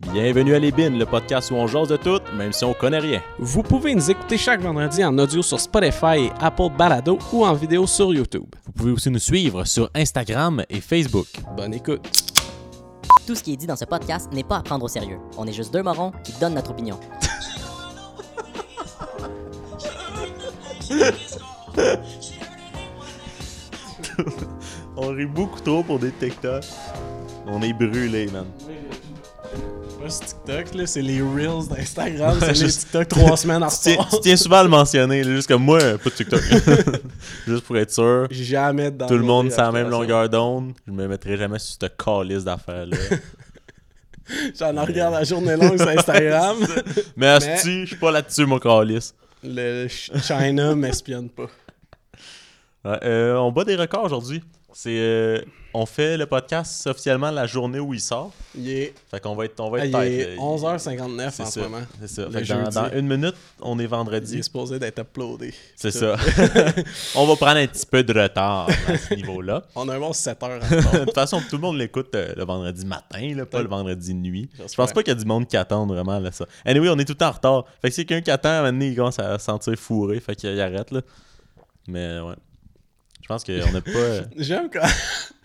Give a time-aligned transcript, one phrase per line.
[0.00, 3.00] Bienvenue à Les Bines, le podcast où on jase de tout, même si on connaît
[3.00, 3.20] rien.
[3.40, 7.52] Vous pouvez nous écouter chaque vendredi en audio sur Spotify et Apple Balado ou en
[7.52, 8.44] vidéo sur YouTube.
[8.64, 11.26] Vous pouvez aussi nous suivre sur Instagram et Facebook.
[11.56, 12.06] Bonne écoute.
[13.26, 15.18] Tout ce qui est dit dans ce podcast n'est pas à prendre au sérieux.
[15.36, 17.00] On est juste deux morons qui donnent notre opinion.
[24.96, 26.62] On rit beaucoup trop pour des TikTok.
[27.48, 28.46] On est brûlés, man.
[30.08, 34.20] TikTok, là, c'est les Reels d'Instagram, Ouais, c'est les TikTok trois semaines en Tu tu
[34.22, 36.40] tiens souvent à le mentionner, là, juste comme moi, pas de TikTok.
[37.46, 38.26] juste pour être sûr.
[38.30, 40.72] Jamais dans Tout le monde sur la même longueur d'onde.
[40.86, 42.96] Je me mettrai jamais sur cette calice d'affaires-là.
[44.58, 46.56] J'en regarde la journée longue sur Instagram.
[47.16, 49.14] Mais asti, je suis pas là-dessus, mon calice.
[49.42, 51.46] Le Ch- China m'espionne pas.
[52.84, 54.42] Ouais, euh, on bat des records aujourd'hui.
[54.80, 55.40] C'est, euh,
[55.74, 58.32] on fait le podcast officiellement la journée où il sort.
[58.54, 60.40] Il est, Fait qu'on va être, on va ah, être il est là.
[60.40, 61.80] 11h59 C'est en ce moment.
[61.98, 62.30] C'est ça.
[62.30, 64.38] Fait que dans, une minute, on est Il vendredi.
[64.38, 65.52] est supposé d'être uploadé.
[65.74, 66.14] C'est ça.
[67.16, 69.64] on va prendre un petit peu de retard à ce niveau-là.
[69.74, 72.44] On a un bon 7 heures de toute façon, tout le monde l'écoute euh, le
[72.44, 74.48] vendredi matin, là, pas le vendredi nuit.
[74.56, 76.46] Je pense pas qu'il y a du monde qui attend vraiment là, ça.
[76.64, 77.64] Anyway, on est tout le temps en retard.
[77.82, 79.74] Fait que si quelqu'un qui attend, à un moment donné, il commence à se sentir
[79.74, 81.00] fourré, fait qu'il arrête là.
[81.88, 82.34] Mais ouais.
[83.28, 83.90] Je pense qu'on n'a pas.
[83.90, 84.80] euh, J'aime quand...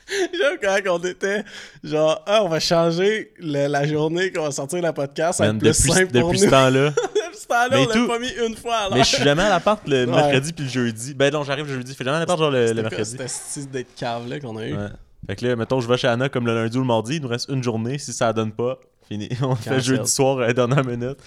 [0.09, 1.43] J'aime quand on était
[1.83, 5.39] genre, ah, on va changer le- la journée qu'on va sortir le podcast.
[5.39, 6.45] Man, plus depuis simple pour depuis nous.
[6.45, 6.89] ce temps-là.
[7.33, 8.97] Depuis ce temps-là, Mais on l'a pas mis une fois à l'heure.
[8.97, 10.11] Mais je suis jamais à l'appart le Ouais.
[10.11, 11.13] mercredi puis le jeudi.
[11.13, 11.91] Ben non, j'arrive le jeudi.
[11.91, 13.09] Je fais jamais à l'appart genre le, le mercredi.
[13.11, 14.73] C'était style d'être cave là qu'on a eu?
[14.75, 14.87] Ouais.
[15.27, 17.15] Fait que là, mettons, je vais chez Anna comme le lundi ou le mardi.
[17.15, 17.97] Il nous reste une journée.
[17.97, 19.29] Si ça donne pas, fini.
[19.41, 21.17] On le fait jeudi soir à la dernière minute.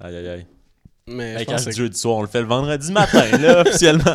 [0.00, 0.46] Aïe aïe aïe.
[1.08, 3.60] Mais Hey, je quand je que jeudi soir, on le fait le vendredi matin, là,
[3.62, 4.14] officiellement.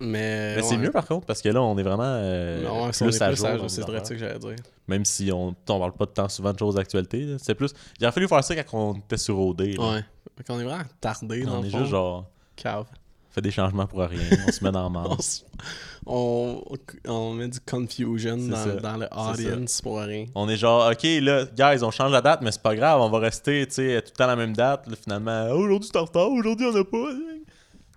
[0.00, 3.04] Mais, Mais c'est mieux par contre, parce que là, on est vraiment euh, Non, si
[3.04, 3.46] plus on est à plus jour.
[3.46, 4.56] à c'est vrai que j'allais dire.
[4.88, 7.36] Même si on ne parle pas de temps souvent de choses d'actualité.
[7.38, 7.72] C'est plus.
[8.00, 9.60] Il aurait fallu faire ça quand on était sur OD.
[9.60, 9.90] là.
[9.94, 10.04] Ouais.
[10.36, 11.78] Fait qu'on est vraiment tardé dans On le est fond.
[11.78, 12.26] juste genre.
[12.56, 12.86] Cave.
[13.30, 14.20] fait des changements pour rien.
[14.46, 14.98] On se met dans le
[16.06, 16.62] On,
[17.06, 20.26] on, on met du confusion dans, le audience pour rien.
[20.34, 23.08] On est genre, ok, là, guys, on change la date, mais c'est pas grave, on
[23.08, 24.86] va rester, tu sais, tout le temps la même date.
[24.86, 27.08] Là, finalement, Ah, aujourd'hui c'est en retard, aujourd'hui on a pas.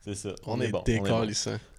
[0.07, 0.29] C'est ça.
[0.45, 1.27] On, est, on est bon.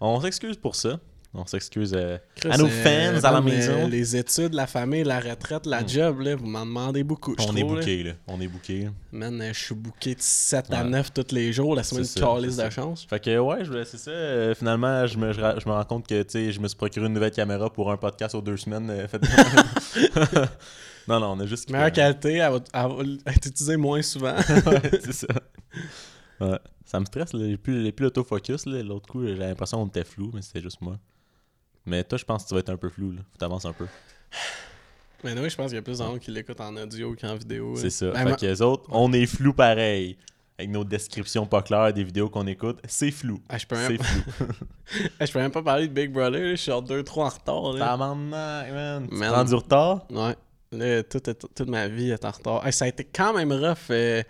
[0.01, 0.99] On s'excuse pour ça.
[1.35, 2.17] On s'excuse euh,
[2.49, 3.87] à nos fans à la maison.
[3.87, 7.35] Les études, la famille, la retraite, la job, là, vous m'en demandez beaucoup.
[7.39, 7.81] On est trouve, là.
[7.81, 8.13] booké, là.
[8.27, 8.89] On est booké.
[9.13, 10.89] Man, euh, je suis booké de 7 à Ouais.
[10.89, 11.77] 9 tous les jours.
[11.77, 13.07] La semaine de calice de chance.
[13.09, 14.11] Fait que ouais, c'est ça.
[14.11, 16.67] euh, finalement, je me, je, ra- je me rends compte que tu sais, je me
[16.67, 18.89] suis procuré une nouvelle caméra pour un podcast aux deux semaines.
[18.91, 19.21] euh, fait-
[21.09, 21.71] non, non, on a juste.
[21.71, 24.35] Meilleure qualité, elle va, elle va être utilisée moins souvent.
[24.67, 25.27] ouais, c'est ça.
[26.41, 26.59] Ouais.
[26.91, 27.47] Ça me stresse, là.
[27.47, 28.65] J'ai plus, j'ai plus l'autofocus.
[28.65, 28.83] là.
[28.83, 30.97] L'autre coup, j'ai l'impression qu'on était flou, mais c'était juste moi.
[31.85, 33.13] Mais toi, je pense que tu vas être un peu flou.
[33.13, 33.19] Là.
[33.31, 33.87] Faut t'avancer un peu.
[35.25, 37.35] Mais oui, je pense qu'il y a plus de gens qui l'écoutent en audio qu'en
[37.35, 37.75] vidéo.
[37.77, 38.11] C'est ça.
[38.13, 40.17] Ben, fait que les autres, on est flou pareil.
[40.59, 43.41] Avec nos descriptions pas claires des vidéos qu'on écoute, c'est flou.
[43.49, 43.99] Ah, je, peux C'est même...
[44.03, 44.47] flou.
[45.21, 46.41] Ah, je peux même pas parler de Big Brother.
[46.41, 46.51] là.
[46.53, 47.73] Je suis genre 2-3 en retard.
[47.75, 47.79] là.
[47.87, 49.09] Tabarnak, man.
[49.09, 49.33] Tu Man.
[49.33, 50.07] prends du retard?
[50.11, 50.37] Ouais.
[50.73, 52.73] Là, toute, toute- toute ma vie est en retard.
[52.73, 53.91] Ça a été quand même rough.
[53.91, 54.23] euh,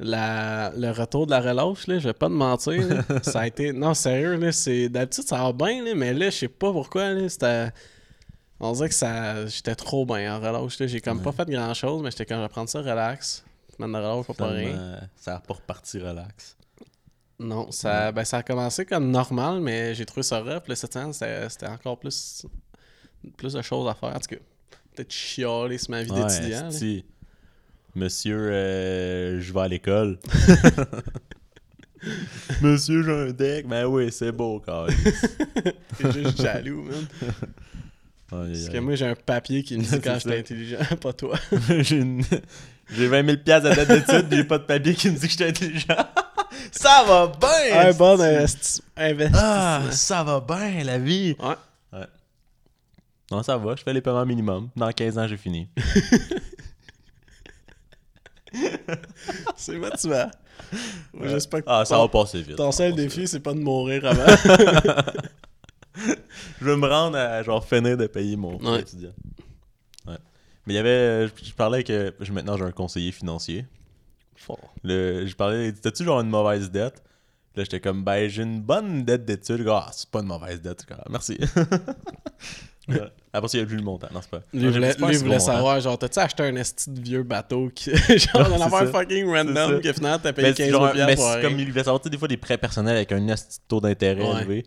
[0.00, 2.86] la, le retour de la relâche, là, je vais pas te mentir.
[2.88, 3.04] là.
[3.22, 3.72] ça a été.
[3.72, 4.88] Non, sérieux, là, c'est.
[4.88, 7.12] D'habitude, ça va bien, là, mais là, je sais pas pourquoi.
[7.12, 7.70] Là, c'était.
[8.58, 9.46] On dirait que ça.
[9.46, 10.78] J'étais trop bien en relâche.
[10.78, 10.86] là.
[10.86, 13.44] J'ai comme pas fait grand chose, mais j'étais comme je vais prendre ça relax.
[13.78, 15.00] De relâche, pas pour rien.
[15.16, 16.56] Ça a pas reparti relax.
[17.38, 20.68] Non, ça, ben, ça a commencé comme normal, mais j'ai trouvé ça rough.
[20.68, 22.46] Là, cette c'était c'était encore plus,
[23.38, 24.10] plus de choses à faire.
[24.14, 24.42] En tout cas,
[24.94, 26.70] peut-être chialer sur ma vie Ouais, d'étudiant.
[27.94, 30.18] Monsieur, euh, je vais à l'école.
[32.62, 33.66] Monsieur, j'ai un deck.
[33.68, 34.86] Ben oui, c'est beau, quand
[35.98, 37.06] T'es juste jaloux, man.
[38.30, 41.36] Parce que moi, j'ai un papier qui me dit quand j'étais intelligent, pas toi.
[41.80, 42.22] j'ai une-
[42.92, 45.28] j'ai 20 000 piastres à date d'études, j'ai pas de papier qui me dit que
[45.32, 45.96] j'étais intelligent.
[46.72, 47.88] ça va bien!
[47.88, 48.80] un bon esti.
[48.80, 49.38] investi- investissement.
[49.42, 51.36] Ah, ça va bien, la vie!
[51.40, 51.54] Ouais.
[53.32, 54.70] Non, ça va, je fais les paiements minimum.
[54.74, 55.68] Dans 15 ans, j'ai fini.
[59.56, 60.30] C'est motivant.
[61.12, 62.56] Moi, J'espère que Ah, ça ton, va passer vite.
[62.56, 64.26] ton seul défi, c'est pas de mourir avant.
[66.60, 68.80] Je veux me rendre à genre finir de payer mon Ouais.
[68.80, 69.12] étudiant.
[70.06, 70.16] Ouais.
[70.66, 71.26] Mais il y avait.
[71.28, 72.14] Je, je parlais que.
[72.20, 73.66] je- Maintenant, j'ai un conseiller financier.
[74.36, 74.72] Fort.
[74.82, 75.72] Le, je parlais.
[75.72, 77.02] T'as-tu genre une mauvaise dette?
[77.56, 79.66] Là, j'étais comme, ben, j'ai une bonne dette d'études.
[79.68, 80.86] Ah, c'est pas une mauvaise dette.
[81.10, 81.38] Merci.
[82.90, 83.12] Ouais.
[83.32, 84.08] Après, ça, il y a plus le montant.
[84.12, 84.40] Non, c'est pas.
[84.52, 87.90] Lui, j'ai- voulait, lui savoir, genre, t'as-tu acheté un esti de vieux bateau qui.
[88.18, 91.16] genre, un affaire fucking random que finalement t'as payé Mais c'est 15 genre- 000 mais
[91.16, 93.58] c'est comme il voulait savoir, tu sais, des fois, des prêts personnels avec un esti
[93.58, 94.40] de taux d'intérêt Ouais.
[94.42, 94.66] élevé.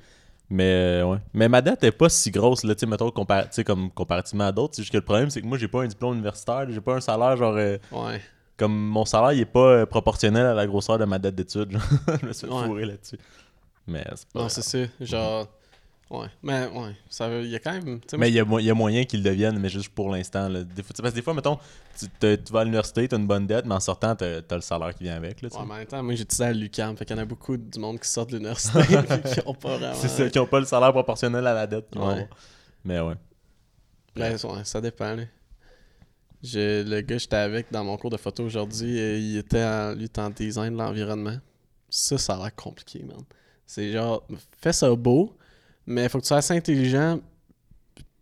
[0.49, 0.63] Mais
[1.01, 1.17] euh, ouais.
[1.33, 4.51] Mais ma dette est pas si grosse, là, tu sais, mettons, compar- comme comparativement à
[4.51, 4.75] d'autres.
[4.75, 6.95] C'est juste que le problème, c'est que moi, j'ai pas un diplôme universitaire, j'ai pas
[6.95, 7.55] un salaire, genre.
[7.57, 8.21] euh, Ouais.
[8.57, 11.77] comme mon salaire, il est pas euh, proportionnel à la grosseur de ma dette d'études.
[12.21, 13.17] je me suis fourrer là-dessus.
[13.87, 14.41] Mais c'est pas.
[14.41, 14.77] Non, c'est ça.
[15.01, 15.47] Genre.
[16.13, 16.27] Ouais.
[16.43, 16.95] Mais ouais.
[17.09, 17.43] Ça veut.
[17.43, 17.99] Il y a quand même.
[18.17, 20.11] Mais il y, a mo- il y a moyen qu'ils le deviennent, mais juste pour
[20.11, 20.47] l'instant.
[20.47, 20.63] là.
[20.63, 21.57] Des fois, parce que des fois, mettons,
[21.97, 24.41] tu, tu vas à l'université, tu as une bonne dette, mais en sortant, tu as,
[24.51, 25.41] le salaire qui vient avec.
[25.41, 25.49] Là.
[25.51, 27.25] Ouais, mais en même temps, moi j'ai étudié à l'UQAM, fait qu'il y en a
[27.25, 28.79] beaucoup du monde qui sortent de l'université
[29.33, 29.95] qui ont pas vraiment.
[29.95, 31.87] c'est ça, qui n'ont pas le salaire proportionnel à la dette.
[31.95, 32.29] Ouais.
[32.85, 33.15] Mais ouais.
[34.15, 35.15] Ouais, ouais, ça dépend.
[35.15, 35.23] Là.
[36.43, 38.91] Je- le gars que j'étais avec dans mon cours de photo aujourd'hui,
[39.31, 41.37] il était en, lui, en design de l'environnement.
[41.89, 43.17] Ça, ça a l'air compliqué, man.
[43.65, 44.27] C'est genre,
[44.61, 45.35] fais ça beau,
[45.85, 47.19] mais faut que tu sois assez intelligent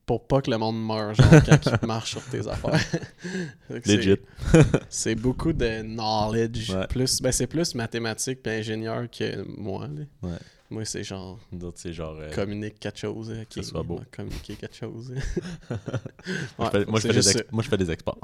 [0.06, 2.74] pour pas que le monde meure, genre, quand il marche sur tes affaires.
[3.70, 4.18] Que Legit.
[4.90, 6.72] C'est beaucoup de knowledge.
[6.72, 6.88] Ouais.
[6.88, 9.88] Plus, ben, c'est plus mathématique et ingénieur que moi.
[9.88, 10.04] là.
[10.30, 10.38] Ouais.
[10.70, 12.18] Moi, c'est genre D'autres, c'est genre.
[12.20, 13.30] euh, communique quelque chose.
[13.30, 14.00] euh, Ok, soit beau.
[14.16, 15.14] communiquer quelque chose.
[16.58, 18.20] moi, je fais, moi, je fais des ex- moi, je fais des exports.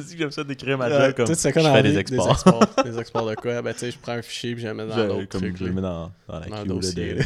[0.00, 2.26] Si j'aime ça d'écrire ma Euh, job comme je fais des exports.
[2.26, 2.84] Des exports.
[2.84, 3.60] Des exports de quoi?
[3.62, 5.56] Ben, tu sais, je prends un fichier puis je le mets dans l'autre comme truc.
[5.58, 7.22] je le mets dans, dans la Dans queue dossier, de-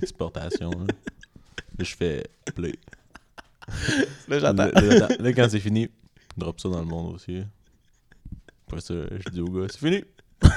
[0.00, 0.70] d'exportation.
[1.78, 2.24] je fais
[2.54, 2.74] play.
[4.28, 4.64] Là, j'attends.
[4.66, 5.88] là, là, là, quand c'est fini,
[6.36, 7.42] drop ça dans le monde aussi.
[8.66, 10.02] Après ça, je dis au gars, c'est fini.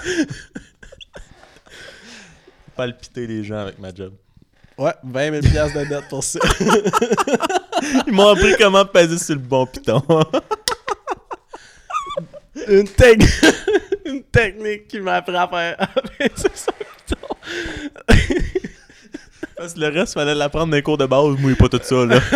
[2.75, 4.13] Palpiter les gens avec ma job.
[4.77, 6.39] Ouais, 20 000 piastres de dette pour ça.
[8.07, 10.01] Ils m'ont appris comment peser sur le bon piton.
[12.67, 13.23] Une, tec-
[14.05, 15.77] Une technique qui m'a appris à faire.
[16.35, 16.71] C'est ça,
[17.07, 17.17] putain.
[19.57, 21.35] Parce que le reste, fallait l'apprendre dans les cours de base.
[21.39, 22.19] Moi, pas tout ça, là.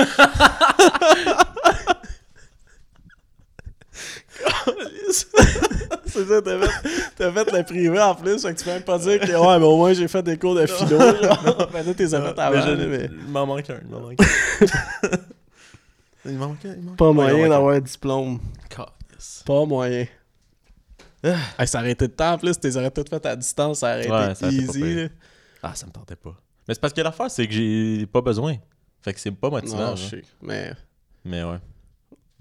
[6.05, 8.81] C'est ça, t'as fait, t'as fait le privé en plus, fait que tu peux même
[8.83, 10.99] pas dire que ouais, mais au moins j'ai fait des cours de philo.
[10.99, 11.69] Genre.
[11.71, 13.77] Ben là, t'es fait Mais avant, je- mais Il m'en manque un.
[13.83, 14.67] Il m'en manque un.
[16.25, 16.73] il m'en manque un.
[16.75, 17.07] il m'en manque pas.
[17.07, 18.39] Ouais, moyen d'avoir un diplôme.
[19.45, 20.05] Pas moyen.
[21.57, 23.95] Hey, ça aurait été de temps en plus, t'es aurais tout fait à distance, ça
[23.95, 25.09] aurait Ouais, été ça easy.
[25.63, 26.35] Ah, ça me tentait pas.
[26.67, 28.55] Mais c'est parce que l'affaire, c'est que j'ai pas besoin.
[29.01, 29.77] Fait que c'est pas motivant.
[29.91, 30.21] Non, je sais.
[30.41, 30.73] Mais
[31.23, 31.59] Mais ouais.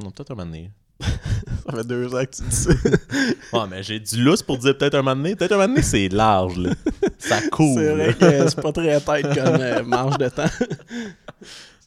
[0.03, 0.71] Non, peut-être un moment donné.
[1.01, 2.71] ça fait deux ans que tu dis ça.
[3.53, 5.37] Ouais, mais j'ai du lousse pour dire peut-être un moment donné.
[5.37, 6.71] Peut-être un moment donné, c'est large, là.
[7.19, 7.79] Ça couvre.
[7.81, 10.45] C'est vrai que c'est pas très tête comme euh, marge de temps.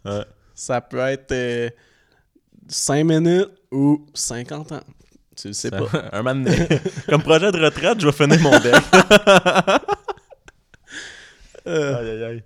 [0.06, 0.26] Ouais.
[0.56, 1.74] Ça peut être
[2.68, 4.82] 5 minutes ou 50 ans.
[5.40, 5.88] Tu le sais pas.
[6.12, 6.68] un donné.
[7.08, 8.76] Comme projet de retraite, je vais finir mon deck.
[11.66, 12.44] Euh, aïe, aïe, aïe.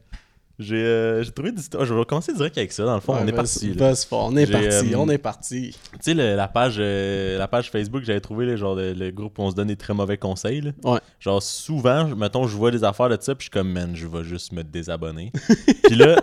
[0.64, 2.86] J'ai euh, trouvé oh, je vais commencer direct avec ça.
[2.86, 3.76] Dans le fond, on est parti.
[4.08, 4.30] fort.
[4.32, 5.76] On est parti, euh, on est parti.
[5.94, 9.38] Tu sais, la, page, euh, la page Facebook j'avais trouvé, là, genre le, le groupe
[9.38, 10.62] où on se donne des très mauvais conseils.
[10.62, 10.72] là.
[10.84, 11.00] Ouais.
[11.20, 14.08] Genre, souvent, mettons, je vois des affaires de ça, puis je suis comme, man, je
[14.08, 15.32] vais juste me désabonner.
[15.84, 16.16] puis là,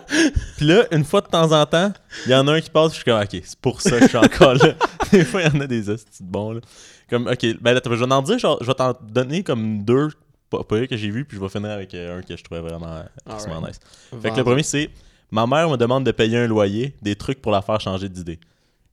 [0.57, 1.93] puis là, une fois de temps en temps,
[2.27, 3.99] il y en a un qui passe, puis je suis comme, ok, c'est pour ça
[3.99, 4.75] que je suis encore là.
[5.13, 6.61] des fois, il y en a des hosties bons, là.
[7.09, 10.11] Comme, ok, ben là, je vais en dire, genre, je vais t'en donner comme deux,
[10.51, 12.61] pas, pas que j'ai vu, puis je vais finir avec euh, un que je trouvais
[12.61, 13.81] vraiment, euh, vraiment Alright.
[14.13, 14.21] nice.
[14.21, 14.91] Fait que le premier, c'est
[15.33, 18.41] Ma mère me demande de payer un loyer, des trucs pour la faire changer d'idée.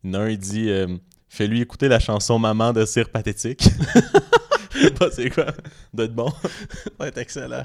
[0.06, 0.88] En un, il dit euh,
[1.30, 3.68] Fais-lui écouter la chanson Maman de Cire Pathétique.
[4.72, 5.48] Je sais pas c'est quoi.
[5.92, 6.32] Doit être bon.
[7.00, 7.64] Être excellent.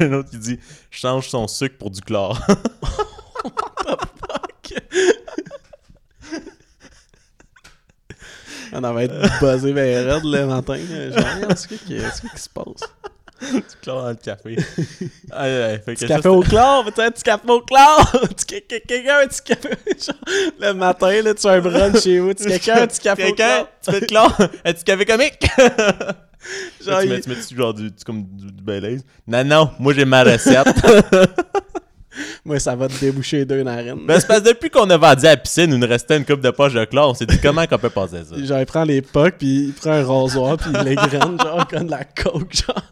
[0.00, 0.58] un autre, il dit
[0.90, 2.40] Change son sucre pour du chlore.
[8.74, 10.76] On va être buzzé vers raide le matin.
[10.76, 12.82] Genre, est-ce qui se passe?
[13.52, 14.56] du chlore dans le café.
[15.32, 18.12] Aïe, aïe, fait que Du ça, café au chlore, peut-être du café au chlore!
[18.36, 19.68] Tu- que- que- Quelqu'un un petit café.
[19.98, 20.16] genre,
[20.60, 22.34] le matin, là, tu as un brunch chez vous.
[22.34, 23.68] Tu quelqu'un un petit café au chlore.
[23.84, 24.36] tu fais de chlore?
[24.64, 25.46] Un petit café comique?
[26.84, 29.00] Genre, tu, mets, tu mets-tu genre du, du- comme du, du Baileys?
[29.26, 30.66] Non, non, moi j'ai ma recette.
[32.44, 33.98] Moi, ça va te déboucher deux narines.
[34.06, 36.26] ben, c'est parce que depuis qu'on a vendu à la piscine, il nous restait une
[36.26, 37.10] coupe de poche de chlore.
[37.10, 38.36] On s'est dit comment qu'on peut passer ça?
[38.44, 41.66] Genre, il prend les pucks, puis il prend un rasoir, puis il les graine, genre,
[41.68, 42.82] comme de la coke, genre.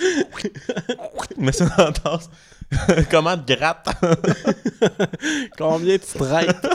[1.38, 2.30] Mais ça dans la tasse.
[3.10, 3.88] Comment te gratte?
[5.58, 6.66] Combien de stripes?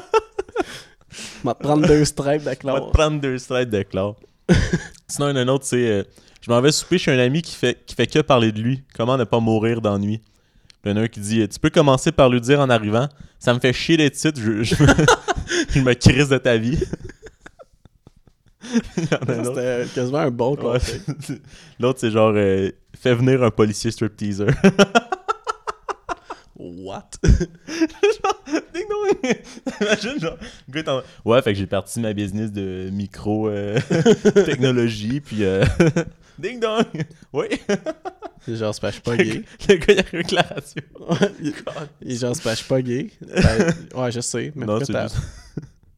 [1.43, 2.87] On va te prendre deux stripes de On va chlore.
[2.91, 4.15] te prendre deux slides de chlore.
[5.07, 5.87] Sinon, il y en a un autre, c'est.
[5.87, 6.03] euh,
[6.41, 8.83] je m'en vais souper chez un ami qui fait, qui fait que parler de lui.
[8.95, 10.21] Comment ne pas mourir d'ennui?
[10.83, 13.07] Il y en a un qui dit Tu peux commencer par lui dire en arrivant
[13.39, 14.87] Ça me fait chier d'être ici, je, je, me,
[15.69, 16.77] je me crise de ta vie.
[18.95, 20.79] C'était quasiment un bon Ouais.
[21.79, 22.69] L'autre, c'est genre euh,
[23.05, 24.47] Fais venir un policier stripteaser.
[26.57, 27.11] What?
[27.21, 29.11] Ding dong!
[29.81, 35.63] Imagine, genre, gars Ouais, fait que j'ai parti ma business de micro-technologie, puis euh,
[36.39, 36.83] ding dong!
[37.31, 37.45] Oui!
[38.47, 39.43] Genre, c'est pas, pas le gay.
[39.67, 40.81] gars, il arrive avec la radio.
[41.07, 41.53] Ouais, il-
[42.01, 43.11] il est genre, c'est pas, gay.
[43.21, 43.71] Ben,
[44.01, 44.51] ouais, je sais.
[44.55, 45.17] Mais Non, c'est juste.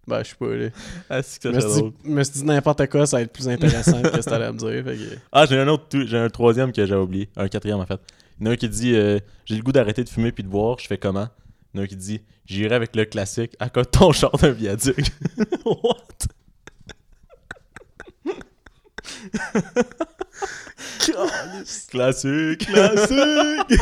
[0.07, 0.69] Ben, je sais pas, là.
[1.09, 1.91] Ah, c'est Je que ça drôle.
[2.05, 4.51] je me suis dit n'importe quoi, ça va être plus intéressant que ce que t'allais
[4.51, 4.83] me dire.
[4.83, 5.15] Fait que...
[5.31, 7.29] Ah, j'ai un autre, tout- j'ai un troisième que j'avais oublié.
[7.35, 7.99] Un quatrième, en fait.
[8.39, 10.43] Il y en a un qui dit euh, J'ai le goût d'arrêter de fumer puis
[10.43, 11.27] de boire, je fais comment?
[11.73, 14.11] Il y en a un qui dit J'irai avec le classique à côté de ton
[14.13, 15.11] char d'un viaduc?
[15.65, 15.97] What?
[21.89, 23.79] Classique Classique!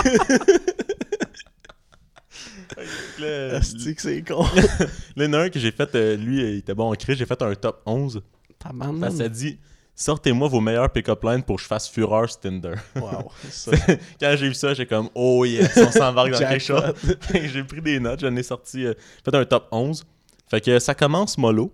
[3.55, 4.43] Asti que c'est con.
[4.55, 6.95] là, il y en a un que j'ai fait, euh, lui, il était bon en
[6.95, 8.22] cri, j'ai fait un top 11.
[8.60, 9.57] Ta bande, Parce que ça dit
[9.98, 12.74] Sortez-moi vos meilleurs pick-up lines pour que je fasse fureur sur Tinder.
[12.98, 13.31] Wow.
[13.50, 13.72] Ça,
[14.19, 16.93] Quand j'ai vu ça, j'ai comme Oh yes, on s'embarque dans quelque chose.
[17.34, 18.93] j'ai pris des notes, j'en ai sorti, euh,
[19.24, 20.03] fait un top 11.
[20.50, 21.74] Fait que ça commence mollo.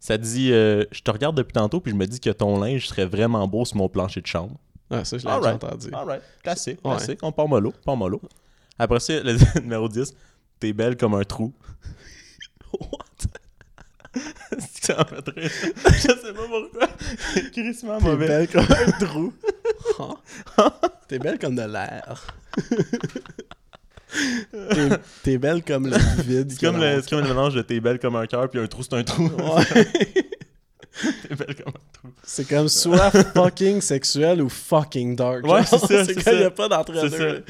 [0.00, 2.88] Ça dit euh, Je te regarde depuis tantôt, puis je me dis que ton linge
[2.88, 4.56] serait vraiment beau sur mon plancher de chambre.
[4.90, 5.90] Ouais, ça, je l'ai entendu.
[5.92, 6.96] Alright, classique, Ouais.
[6.96, 7.20] classique.
[7.22, 8.20] On part mollo, part mollo.
[8.80, 10.12] Après ça, le numéro 10,
[10.60, 11.52] T'es belle comme un trou.
[12.78, 12.88] What?
[14.58, 15.50] C'est que ça m'a fait rire.
[15.86, 16.88] Je sais pas pourquoi.
[17.52, 18.26] Crissement T'es mauvais.
[18.28, 19.32] belle comme un trou.
[20.58, 20.72] Hein?
[21.08, 22.26] T'es belle comme de l'air.
[24.52, 26.50] T'es- T'es belle comme le vide.
[26.50, 28.66] C'est comme, le, c'est comme le mélange de t'es belle comme un cœur puis un
[28.66, 29.28] trou c'est un trou.
[29.28, 29.64] Ouais.
[31.28, 32.08] t'es belle comme un trou.
[32.24, 35.46] C'est comme soit fucking sexuel ou fucking dark.
[35.46, 37.44] Ouais, c'est ça, C'est c'est quand il n'y a pas d'entre-deux.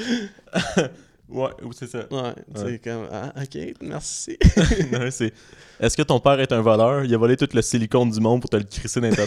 [1.31, 2.07] Ouais, ou c'est ça.
[2.11, 4.37] Ouais, c'est comme, ah, ok, merci.
[4.93, 5.33] Non, c'est.
[5.79, 7.05] Est-ce que ton père est un voleur?
[7.05, 9.17] Il a volé tout le silicone du monde pour te le crisser dans les.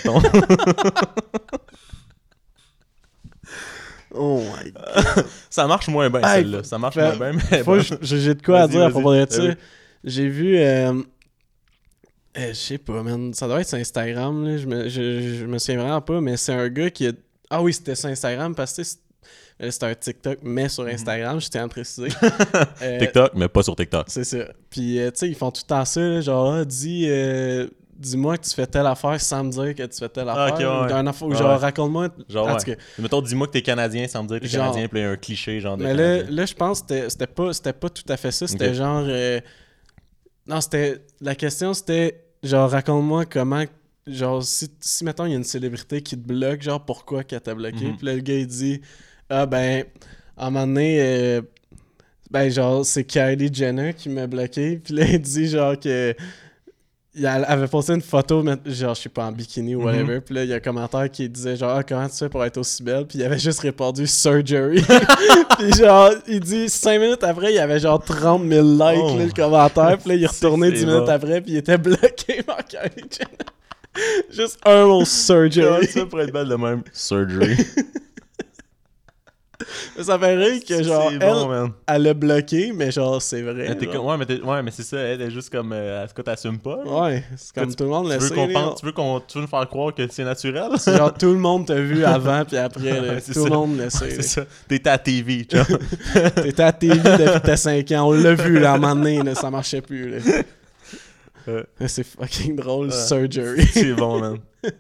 [4.15, 5.25] Oh my god.
[5.49, 6.63] ça marche moins bien, Hey, celle-là.
[6.63, 7.63] Ça marche moins bien, mais.
[7.63, 7.79] Bon.
[8.01, 9.43] j'ai de quoi à dire à propos de ça.
[9.43, 9.53] Eh.
[10.03, 10.57] J'ai vu.
[10.57, 10.93] euh,
[12.37, 13.33] euh, je sais pas, man.
[13.33, 14.45] Ça doit être sur Instagram.
[14.45, 14.57] Là.
[14.57, 17.11] Je, me, je, je me souviens vraiment pas, mais c'est un gars qui a.
[17.49, 18.83] Ah oui, c'était sur Instagram parce que
[19.59, 22.09] c'est- euh, c'était un TikTok, mais sur Instagram, je tiens à préciser.
[22.81, 24.05] Euh, TikTok, mais pas sur TikTok.
[24.09, 24.37] C'est ça.
[24.69, 27.67] Puis, euh, tu sais, ils font tout le temps ça, là, genre, ah, dis, euh,
[27.95, 30.79] dis-moi que tu fais telle affaire sans me dire que tu fais telle Ah, affaire.
[30.79, 30.89] ou ouais.
[30.89, 32.09] d'un affaire- ou Ouais, genre, raconte-moi.
[32.27, 32.57] Genre, en ouais.
[32.59, 35.01] tout cas, Mettons, dis-moi que t'es Canadien sans me dire que t'es Genre- Canadien, puis
[35.01, 35.83] un cliché genre de.
[35.83, 36.35] Mais là, Canadien.
[36.35, 38.47] là, je pense que c'était- pas, c'était pas tout à fait ça.
[38.47, 39.05] C'était genre.
[40.47, 41.01] Non, c'était.
[41.21, 43.63] La question, c'était genre, raconte-moi comment.
[44.05, 47.39] Genre, si, si mettons, il y a une célébrité qui te bloque, genre, pourquoi qu'elle
[47.39, 47.85] t'a bloqué?
[47.85, 47.97] Mhm.
[47.97, 48.81] Puis là, le gars, il dit
[49.35, 49.83] Ah, ben,
[50.37, 51.41] à un moment donné, euh,
[52.29, 54.77] ben, genre, c'est Kylie Jenner qui m'a bloqué.
[54.83, 56.13] Puis là, il dit, genre, que.
[57.15, 59.85] Il avait posté une photo, mais- genre, je sais pas, en bikini ou Mhm.
[59.85, 60.19] whatever.
[60.21, 62.43] Puis là, il y a un commentaire qui disait, genre, ah, comment tu fais pour
[62.43, 63.05] être aussi belle?
[63.05, 64.81] Puis il avait juste répondu surgery.
[65.59, 69.15] puis genre, il dit, 5 minutes après, il y avait genre 30 000 likes, Oh.
[69.19, 69.97] là, le commentaire.
[69.99, 71.09] Puis là, il est retourné c'est 10 minutes bon.
[71.11, 74.25] après, puis il était bloqué par Kylie Jenner.
[74.31, 75.85] Juste un mot Comment surgery.
[75.85, 76.81] ça pour être belle de même?
[76.93, 77.57] Surgery.
[79.97, 81.71] Mais ça fait rire que genre, elle, bon, man.
[81.87, 83.67] elle l'a bloqué, mais genre, c'est vrai.
[83.67, 83.91] Genre.
[83.93, 85.71] comme- ouais, mais, t'es- ouais, mais c'est ça, elle est juste comme.
[85.73, 86.79] Euh, est-ce que t'assumes pas?
[86.85, 86.91] là?
[87.03, 88.35] Ouais, c'est comme Tu- tout le monde Tu le veux sait.
[88.35, 88.53] qu'on là.
[88.53, 90.69] pense- tu veux qu'on tu veux nous faire croire que c'est naturel?
[90.77, 93.01] C'est genre tout le monde t'a vu avant puis après.
[93.01, 93.13] là.
[93.13, 94.09] Ouais, c'est tout le monde le sait.
[94.11, 94.45] c'est ça.
[94.67, 95.77] T'es à TV, tu vois.
[96.31, 98.07] T'étais à TV depuis tes 5 ans.
[98.07, 100.09] On l'a vu là, à un moment donné, là, ça marchait plus.
[100.11, 100.19] Là.
[101.87, 103.65] C'est fucking drôle, surgery.
[103.73, 104.37] c'est bon, man.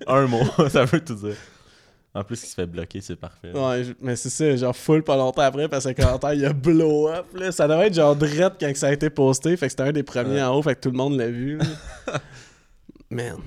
[0.07, 1.35] Un mot, ça veut tout dire.
[2.15, 3.51] En plus, il se fait bloquer, c'est parfait.
[3.53, 6.53] Ouais, mais c'est ça, genre full pas longtemps après, parce que le commentaire il a
[6.53, 7.25] blow up.
[7.33, 7.51] Là.
[7.51, 10.03] Ça devait être genre drette quand ça a été posté, fait que c'était un des
[10.03, 10.43] premiers Ouais.
[10.43, 11.57] en haut, fait que tout le monde l'a vu.
[11.57, 11.65] là.
[13.09, 13.37] Man.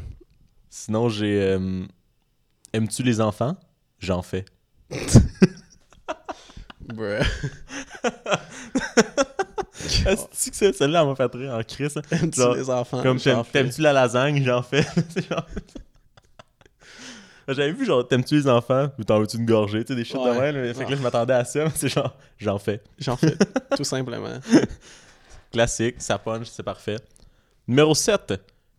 [0.69, 1.41] Sinon, j'ai.
[1.43, 1.85] euh,
[2.73, 3.57] Aimes-tu les enfants?
[4.01, 4.45] J'en fais.
[6.81, 7.21] Bruh.
[10.07, 11.95] Est-ce que celle-là, elle m'a fait rire en crise?
[12.11, 13.03] Aimes-tu les enfants?
[13.03, 14.43] Comme t'aimes-tu la lasagne?
[14.45, 14.83] J'en fais.
[15.29, 15.47] Genre-
[17.49, 18.89] J'avais vu genre t'aimes-tu les enfants?
[18.99, 20.53] Ou t'en veux-tu une gorgée, tu sais, des shit de Ouais.
[20.53, 20.65] même.
[20.65, 20.75] là.
[20.75, 22.83] Fait que là, je m'attendais à ça, mais c'est genre, j'en fais.
[22.99, 23.37] J'en fais,
[23.77, 24.39] tout simplement.
[25.53, 26.97] Classique, ça punch, c'est parfait.
[27.69, 28.35] Numéro 7.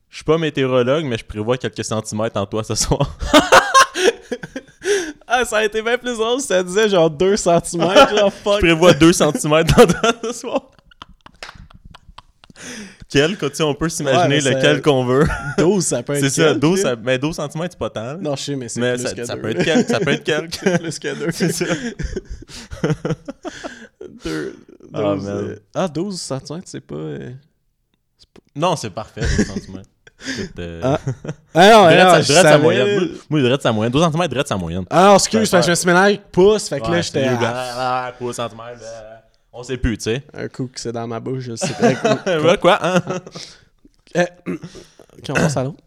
[0.09, 3.17] Je suis pas météorologue, mais je prévois quelques centimètres en toi ce soir.
[5.29, 8.29] Ah, ça a été bien plus drôle si ça disait genre 2 cm, genre Je
[8.43, 8.59] fuck.
[8.59, 10.71] prévois 2 centimètres dans toi ce soir.
[13.09, 15.25] Quel, quand tu sais, on peut s'imaginer Ouais, lequel qu'on veut.
[15.57, 16.89] 12, ça peut être C'est ça, quelque, 12, là.
[16.91, 18.03] ça- mais 12 cm, c'est pas tant.
[18.03, 18.17] là.
[18.19, 19.59] Non, je sais, mais c'est plus ça, que ça deux, peut là.
[19.59, 20.49] être quel, ça peut être quel?
[20.51, 21.27] C'est plus que 2.
[21.31, 21.65] C'est ça.
[24.23, 24.55] Deux-
[24.93, 25.35] Ah, 12, man.
[25.35, 26.95] euh, ah, 12 cm, c'est pas.
[26.95, 27.31] euh,
[28.55, 29.81] Non, c'est parfait, 12 cm.
[30.57, 30.99] Euh, Ah.
[31.53, 32.63] Ah non, Drette non, sa- je drette sa savais.
[32.63, 33.09] moyenne.
[33.29, 33.91] Moi, drette sa moyenne.
[33.91, 34.85] 12 cm, drette sa moyenne.
[34.89, 37.23] Ah non, excuse, parce que je me suis avec pouce, fait que là, Ouais, j'étais
[37.23, 39.16] c'est mieux, à ah, ah, pouce, centimètre, ah,
[39.59, 40.21] On sait plus, tu sais.
[40.35, 42.37] un coup que c'est dans ma bouche, je sais pas.
[42.41, 43.01] Ouais, quoi, hein?
[44.15, 45.79] Ok, on passe à l'autre?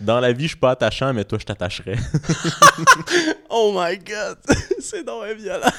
[0.00, 1.96] Dans la vie, je suis pas attachant, mais toi, je t'attacherais.
[3.50, 4.38] Oh my god!
[4.80, 5.70] c'est donc violent.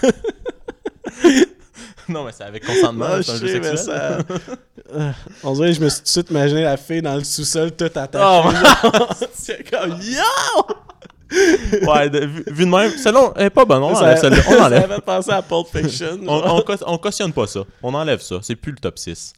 [2.08, 3.96] non, mais c'est avec consentement, Ah, c'est un je jeu sais, mais sexuel.
[3.96, 4.18] ça...
[4.92, 5.12] Euh,
[5.44, 7.72] on dirait que je me suis tout de suite imaginé la fille dans le sous-sol
[7.76, 8.56] toute Oh, attachée.
[8.56, 9.16] genre.
[9.34, 10.76] C'est comme Yo!
[11.32, 14.42] Ouais, de- vu, vu de même, celle-là, elle est pas bonne, on Ça- enlève celle-là.
[14.50, 14.92] On enlève.
[14.92, 16.20] avait pensé à Pulp Fiction.
[16.28, 17.62] On, on, cau- on cautionne pas ça.
[17.84, 18.40] On enlève ça.
[18.42, 19.34] C'est plus le top 6.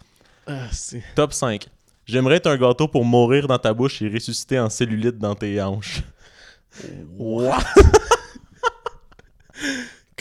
[0.48, 0.68] Ah.
[1.16, 1.68] Top 5.
[2.06, 5.62] J'aimerais être un gâteau pour mourir dans ta bouche et ressusciter en cellulite dans tes
[5.62, 6.02] hanches.
[7.18, 7.60] What?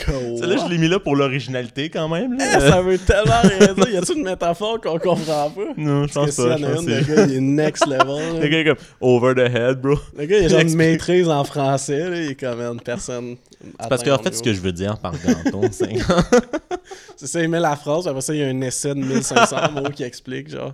[0.04, 0.14] Quoi?
[0.38, 2.34] Celle-là, je l'ai mis là pour l'originalité quand même.
[2.34, 2.60] Eh, Là.
[2.60, 3.88] ça veut tellement rien dire.
[3.90, 5.60] Y a-tu une métaphore qu'on comprend pas?
[5.76, 6.54] non, je pense que pas.
[6.54, 8.34] en pense une, le c'est- gars, il est next level.
[8.34, 8.40] là.
[8.40, 9.94] Le gars est comme over the head, bro.
[10.16, 12.08] Le gars, il a genre une maîtrise en français.
[12.10, 12.16] Là.
[12.22, 13.36] Il est comme une personne.
[13.88, 15.90] Parce qu'en fait, ce que je veux dire par gâteau, c'est.
[17.16, 19.72] C'est ça, il met la phrase, après ça, il y a un essai de 1500
[19.74, 20.72] mots qui explique, genre.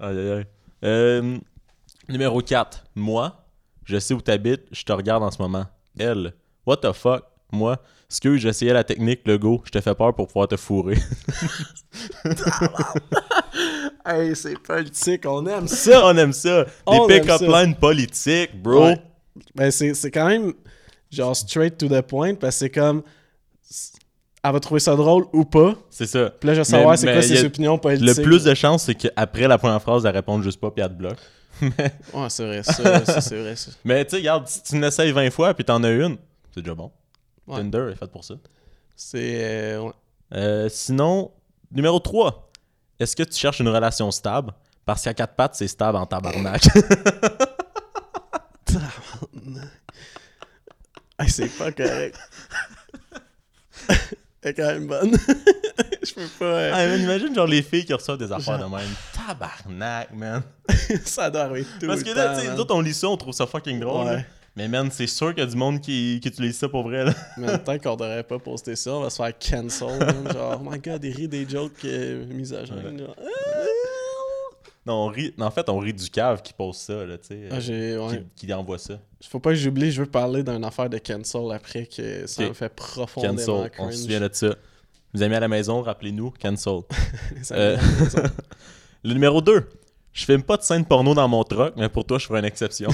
[0.00, 0.44] Aïe, aïe, aïe.
[0.84, 1.36] Euh,
[2.08, 2.84] numéro 4.
[2.94, 3.44] Moi,
[3.84, 5.66] je sais où t'habites, je te regarde en ce moment.
[5.98, 6.32] Elle.
[6.66, 7.24] What the fuck?
[7.52, 10.98] Moi, excuse, j'essayais la technique, le go, je te fais peur pour pouvoir te fourrer.
[14.06, 16.04] Hey, c'est politique, on aime ça.
[16.04, 16.64] On aime ça.
[16.64, 18.84] Des On pick-up lines politiques, bro.
[18.84, 19.00] Ouais.
[19.54, 20.52] Ben, c'est quand même,
[21.10, 23.02] genre, straight to the point, parce que c'est comme.
[24.42, 25.74] Elle va trouver ça drôle ou pas.
[25.88, 26.28] C'est ça.
[26.38, 28.14] Puis là, je veux savoir c'est quoi ses opinions politiques.
[28.14, 30.90] Le plus de chance, c'est qu'après la première phrase, elle répond juste pas, puis elle
[30.90, 31.18] te bloque.
[31.62, 33.70] Ouais, c'est vrai, ça, c'est vrai, ça.
[33.84, 36.18] Mais tu sais, regarde, si tu l'essayes 20 fois, puis t'en as une,
[36.52, 36.90] c'est déjà bon.
[37.46, 37.56] Ouais.
[37.58, 38.34] Tinder est fait pour ça.
[38.96, 39.38] C'est.
[39.44, 39.92] euh, ouais.
[40.34, 41.30] Euh, sinon,
[41.70, 42.50] numéro 3.
[43.00, 44.52] Est-ce que tu cherches une relation stable?
[44.84, 46.62] Parce qu'à quatre pattes, c'est stable en tabarnak.
[51.18, 52.18] Hey, c'est pas correct.
[54.42, 55.12] Elle est quand même bonne.
[56.02, 56.44] Je peux pas.
[56.44, 58.88] euh, Ah, imagine genre les filles qui reçoivent des affaires de même.
[59.14, 60.42] Tabarnak, man.
[61.04, 63.08] ça doit arriver tout Parce le que là, tu sais, nous autres, on lit ça,
[63.08, 64.06] on trouve ça fucking drôle.
[64.06, 64.26] Ouais.
[64.56, 67.04] Mais man, c'est sûr qu'il y a du monde qui, qui utilise ça pour vrai.
[67.04, 67.14] Là.
[67.36, 69.98] Mais en même temps qu'on devrait pas poster ça, on va se faire cancel.
[69.98, 70.28] man.
[70.32, 72.98] Genre, oh my god, il rit des jokes euh, misogynes.
[72.98, 73.16] genre.
[74.86, 75.34] Non, on rit.
[75.40, 77.48] En fait, on rit du cave qui pose ça, là, tu sais.
[77.50, 77.56] Ah.
[77.56, 78.24] Ouais.
[78.36, 79.00] qui, qui envoie ça.
[79.28, 82.52] Faut pas que j'oublie, je veux parler d'une affaire de cancel après que ça me
[82.52, 83.70] fait profondément Cancel.
[83.78, 84.54] On se souvient de ça.
[85.14, 86.80] Vous amis à la maison, rappelez-nous, cancel.
[87.52, 87.76] Euh,
[89.02, 89.68] Le numéro 2.
[90.12, 92.44] Je filme pas de scène porno dans mon truck, mais pour toi, je ferai une
[92.44, 92.90] exception.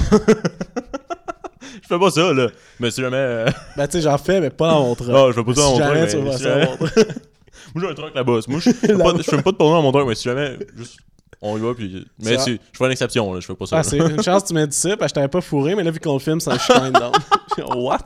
[1.91, 2.49] Je fais pas ça, là.
[2.79, 3.17] Mais si jamais.
[3.17, 5.11] euh, Ben, tu sais, j'en fais, mais pas dans mon truck.
[5.13, 7.09] Ah, je fais pas ça dans Si jamais tu vas si faire jamais- ça truck.
[7.75, 8.39] Moi, j'ai un truck là-bas.
[8.49, 10.57] Moi, je fais pas, je fais pas de porno dans mon truck, mais si jamais.
[10.77, 10.99] Juste,
[11.43, 12.07] on y va, puis.
[12.19, 13.41] Mais si, je ferai une exception, là.
[13.41, 13.77] Je fais pas ça.
[13.77, 13.85] Ah, là.
[13.85, 15.83] c'est une chance que tu m'as dit ça, parce que je t'avais pas fourré, mais
[15.85, 17.13] là, vu qu'on le filme, ça je suis quand même down.
[17.77, 18.05] What?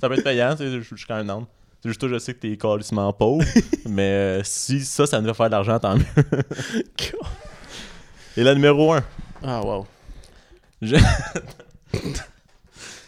[0.00, 1.44] Ça peut être payant, tu sais, je je suis quand même down.
[1.82, 3.44] C'est juste toi, je sais que t'es calissement pauvre.
[3.88, 6.04] mais euh, si ça, ça me fait faire de l'argent, tant mieux.
[8.36, 9.02] Et la numéro 1.
[9.44, 9.86] Ah, wow.
[10.80, 10.96] Je-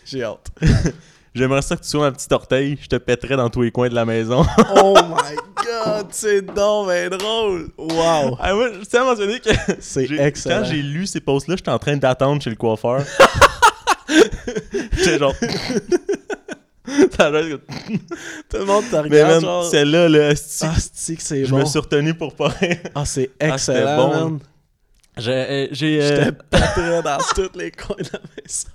[0.11, 0.47] J'ai hâte.
[1.35, 2.79] J'aimerais ça que tu sois ma petite orteil.
[2.81, 4.45] Je te pèterais dans tous les coins de la maison.
[4.77, 7.71] Oh my god, c'est donc ben drôle.
[7.77, 8.37] Wow.
[8.41, 9.51] ah, moi, je tiens à mentionner que.
[9.81, 10.59] C'est excellent.
[10.61, 13.03] Quand j'ai lu ces posts-là, j'étais en train d'attendre chez le coiffeur.
[14.97, 15.35] J'étais genre.
[17.19, 17.59] A l'air
[18.51, 19.65] Tout le monde regarde, man, genre...
[19.65, 21.59] celle-là, là, esti, Ah, c'est que c'est je bon.
[21.61, 22.77] me suis retenu pour pas rien.
[22.95, 24.09] Ah, c'est Ah, excellent, bon.
[24.31, 24.39] man.
[25.17, 25.31] J'ai.
[25.33, 28.69] euh, Je euh, dans tous les coins de la maison.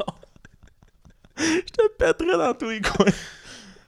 [1.39, 3.06] Je te pèterais dans tous les coins.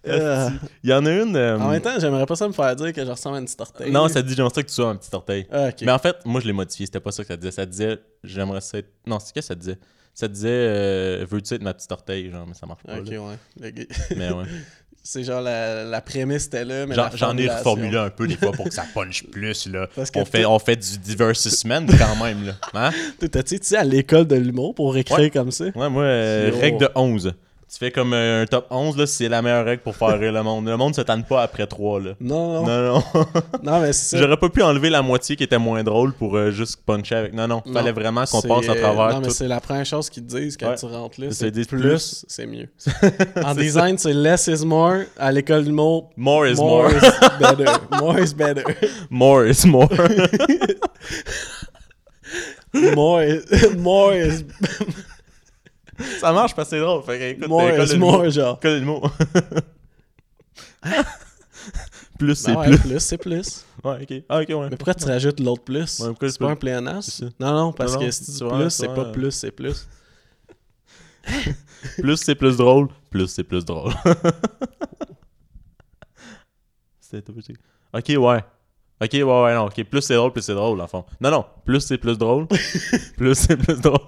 [0.08, 0.60] Euh, Esti.
[0.84, 1.36] Il y en a une.
[1.36, 3.46] euh, en même temps, j'aimerais pas ça me faire dire que je ressemble à une
[3.46, 3.92] petite orteil.
[3.92, 5.46] non, ça dit j'aimerais ça que tu sois un petit orteil.
[5.52, 5.70] Ah.
[5.82, 7.52] Mais en fait, moi je l'ai modifié, c'était pas ça que ça disait.
[7.52, 8.90] Ça disait j'aimerais ça être.
[9.06, 9.78] Non, c'est que ça disait
[10.16, 12.98] Ça disait euh, veux-tu être ma petite orteil, genre, mais ça marche pas.
[13.00, 13.22] Ok, là.
[13.22, 13.36] ouais.
[13.60, 14.46] Le Mais ouais.
[15.04, 18.52] C'est genre la, la prémisse était là, mais J'en ai reformulé un peu des fois
[18.52, 19.88] pour que ça punch plus, là.
[19.96, 22.54] Parce que On fait, on fait du diversement quand même, là.
[22.76, 22.92] Hein?
[23.22, 25.30] Été à l'école de l'humour pour écrire Ouais.
[25.32, 25.66] comme ça?
[25.76, 27.34] Ouais, moi, euh, règle de 11.
[27.72, 30.34] Tu fais comme euh, un top 11, là, c'est la meilleure règle pour faire rire
[30.34, 30.68] le monde.
[30.68, 32.12] Le monde se tanne pas après 3, là.
[32.20, 32.66] Non, non.
[32.66, 33.26] Non, non.
[33.64, 34.18] Non, mais c'est.
[34.18, 37.34] J'aurais pas pu enlever la moitié qui était moins drôle pour euh, juste puncher avec.
[37.34, 37.64] Non, non.
[37.72, 39.34] Fallait vraiment qu'on passe à travers Non, mais tout.
[39.34, 40.76] c'est la première chose qu'ils te disent quand Ouais.
[40.76, 41.28] tu rentres là.
[41.32, 42.26] C'est plus, plus.
[42.28, 42.68] c'est mieux.
[43.46, 45.04] en design, c'est less is more.
[45.18, 46.90] À l'école du mot, More is more.
[46.92, 47.00] is
[47.40, 47.72] better.
[48.02, 48.64] More is better.
[49.10, 49.88] More is more.
[52.74, 54.44] More is, more is,
[56.20, 57.04] ça marche parce que c'est drôle.
[57.04, 58.58] Fait que, écoute, école genre.
[58.58, 59.04] École de mots.
[62.20, 62.80] plus c'est Ben ouais, plus.
[62.80, 63.66] plus, c'est plus.
[63.84, 64.24] Ouais, ok.
[64.30, 64.70] Ah, ok, ouais.
[64.70, 66.00] Mais pourquoi tu rajoutes l'autre plus?
[66.00, 67.12] Ouais, c'est c'est pas un pléonasme?
[67.12, 67.40] C'est.
[67.40, 69.32] Non, non, parce Non, que non, si tu dis c'est plus, c'est c'est pas plus,
[69.32, 69.88] c'est plus.
[71.98, 72.88] Plus c'est plus drôle.
[73.10, 73.92] Plus c'est plus drôle.
[77.00, 77.54] C'était tout petit.
[77.94, 78.44] Ok, ouais.
[79.04, 79.66] Ok, ouais, ouais, non.
[79.66, 81.04] Ok, plus c'est drôle, plus c'est drôle, en fond.
[81.20, 81.46] Non, non.
[81.66, 82.48] Plus c'est plus drôle.
[83.18, 84.00] plus c'est plus drôle.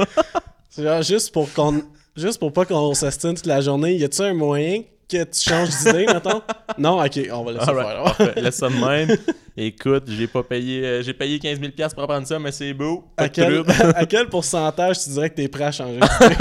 [0.75, 1.81] C'est genre juste pour qu'on.
[2.15, 5.69] Juste pour pas qu'on s'astine toute la journée, y a-tu un moyen que tu changes
[5.83, 6.41] d'idée, mettons?
[6.77, 8.03] Non, ok, on va laisser faire.
[8.03, 8.33] parfait.
[8.41, 9.17] Laisse ça de même.
[9.57, 10.83] Écoute, j'ai pas payé.
[10.83, 13.03] euh, j'ai payé 15 000 piastres pour apprendre ça, mais c'est beau.
[13.15, 13.63] Pas À quel,
[13.95, 16.35] à quel pourcentage tu dirais que t'es prêt à changer d'idée?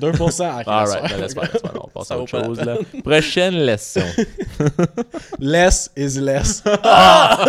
[0.00, 0.12] 2%?
[0.20, 1.02] Ok, laisse Alright, faire.
[1.10, 1.72] ben laisse faire, laisse faire.
[1.84, 2.76] On passe Ça à autre chose, là.
[3.04, 4.00] Prochaine leçon.
[5.40, 6.62] Less is less.
[6.66, 7.44] Ah!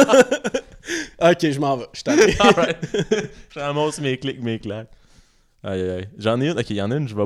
[1.21, 1.85] ok, je m'en vais.
[1.93, 2.35] Je t'arrive.
[2.41, 2.77] Alright.
[3.53, 4.87] Je ramasse mes clics, mes claques.
[5.63, 6.09] Aïe, aïe, aïe.
[6.17, 6.57] J'en ai une.
[6.59, 7.25] Ok, il y en a une, je vais.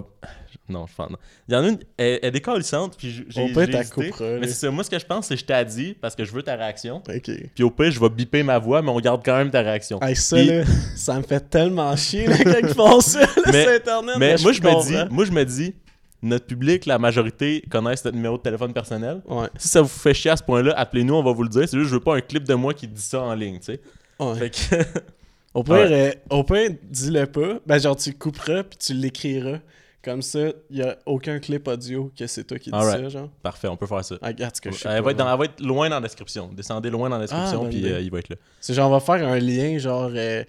[0.70, 1.10] Non, je pense.
[1.48, 3.42] Il y en a une, elle, elle est décalissante, puis j'ai.
[3.42, 5.66] Au pire, t'as couperas, Mais c'est moi, ce que je pense, c'est que je t'ai
[5.66, 7.04] dit, parce que je veux ta réaction.
[7.08, 7.32] Ok.
[7.54, 10.02] Puis au pire, je vais biper ma voix, mais on garde quand même ta réaction.
[10.02, 10.64] Hey, ça, Puis- là,
[10.96, 14.16] ça me fait tellement chier, là, quand ils font ça, là, Mais- sur Internet.
[14.18, 15.76] Mais moi, je me dis, moi, je me dis,
[16.22, 19.22] notre public, la majorité, connaissent notre numéro de téléphone personnel.
[19.28, 21.68] Ouais, Si ça vous fait chier à ce point-là, appelez-nous, on va vous le dire.
[21.68, 23.66] C'est juste, je veux pas un clip de moi qui dit ça en ligne, tu
[23.66, 23.82] sais.
[24.20, 24.36] ouais.
[24.40, 24.76] Fait que.
[25.54, 26.16] Au pire, Ouais.
[26.32, 27.60] euh, au pire, dis-le pas.
[27.66, 29.60] Ben, genre, tu couperas puis tu l'écriras.
[30.04, 30.40] Comme ça,
[30.70, 33.04] il y a aucun clip audio que c'est toi qui dis Alright.
[33.04, 33.30] ça, genre.
[33.42, 34.16] Parfait, on peut faire ça.
[34.22, 35.96] Ah, regarde ce que je sais elle, va être dans- elle va être loin dans
[35.96, 36.50] la description.
[36.52, 38.36] Descendez loin dans la description, bonne puis euh, il va être là.
[38.60, 40.44] C'est genre, on va faire un lien, genre, euh,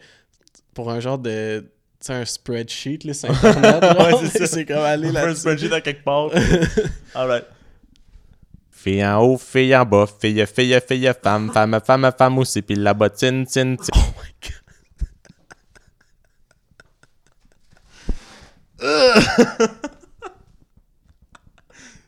[0.74, 1.60] pour un genre de.
[1.60, 3.82] Tu sais, un spreadsheet, là, sur Internet.
[4.00, 4.46] Ouais, c'est ça.
[4.56, 6.30] c'est comme aller fait un spreadsheet à quelque part.
[7.14, 7.44] Alright.
[8.72, 12.74] Fille en haut, fille en bas, fille, fille, fille, femme, femme, femme, femme aussi, puis
[12.74, 13.84] la bottine, tin, tin.
[13.94, 14.52] Oh my god.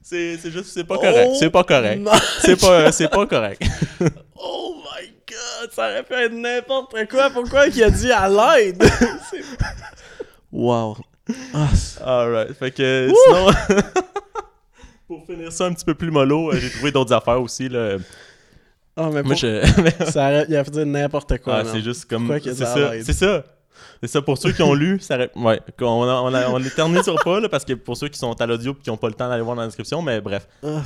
[0.02, 1.28] C'est c'est juste, c'est pas correct.
[1.32, 1.98] Oh c'est pas correct.
[2.00, 2.10] my-
[2.40, 3.62] C'est pas, c'est pas correct.
[4.38, 7.30] Oh my god, ça aurait pu être n'importe quoi.
[7.30, 8.82] Pourquoi il a dit à l'aide?
[10.52, 10.96] Wow.
[11.52, 11.68] Ah,
[12.04, 12.52] Alright.
[12.56, 13.50] Fait que sinon,
[15.08, 17.68] pour finir ça un petit peu plus mollo, euh, j'ai trouvé d'autres affaires aussi.
[17.68, 17.96] Là.
[18.96, 19.60] Ah, mais Moi, pour- je.
[20.10, 20.46] ça aurait...
[20.48, 21.58] il a fait dire n'importe quoi.
[21.58, 22.32] Ah, c'est juste comme.
[22.42, 22.92] C'est ça.
[23.04, 23.44] C'est ça.
[24.02, 24.22] C'est ça.
[24.22, 25.60] Pour ceux qui ont lu, ça Ouais.
[25.80, 28.46] On, a- on, a- on l'éternisera pas, là, parce que pour ceux qui sont à
[28.46, 30.46] l'audio et qui n'ont pas le temps d'aller voir dans la description, mais bref.
[30.62, 30.82] Ah.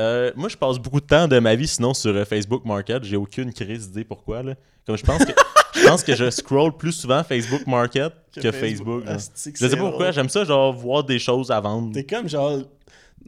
[0.00, 3.04] Euh, moi, je passe beaucoup de temps de ma vie sinon sur euh, Facebook Market.
[3.04, 4.42] J'ai aucune crise d'idée pourquoi.
[4.42, 4.54] Là.
[4.86, 5.32] Comme je pense que
[5.74, 9.04] je pense que je scroll plus souvent Facebook Market que, Facebook.
[9.06, 10.10] Ah, je sais pas pourquoi.
[10.10, 11.92] J'aime ça, genre voir des choses à vendre.
[11.92, 12.58] T'es comme genre...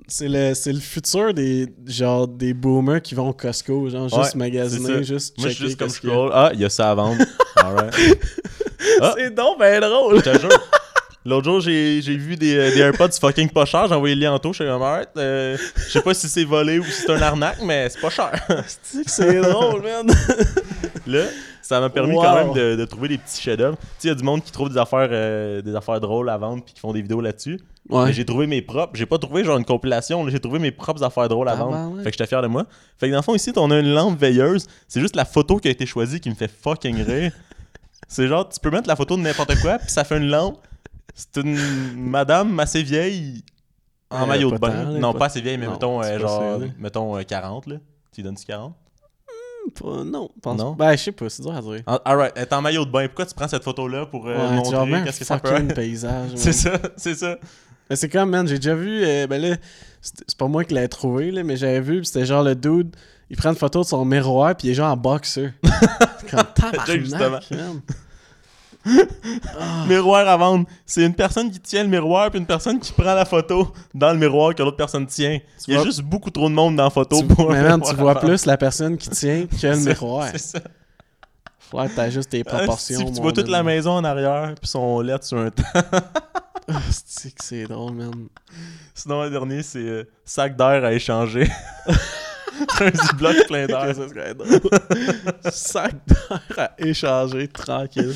[0.09, 4.35] C'est le, c'est le futur des, genre, des boomers qui vont au Costco, genre juste
[4.35, 6.31] Ouais, magasiner, juste Moi, je suis juste comme scroll.
[6.33, 7.23] Ah, il y a ça à vendre.
[7.57, 7.95] Alright.
[9.01, 9.15] Ah.
[9.17, 10.17] C'est donc ben drôle!
[10.25, 10.51] Je te jure.
[11.27, 13.87] L'autre jour, j'ai j'ai vu des, euh, des AirPods fucking pas cher.
[13.89, 14.53] J'ai envoyé le lien en taux.
[14.53, 15.09] Je suis comme, alright.
[15.17, 18.11] euh, je sais pas si c'est volé ou si c'est un arnaque, mais c'est pas
[18.11, 18.31] cher.
[19.07, 20.15] C'est drôle, man!
[21.07, 21.23] Là,
[21.63, 22.23] ça m'a permis Wow.
[22.23, 23.77] quand même de, de trouver des petits chefs-d'œuvre.
[23.79, 26.29] Tu sais, il y a du monde qui trouve des affaires, euh, des affaires drôles
[26.29, 27.59] à vendre puis qui font des vidéos là-dessus.
[27.89, 28.07] Ouais.
[28.07, 28.93] Mais j'ai trouvé mes propres.
[28.95, 30.29] J'ai pas trouvé genre une compilation.
[30.29, 31.73] J'ai trouvé mes propres affaires drôles à Ah, vendre.
[31.73, 32.03] ben ouais.
[32.05, 32.67] Fait que j'étais fier de moi.
[32.99, 34.67] Fait que dans le fond, ici, on a une lampe veilleuse.
[34.89, 37.33] C'est juste la photo qui a été choisie qui me fait fucking rire.
[38.09, 40.59] C'est genre, tu peux mettre la photo de n'importe quoi puis ça fait une lampe.
[41.15, 41.57] C'est une
[41.97, 43.45] madame assez vieille
[44.11, 44.69] en Euh, maillot de bain.
[44.85, 47.67] tant, là, non, pas- pas assez vieille, mais non, mettons, euh, genre, mettons euh, 40,
[47.67, 47.77] là.
[48.13, 48.75] Tu lui donnes-tu 40?
[49.81, 50.73] Pas- non, pense Non?
[50.73, 51.83] Ben, je sais pas, c'est dur à dire.
[52.05, 53.07] Alright, elle est en maillot de bain.
[53.07, 55.75] Pourquoi tu prends cette photo-là pour euh, Ouais, montrer qu'est-ce que ça peut être?
[55.75, 56.31] paysage.
[56.35, 57.39] C'est ça, c'est ça.
[57.89, 59.57] Mais c'est comme, man, j'ai déjà vu, euh, ben là,
[60.01, 62.95] c'est pas moi qui l'ai trouvé, là, mais j'avais vu, c'était genre le dude,
[63.31, 65.19] il prend une photo de son miroir, puis il est genre en.
[65.25, 65.55] C'est
[66.31, 67.45] comme tabarnak.
[69.59, 69.85] Ah.
[69.89, 70.67] Miroir à vendre.
[70.85, 74.13] C'est une personne qui tient le miroir puis une personne qui prend la photo dans
[74.13, 75.39] le miroir que l'autre personne tient.
[75.67, 77.81] Il y a juste beaucoup trop de monde dans la photo Tu- pour mais man,
[77.81, 80.29] tu vois plus la personne qui tient que le miroir.
[80.33, 80.59] C'est ça.
[81.59, 83.01] Faut que t'ajustes tes proportions.
[83.03, 85.63] Ah, si, tu vois toute la maison en arrière puis son lettre sur un temps.
[86.67, 86.81] Ah,
[87.37, 88.29] c'est drôle, man.
[88.95, 91.47] Sinon, le dernier, c'est euh, sac d'air à échanger.
[92.81, 93.95] un ziploc plein d'air.
[93.95, 94.61] Ça serait drôle.
[95.51, 98.15] Sac d'air à échanger, tranquille.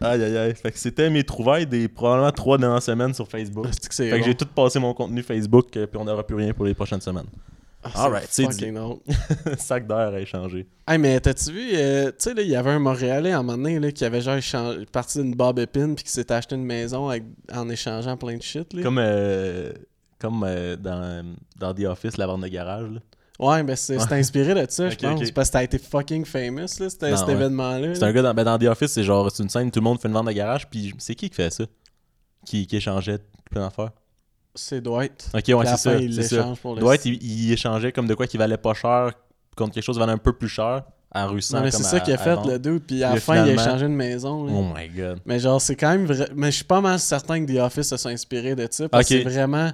[0.00, 0.54] Aïe aïe aïe.
[0.54, 3.66] Fait que c'était mes trouvailles des probablement trois dernières semaines sur Facebook.
[3.68, 6.36] Ah, que Fait que j'ai tout passé mon contenu Facebook euh, puis on n'aura plus
[6.36, 7.26] rien pour les prochaines semaines.
[7.84, 8.78] Ah, Alright, c'est fucking
[9.58, 10.66] sac d'air à échanger.
[10.86, 13.42] Hey, mais t'as-tu vu, euh, tu sais, là, il y avait un Montréalais à un
[13.42, 16.54] moment donné, là, qui avait genre échangé, parti d'une Bob Epine, puis qui s'était acheté
[16.54, 18.82] une maison avec- en échangeant plein de shit, là.
[18.82, 19.72] Comme, euh,
[20.20, 22.88] comme euh, dans, dans The Office, la vente de garage.
[22.88, 23.00] Là.
[23.42, 26.24] Ouais, ben c'est c'est inspiré de ça, je Ok, pense, parce que t'as été fucking
[26.24, 27.32] famous, là, Non, cet ouais.
[27.32, 27.94] événement-là.
[27.94, 29.84] C'est un gars dans, ben, dans The Office, c'est genre, c'est une scène, tout le
[29.84, 31.64] monde fait une vente de garage, puis c'est qui qui fait ça?
[32.46, 33.18] Qui, qui échangeait
[33.50, 33.90] plein d'affaires?
[34.54, 35.30] C'est Dwight.
[35.34, 35.96] Ok, ouais, c'est ça.
[35.96, 36.76] il pour.
[36.76, 39.12] Dwight, il, il échangeait comme de quoi qui valait pas cher
[39.56, 40.82] contre quelque chose qui valait un peu plus cher
[41.14, 43.44] en réussissant Non, mais c'est ça qu'il a fait, le dude, puis à la fin,
[43.44, 44.52] il a échangé une maison, là.
[44.54, 45.20] Oh my god.
[45.26, 46.28] Mais genre, c'est quand même vrai.
[46.34, 48.88] Mais je suis pas mal certain que The Office se sont inspirés de ça.
[48.88, 49.70] Parce que c'est vraiment.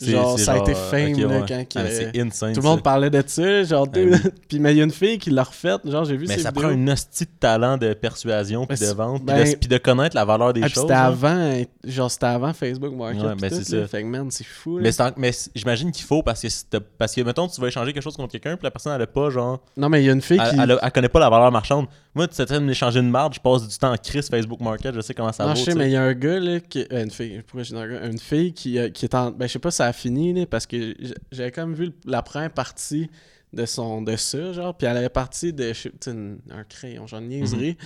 [0.00, 1.80] Genre, ça a été fame, là, quand Ah,
[2.16, 2.54] insane.
[2.54, 4.00] Tout le monde parlait de ça, genre, tout-
[4.48, 6.50] puis mais il y a une fille qui l'a refait, genre, j'ai vu Mais ça
[6.50, 6.62] vidéos.
[6.64, 9.78] prend une hostie de talent de persuasion puis de vente, puis ben- de, puis de
[9.78, 10.82] connaître la valeur des Ah, choses.
[10.84, 11.04] c'était hein.
[11.04, 13.86] avant, genre, c'était avant Facebook Market, Ouais, ben, tout, c'est ça.
[13.88, 14.90] Fait man, c'est fou, là.
[15.16, 16.64] Mais, j'imagine qu'il faut parce que, si
[16.98, 19.06] parce que, mettons, tu vas échanger quelque chose contre quelqu'un, puis la personne, elle a
[19.06, 19.60] pas, genre.
[19.76, 20.78] Non, mais il y a une fille Elle, qui...
[20.82, 21.86] elle, connaît pas la valeur marchande.
[22.14, 24.94] Moi, tu sais, de m'échanger une marde, je passe du temps en crise Facebook Market,
[24.94, 25.54] je sais comment ça non, vaut.
[25.56, 25.78] je sais, tu sais.
[25.78, 26.84] mais il y a un gars, là, qui...
[26.92, 28.06] euh, une fille, pourquoi j'ai dit un gars?
[28.06, 29.30] Une fille qui, euh, qui est en...
[29.30, 30.94] Ben, je sais pas ça a fini, là, parce que
[31.30, 33.10] j'avais comme vu la première partie
[33.52, 35.72] de son de ça, genre, puis elle avait parti de,
[36.06, 37.76] une- un crayon, genre une niaiserie,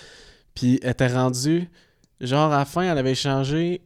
[0.54, 1.68] puis elle était rendue,
[2.20, 3.80] genre, à la fin, elle avait échangé...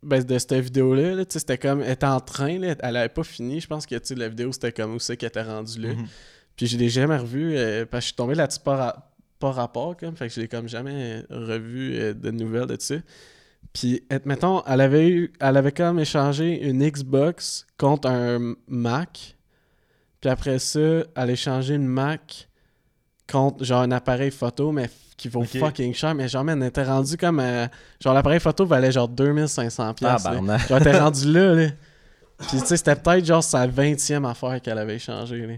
[0.00, 2.96] Ben, de cette vidéo-là, là, tu sais, c'était comme, elle était en train, là, elle
[2.96, 5.80] avait pas fini, je pense que, la vidéo, c'était comme où c'est qu'elle était rendue
[5.80, 5.88] là.
[5.92, 6.06] Mhm.
[6.54, 9.96] Puis je l'ai jamais revu euh, parce que je suis tombé là-dessus par, par rapport,
[9.96, 12.94] comme, fait que je l'ai comme jamais revu euh, de nouvelles de ça.
[13.72, 19.36] Puis, et- mettons, elle avait eu, elle avait comme échangé une Xbox contre un Mac.
[20.20, 22.48] Puis après ça, elle a échangé une Mac
[23.30, 26.14] contre genre un appareil photo, mais qui vaut fucking cher.
[26.14, 27.40] Mais genre, man, elle était rendu comme.
[27.40, 27.66] euh,
[28.02, 29.94] genre, l'appareil photo valait genre 2500$.
[29.94, 30.16] piastres, là.
[30.36, 30.68] Tabarnak.
[30.68, 31.68] Genre, elle était rendue là, là.
[32.38, 35.54] Puis, tu sais, c'était peut-être genre sa 20e affaire qu'elle avait échangée, là.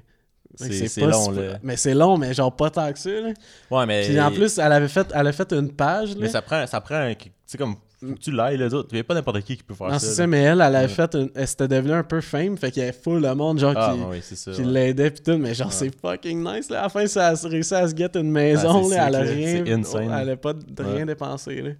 [0.56, 1.58] C'est long, là.
[1.62, 3.32] Mais c'est long, mais genre pas tant que ça, là.
[3.70, 4.04] Ouais, mais.
[4.06, 6.16] Puis en plus, elle avait fait, elle a fait une page, là.
[6.20, 7.14] Mais ça prend, ça prend un.
[7.14, 7.76] Tu sais, comme.
[8.00, 8.88] Faut que tu l'ailles, les autres.
[8.92, 10.06] Il n'y a pas n'importe qui qui peut faire non, ça.
[10.06, 10.88] c'est ça, mais elle, elle avait Ouais.
[10.88, 11.30] fait une...
[11.34, 13.94] Elle s'était devenue un peu fame, fait qu'il y avait full le monde, genre, Ah,
[13.94, 14.52] qui, oui, ça.
[14.52, 14.66] qui ouais.
[14.66, 15.72] l'aidait pis tout, mais genre, Ouais.
[15.74, 16.80] c'est fucking nice, là.
[16.80, 19.06] À la fin, ça a réussi à se get une maison, Ah, c'est là.
[19.08, 19.66] Elle a rien...
[19.78, 20.10] Insane.
[20.10, 21.70] Elle a pas de rien dépensé, là.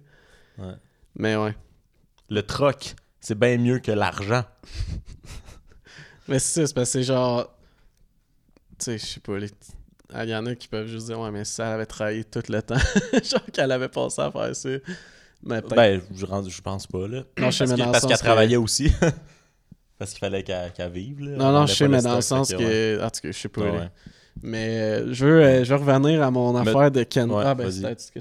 [0.59, 0.73] Ouais.
[1.15, 1.55] Mais ouais.
[2.29, 4.43] Le troc, c'est bien mieux que l'argent.
[6.27, 7.47] Mais c'est ça, c'est parce que c'est genre...
[8.77, 9.49] Tu sais, je sais pas, les...
[10.23, 12.41] Il y en a qui peuvent juste dire, ouais, mais ça, elle avait travaillé tout
[12.49, 12.75] le temps.
[13.23, 14.69] genre qu'elle avait passé à faire ça.
[15.43, 15.61] Mais.
[15.61, 17.23] Ben, je, rends- je pense pas, là.
[17.39, 18.91] Non, je sais, parce mais dans le parce sens qu'elle que- travaillait aussi.
[19.97, 21.37] parce qu'il fallait qu'elle qu'elle vive, là.
[21.37, 22.97] Non, non, je sais, mais dans le sens que.
[22.97, 23.03] ouais.
[23.03, 23.61] En tout cas, je sais pas.
[23.61, 23.89] Ouais.
[24.43, 27.29] Mais euh, je, veux, euh, je veux revenir à mon Mais- affaire de Ken.
[27.29, 27.69] Ouais, ah, ben,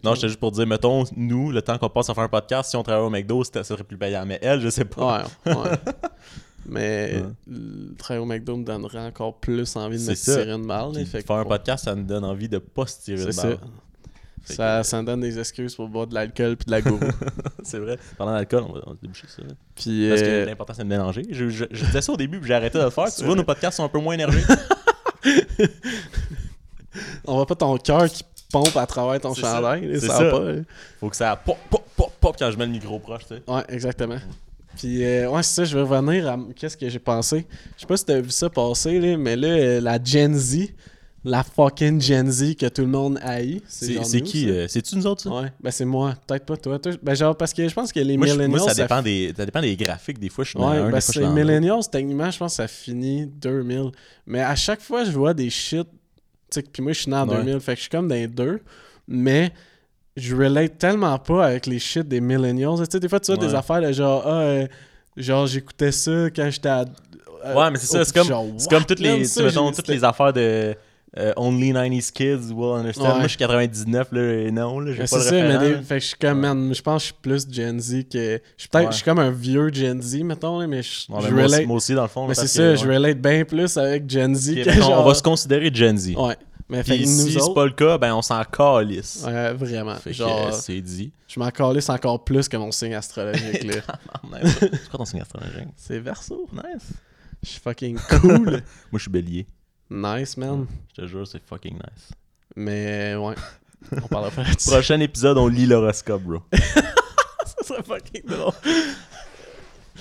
[0.02, 2.70] Non, j'étais juste pour dire, mettons, nous, le temps qu'on passe à faire un podcast,
[2.70, 4.24] si on travaillait au McDo, ça serait plus payant.
[4.26, 5.24] Mais elle, je sais pas.
[5.46, 5.54] Ouais, ouais.
[6.66, 7.22] Mais Ouais.
[7.48, 10.92] le travail au McDo me donnerait encore plus envie de me tirer une balle.
[10.94, 13.32] là, fait faire un podcast, ça nous donne envie de pas se tirer C'est de
[13.32, 13.48] ça.
[14.42, 16.80] Fait Ça, que- ça me donne des excuses pour boire de l'alcool puis de la
[16.80, 17.00] gourou.
[17.62, 17.98] c'est vrai.
[18.16, 19.42] Pendant l'alcool, on va, on va déboucher ça.
[19.74, 20.08] puis.
[20.08, 21.22] Parce euh, que l'important, c'est de mélanger.
[21.30, 23.12] Je, je- je disais ça au début, puis j'ai arrêté de le faire.
[23.14, 24.46] Tu vois, nos podcasts sont un peu moins énergiques.
[27.26, 29.42] on voit pas ton cœur qui pompe à travers ton ça.
[29.56, 30.00] chandail.
[30.00, 30.30] ça, ça.
[30.30, 30.40] pas.
[30.98, 33.42] Faut que ça pop, pop, pop, pop quand je mets le micro proche, tu sais.
[33.46, 34.18] Ouais, exactement.
[34.76, 37.46] Puis, euh, ouais, c'est ça, je vais revenir à qu'est-ce que j'ai pensé?
[37.76, 40.68] Je sais pas si t'as vu ça passer, là, mais là, euh, la Gen Z,
[41.24, 43.62] la fucking Gen Z que tout le monde haït.
[43.68, 45.30] C'est qui euh, C'est-tu nous autres, ça?
[45.30, 46.78] Ouais, ben c'est moi, peut-être pas toi.
[46.78, 48.50] Toi, Ben genre, parce que je pense que les moi, je- millennials.
[48.50, 50.18] moi, ça, ça dépend des, ça dépend des graphiques.
[50.18, 52.30] Des fois, je suis dans Ouais, un, ben des fois, je c'est suis millennials, techniquement,
[52.30, 53.90] je pense que ça finit 2000.
[54.26, 55.86] Mais à chaque fois, je vois des shit.
[56.50, 57.36] Tu sais, puis moi, je suis né en Ouais.
[57.44, 58.60] 2000, fait que je suis comme dans les deux.
[59.06, 59.52] Mais
[60.16, 62.78] je relate tellement pas avec les shit des millennials.
[62.78, 64.66] Tu sais, des fois, tu vois des affaires de genre, ah, euh,
[65.16, 66.84] genre, j'écoutais ça quand j'étais à.
[67.44, 70.02] euh, Ouais, mais c'est ça, c'est comme, genre, comme toutes les, tu mettons, toutes les
[70.02, 70.74] affaires de
[71.18, 73.02] euh, Only 90s Kids will understand.
[73.04, 73.14] Ouais.
[73.14, 75.70] Moi, je suis 99, là, et non, là, j'ai pas le ça, mais référent, des-
[75.72, 75.82] là.
[75.82, 78.40] fait que je suis comme, man, je pense que je suis plus Gen Z que.
[78.56, 78.90] Je suis peut-être, Ouais.
[78.92, 81.66] je suis comme un vieux Gen Z, mettons, là, mais je, Ouais, je mais relate.
[81.66, 82.28] moi aussi, dans le fond.
[82.28, 84.86] Mais c'est ça, que, je relate bien plus avec Gen Z Ok, que fait qu'on-
[84.86, 85.00] genre...
[85.04, 86.14] On va se considérer Gen Z.
[86.16, 86.36] Ouais.
[86.68, 89.24] Mais fait nous si c'est pas le cas, ben on s'en calisse.
[89.26, 89.96] Ouais, vraiment.
[89.96, 91.10] Fait genre, euh, c'est dit.
[91.26, 93.72] je m'en calisse encore plus que mon signe astrologique, là.
[94.60, 95.66] c'est quoi ton signe astrologique?
[95.76, 96.46] c'est Verseau.
[96.52, 96.90] Nice.
[97.42, 98.44] Je suis fucking cool.
[98.50, 98.60] Moi,
[98.92, 99.46] je suis bélier.
[99.90, 100.66] Nice, man.
[100.96, 102.08] Je te jure, c'est fucking nice.
[102.56, 103.34] Mais, ouais.
[104.02, 104.68] On parlera pas là-dessus.
[104.70, 106.42] Prochain épisode, on lit l'horoscope, bro.
[106.52, 108.52] ça serait fucking drôle.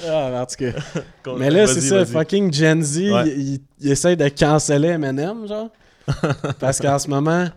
[0.05, 1.33] Ah, mais en tout cas.
[1.37, 3.27] Mais là, c'est ça, fucking Gen Z, Ouais.
[3.29, 5.69] il, il- il essaye de canceller Eminem, genre.
[6.59, 7.47] parce qu'en ce moment,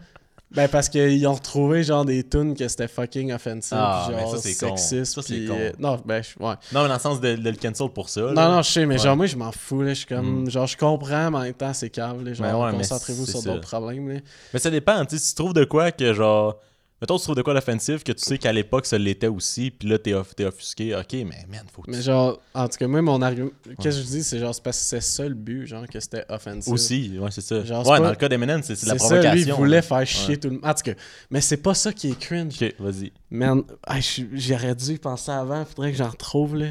[0.54, 4.22] ben parce qu'ils ont retrouvé genre des tunes que c'était fucking offensive, Ah, puis mais
[4.22, 4.76] genre ça, con.
[4.76, 5.56] sexiste, Ça, con.
[5.58, 6.54] euh, non, ben ouais.
[6.72, 8.20] Non, mais dans le sens de, de le cancel pour ça.
[8.20, 8.32] là.
[8.32, 9.00] Non, non, je sais, mais Ouais.
[9.02, 10.50] genre moi je m'en fous, là, je suis comme, Mm.
[10.50, 13.42] genre je comprends, mais en même temps c'est cave, là, genre Ben ouais, concentrez-vous sur
[13.42, 14.20] d'autres problèmes, là.
[14.52, 16.56] Mais ça dépend, tu sais, si tu trouves de quoi que genre.
[17.02, 19.88] Mettons, tu trouves de quoi l'offensif que tu sais qu'à l'époque ça l'était aussi, puis
[19.88, 20.94] là t'es off- t'es offusqué.
[20.94, 22.04] Ok, mais man, faut que Mais tu.
[22.04, 24.78] genre, en tout cas, moi mon argument, qu'est-ce que je dis, c'est genre, c'est parce
[24.78, 26.72] que c'est ça le but, genre, que c'était offensive.
[26.72, 27.64] Aussi, ouais, c'est ça.
[27.64, 29.34] Genre, c'est ouais, pas- dans le cas d'Eminem, c'est c'est la C'est ça, provocation.
[29.34, 30.64] lui, il voulait faire chier tout le monde.
[30.64, 30.94] En tout cas,
[31.28, 32.54] mais c'est pas ça qui est cringe.
[32.62, 33.12] Ok, vas-y.
[33.30, 36.66] Man, hey, je- j'aurais dû y penser avant, faudrait que j'en retrouve, là.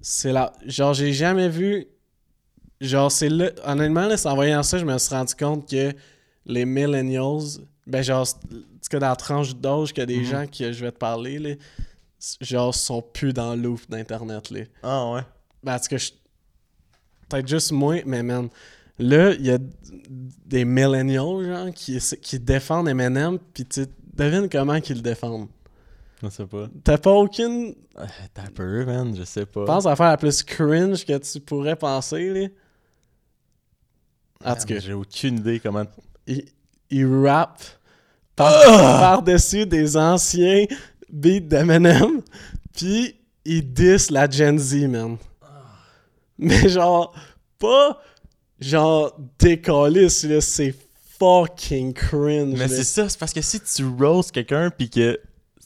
[0.00, 0.54] C'est là.
[0.66, 1.86] Genre, j'ai jamais vu.
[2.80, 3.50] Genre, c'est là.
[3.66, 5.92] Honnêtement, là, c'est en voyant ça, je me suis rendu compte que
[6.46, 8.38] les millennials, ben, genre, c'est-
[8.82, 10.24] tout cas, dans la tranche d'âge, qu'il y a des Mhm.
[10.24, 11.50] gens que je vais te parler, là,
[12.40, 14.60] genre, sont plus dans l'ouf d'Internet, là.
[14.82, 15.20] Ah ouais.
[15.62, 16.10] Ben, cas, je-
[17.28, 18.48] peut-être juste moi, mais man,
[18.98, 19.58] là, il y a
[20.46, 25.48] des millennials, genre, qui, qui défendent Eminem, pis tu devines comment qu'ils le défendent.
[26.22, 26.68] Je sais pas.
[26.84, 27.74] T'as pas aucune.
[27.98, 29.64] Euh, T'as peur, man, je sais pas.
[29.64, 32.48] Pense à faire la plus cringe que tu pourrais penser, là.
[34.44, 35.84] En tout cas, J'ai aucune idée comment.
[36.26, 36.44] il,
[36.90, 37.62] il rappe!
[38.36, 40.64] Par-dessus des anciens
[41.10, 42.22] beats d'Eminem,
[42.74, 45.16] puis il diss la Gen Z, man.
[46.38, 47.14] Mais genre,
[47.58, 48.00] pas
[48.60, 49.14] genre
[49.44, 50.08] là,
[50.40, 50.74] c'est
[51.18, 52.58] fucking cringe.
[52.58, 55.20] Mais c'est ça, c'est parce que si tu roast quelqu'un puis que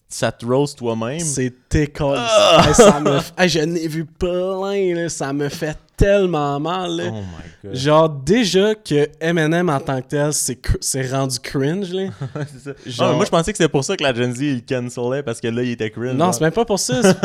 [0.08, 1.20] ça te roast toi-même.
[1.20, 2.20] C'est décalisse.
[2.20, 2.64] Ah!
[2.66, 3.18] Hey, ça me...
[3.38, 6.96] hey, je n'ai vu plein, là, ça me fait tellement mal.
[6.96, 7.04] là.
[7.08, 7.74] Oh my god.
[7.74, 12.08] Genre, déjà que Eminem en tant que tel, c'est cr- c'est rendu cringe, là.
[12.52, 12.70] c'est ça.
[12.76, 15.22] Ah, Genre- moi, je pensais que c'était pour ça que la Gen Z, il cancelait
[15.22, 16.14] parce que là, il était cringe.
[16.16, 17.02] Non, c'est même pas pour ça.
[17.02, 17.16] c'est-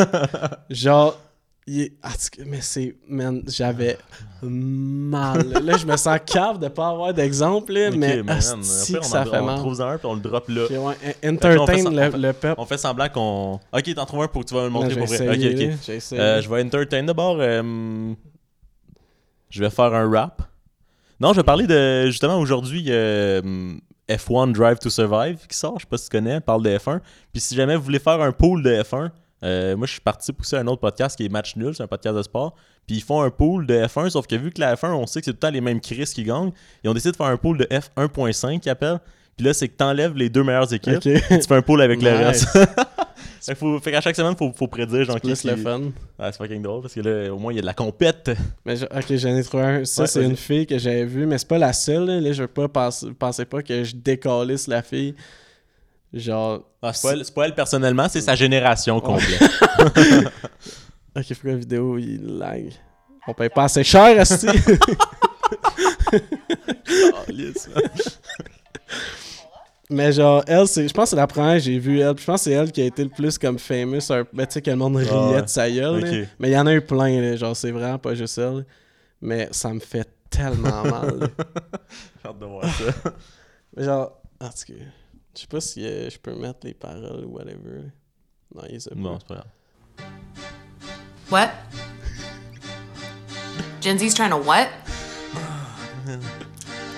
[0.70, 1.20] Genre,
[1.68, 2.96] il est- ah, tu- mais c'est.
[3.08, 3.98] Man, j'avais
[4.42, 5.48] mal.
[5.64, 9.10] Là, je me sens cave de pas avoir d'exemple, mais man, asti après, que on
[9.10, 9.58] ça en- fait on mal.
[9.60, 10.64] trouve un puis on le drop là.
[10.68, 12.56] Ouais, on entertain le, on le peuple.
[12.60, 13.60] On fait semblant qu'on.
[13.74, 15.28] Ok, t'en trouves un pour que tu vas me le montrer pour vrai.
[15.30, 15.36] Ok,
[15.90, 15.90] ok.
[16.14, 17.38] Euh, je vais entertain d'abord.
[17.40, 18.14] euh,
[19.52, 20.42] je vais faire un rap.
[21.20, 22.08] Non, je vais parler de.
[22.08, 23.76] Justement, aujourd'hui, euh,
[24.10, 25.76] F1 Drive to Survive qui sort.
[25.78, 27.00] Je sais pas si tu connais, parle de F1.
[27.32, 29.12] Puis si jamais vous voulez faire un pool de F1,
[29.44, 31.88] euh, moi je suis parti pousser un autre podcast qui est Match Nul, c'est un
[31.88, 32.56] podcast de sport.
[32.88, 35.22] Puis ils font un pool de F1, sauf que vu que la F1, on sait
[35.22, 36.52] que c'est tout le temps les mêmes Chris qui gagnent,
[36.84, 39.00] ils ont décidé de faire un pool de F1.5 qu'ils appellent.
[39.38, 41.00] Puis là, c'est que t'enlèves les deux meilleures équipes.
[41.00, 42.48] Tu fais un pool avec le reste.
[43.46, 45.80] fait, faut, fait qu'à chaque semaine, faut, faut prédire genre qui Plus qui- le fun.
[45.82, 48.32] Ouais, c'est fucking drôle parce que là, au moins, il y a de la compète.
[48.66, 49.86] Mais je- ok, j'en ai trouvé un.
[49.86, 52.06] Ça, Ouais, c'est une fille que j'avais vue, mais c'est pas la seule.
[52.06, 55.16] Là, Là, je veux pas penser, pensez pas que je décalisse la fille.
[56.14, 56.62] Genre.
[56.82, 59.42] Ah, c'est, pas elle, c'est pas elle personnellement, c'est sa génération complète.
[61.14, 62.72] Ok, pourquoi la vidéo il lag?
[63.28, 64.48] On paye pas assez cher, Asti.
[66.14, 67.84] Ah, man.
[69.94, 72.18] Mais genre, elle, c'est, je pense que c'est la première que j'ai vue, elle.
[72.18, 74.10] Je pense que c'est elle qui a été le plus comme famous.
[74.10, 75.42] un- Ben, tu sais, que le monde riait Ah ouais.
[75.42, 76.28] de sa gueule.
[76.40, 77.36] Mais il y en a eu plein, là.
[77.36, 78.66] Genre, c'est vraiment pas juste elle.
[79.22, 81.30] Mais ça me fait tellement mal.
[82.24, 83.12] J'ai hâte de voir ça.
[83.76, 84.80] Mais genre, en tout cas,
[85.36, 87.92] je sais pas si euh, je peux mettre les paroles ou whatever.
[88.56, 88.96] Non, il sait pas.
[88.96, 89.46] Non, c'est pas grave.
[91.32, 91.50] What?
[93.82, 94.68] Gen Z's trying to what?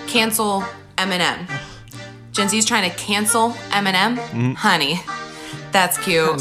[0.07, 0.61] Cancel
[0.97, 1.47] Eminem.
[2.33, 4.17] Gen Z's trying to cancel Eminem?
[4.17, 4.53] Mm-hmm.
[4.53, 4.99] Honey,
[5.71, 6.35] that's cute.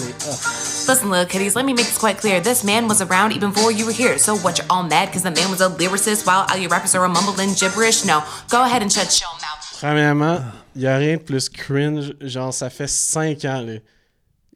[0.88, 2.40] Listen, little kitties, let me make this quite clear.
[2.40, 4.18] This man was around even before you were here.
[4.18, 6.94] So what, you're all mad because the man was a lyricist while all your rappers
[6.94, 8.04] are mumbling gibberish?
[8.04, 9.58] No, go ahead and shut your mouth.
[9.80, 10.40] Premièrement,
[10.74, 12.14] il y a rien de plus cringe.
[12.20, 13.74] Genre, ça fait 5 ans, là.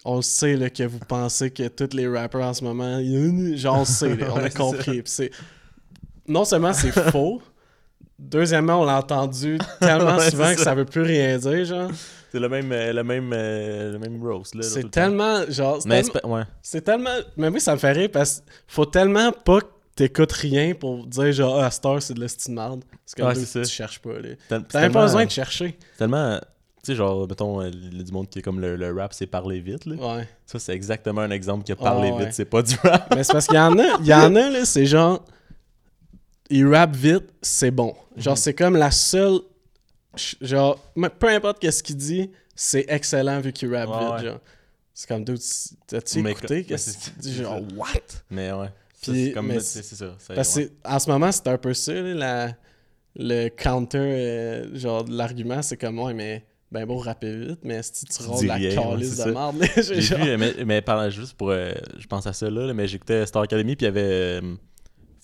[0.04, 3.00] On le sait, là, que vous pensez que tous les rappers en ce moment.
[3.56, 5.02] Genre, on le sait, là, on a Ouais, c'est compris.
[5.02, 5.30] Puis c'est-
[6.28, 7.42] Non seulement c'est faux,
[8.18, 10.64] deuxièmement, on l'a entendu tellement Ouais, souvent que ça.
[10.64, 11.90] ça veut plus rien dire, genre.
[12.32, 14.62] C'est le même, euh, le même, euh, le même roast, là.
[14.62, 15.42] C'est tellement.
[15.48, 16.42] Genre, c'est Mais tellement- c'est pas- ouais.
[16.62, 17.16] C'est tellement.
[17.36, 21.06] Mais oui, ça me fait rire parce qu'il faut tellement pas que t'écoutes rien pour
[21.06, 22.84] dire genre, ah, Star, c'est de la style merde.
[23.06, 23.62] C'est comme Ouais, ça.
[23.62, 24.18] tu cherches pas.
[24.18, 24.30] là.
[24.48, 25.78] T'as même pas besoin de chercher.
[25.96, 26.38] Tellement.
[26.84, 28.92] Tu sais, genre, mettons, euh, il y a du monde qui est comme le, le
[28.92, 29.94] rap, c'est parler vite, là.
[29.96, 30.28] Ouais.
[30.44, 32.24] Ça, c'est exactement un exemple qui a parlé Ah, ouais.
[32.26, 33.12] vite, c'est pas du rap.
[33.14, 35.24] Mais c'est parce qu'il y en a, il y en a, là, c'est genre.
[36.50, 37.94] Il rappe vite, c'est bon.
[38.16, 38.38] Genre, Mhm.
[38.38, 39.40] c'est comme la seule.
[40.40, 40.78] Genre,
[41.18, 44.30] peu importe qu'est-ce qu'il dit, c'est excellent vu qu'il rappe Ouais, vite, ouais.
[44.30, 44.40] genre.
[44.94, 45.42] C'est comme d'autres.
[45.86, 46.62] T'as-tu écouté?
[46.64, 47.34] que- Qu'est-ce dis?
[47.34, 47.86] c'est Genre, what?
[48.30, 48.68] Mais ouais.
[49.02, 50.16] Puis- c'est ça.
[50.34, 50.70] Parce ouais.
[50.84, 52.52] en ce moment, c'est un peu ça, là, la-
[53.18, 57.82] le counter, euh, genre, de l'argument, c'est comme, ouais, mais ben bon, rapper vite, mais
[57.82, 61.50] si tu rôles la calice de merde, j'ai vu, mais, mais juste pour.
[61.50, 64.02] euh, je pense à ça là, là, mais j'écoutais Star Academy, puis il y avait
[64.42, 64.54] euh,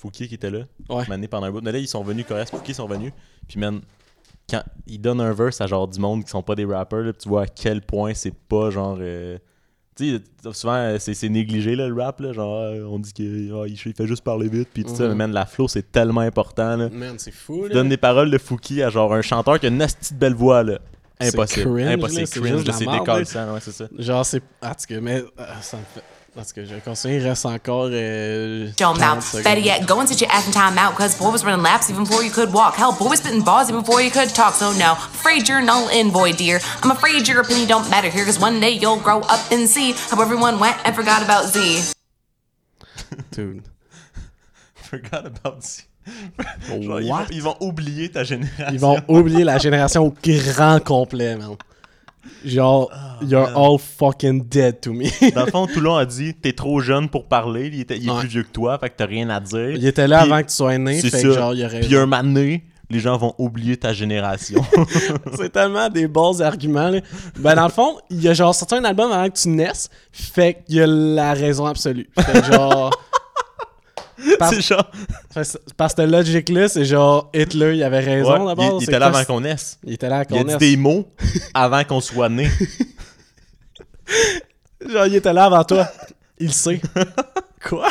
[0.03, 0.65] Fouki qui était là.
[0.89, 1.05] Ouais.
[1.09, 1.61] Mané pendant un bout.
[1.63, 3.13] Mais là, ils sont venus, Corès, Fouki sont venus.
[3.49, 3.81] Puis, man,
[4.51, 7.13] quand ils donnent un verse à genre du monde qui sont pas des rappers, là,
[7.13, 8.99] tu vois à quel point c'est pas genre.
[9.01, 9.39] euh,
[9.95, 13.13] tu sais, souvent, euh, c'est c'est négligé là, le rap, là, genre, euh, on dit
[13.13, 15.93] qu'il ah, il fait juste parler vite, puis tout ça, mais man, la flow, c'est
[15.93, 16.89] tellement important, là.
[16.91, 17.75] Man, c'est fou, là.
[17.75, 20.35] Donne des paroles de Fouki à genre un chanteur qui a une nasty de belle
[20.35, 20.79] voix, là.
[21.21, 21.71] Impossible.
[21.71, 22.27] cringe, Impossible.
[22.27, 23.87] c'est cringe, c'est décalissant, ouais, c'est ça.
[23.97, 24.41] Genre, c'est.
[24.41, 24.47] Tout
[24.89, 26.03] cas, mais euh, ça me fait.
[26.35, 27.91] Tout cas, je continuer, il reste encore.
[27.93, 29.43] Euh, Your 40 mouth.
[29.45, 31.91] Better yet, go and sit your ass in time out, cause boy was running laps
[31.91, 32.75] even before you could walk.
[32.77, 34.55] Hell, boy was spitting bars even before you could talk.
[34.55, 36.59] So no, afraid you're null and void, dear.
[36.83, 39.93] I'm afraid your opinion don't matter here, cause one day you'll grow up and see
[39.93, 41.93] how everyone went and forgot about Z.
[43.33, 43.65] Dude.
[44.75, 45.65] Forgot about
[46.07, 46.45] you.
[46.67, 47.31] Genre, ils, vont, What?
[47.31, 48.73] ils vont oublier ta génération.
[48.73, 51.57] Ils vont oublier la génération au grand complet, man.
[52.45, 52.91] Genre,
[53.29, 55.07] you're all fucking dead to me.
[55.35, 58.11] Dans le fond, Toulon a dit T'es trop jeune pour parler, il, était- il est
[58.11, 58.21] Ouais.
[58.21, 59.71] plus vieux que toi, fait que t'as rien à dire.
[59.71, 61.29] Il était là Puis- avant que tu sois né, C'est fait ça.
[61.29, 61.81] que genre, il y aurait.
[61.81, 64.63] Puis un moment donné, les gens vont oublier ta génération.
[65.37, 66.91] C'est tellement des bons arguments.
[66.91, 67.01] Là.
[67.39, 70.63] Ben, dans le fond, il a genre sorti un album avant que tu naisses, fait
[70.67, 72.09] qu'il a la raison absolue.
[72.19, 72.91] Fait que genre.
[74.39, 74.91] Parce, c'est genre.
[75.35, 78.79] que cette logique-là, c'est genre Hitler, il avait raison Ouais, d'abord.
[78.81, 79.79] il, était là avant qu'on naisse.
[79.85, 80.59] Il était là Il a qu'on dit naisse.
[80.59, 81.09] des mots
[81.55, 82.49] avant qu'on soit né.
[84.89, 85.89] Genre, il était là avant toi.
[86.39, 86.81] Il le sait.
[87.69, 87.89] Quoi?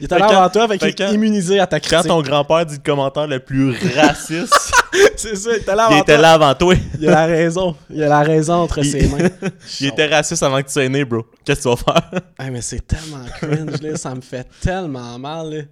[0.00, 2.08] Il était là quand- avant toi, qu'il fait est quand- immunisé à ta Quand critique.
[2.08, 4.52] ton grand-père dit le commentaire le plus raciste,
[5.16, 6.22] C'est ça, il était là il avant était toi.
[6.22, 6.74] là avant toi.
[7.00, 7.74] Il a la raison.
[7.90, 9.28] Il a la raison entre Il- ses mains.
[9.80, 11.24] Il était raciste avant que tu sois né, bro.
[11.44, 12.20] Qu'est-ce que tu vas faire?
[12.38, 13.96] Hey, mais c'est tellement cringe, là.
[13.96, 15.62] Ça me fait tellement mal, là.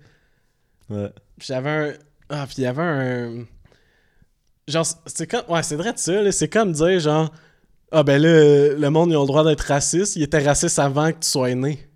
[0.97, 1.11] Ouais.
[1.40, 1.93] J'avais un.
[2.30, 3.45] Ah, puis il y avait un.
[4.68, 5.43] Genre, c'est comme.
[5.49, 6.32] Ouais, c'est vrai de ça, là.
[6.32, 7.30] C'est comme dire, genre.
[7.90, 10.16] Ah, ben là, le monde, ils ont le droit d'être raciste.
[10.16, 11.86] Il était raciste avant que tu sois né.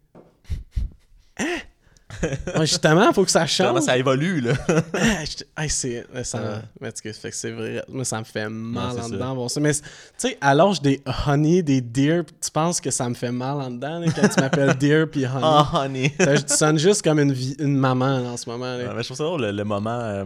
[2.23, 3.69] Ouais, justement, faut que ça change.
[3.69, 4.53] Comment ça évolue, là?
[4.95, 6.07] Ah, hey, c'est.
[6.25, 6.59] Ça, Ouais.
[6.81, 7.83] mais fait que c'est vrai.
[7.89, 9.49] Moi, ça me fait mal en dedans.
[9.49, 9.61] Ça.
[9.61, 9.81] Mais, tu
[10.17, 13.71] sais, à l'âge des honey, des deer, tu penses que ça me fait mal en
[13.71, 15.41] dedans, là, quand tu m'appelles deer puis honey?
[15.43, 16.15] Oh, honey.
[16.19, 18.67] Ça, tu sonnes juste comme une, vie- une maman là, en ce moment.
[18.77, 18.85] Là.
[18.89, 20.25] Ouais, mais je trouve ça drôle, le, le moment euh,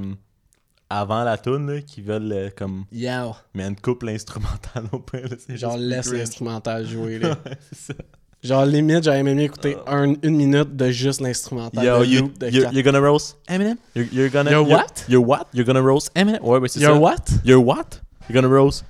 [0.89, 2.85] avant la toune, là, qui veulent euh, comme.
[2.93, 3.33] Yeah.
[3.55, 7.19] Mais une couple instrumentale au point, Genre, laisse l'instrumental jouer.
[7.21, 7.31] Là.
[7.31, 7.95] Ouais, c'est ça.
[8.43, 11.85] Genre, limite, j'aurais aimé mieux écouter un- une minute de juste l'instrumental.
[11.85, 13.77] Yo, de you, de you're, quatre- you're gonna roast Eminem?
[13.95, 14.51] You're, you're gonna.
[14.51, 15.05] You're you're- what?
[15.09, 15.47] You're what?
[15.53, 16.41] You're gonna roast Eminem?
[16.43, 16.99] Ouais, ouais, c'est You're ça.
[17.01, 17.25] what?
[17.45, 18.01] You're what?
[18.31, 18.85] You're gonna roast.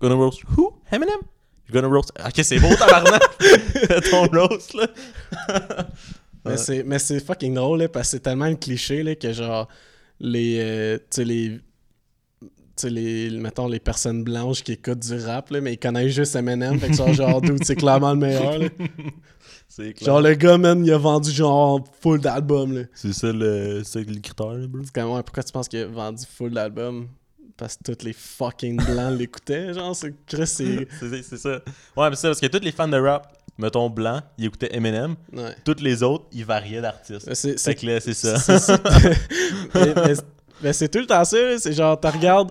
[0.00, 0.72] Gonna roast who?
[0.92, 1.18] Eminem?
[1.68, 2.12] You're gonna roast.
[2.24, 3.20] Ok, c'est beau, tabarnak!
[4.10, 4.86] Ton roast, là.
[6.44, 9.32] Mais c'est mais c'est fucking drôle, là, parce que c'est tellement un cliché là, que
[9.32, 9.66] genre,
[10.20, 10.58] les.
[10.60, 11.60] euh, tu sais, les.
[12.84, 16.78] Les, mettons, les personnes blanches qui écoutent du rap, là, mais ils connaissent juste Eminem,
[16.78, 18.68] fait que sont genre, dude, c'est clairement le meilleur, là.
[19.68, 20.06] C'est clair.
[20.06, 22.86] Genre, le gars, man, il a vendu genre full d'albums.
[22.94, 24.82] C'est ça le, c'est le critère, bro.
[24.84, 27.08] C'est comme, ouais, pourquoi tu penses qu'il a vendu full d'albums?
[27.56, 30.14] Parce que tous les fucking blancs l'écoutaient, genre, c'est
[30.46, 31.36] c'est.
[31.36, 31.60] Ça.
[31.96, 34.74] Ouais, mais c'est ça, parce que tous les fans de rap, mettons blanc, ils écoutaient
[34.74, 35.16] Eminem.
[35.32, 35.56] Ouais.
[35.64, 37.34] Tous les autres, ils variaient d'artistes.
[37.34, 38.78] C'est là, c'est ça.
[40.72, 42.50] C'est- mais, tout le temps ça, c'est genre, tu regardes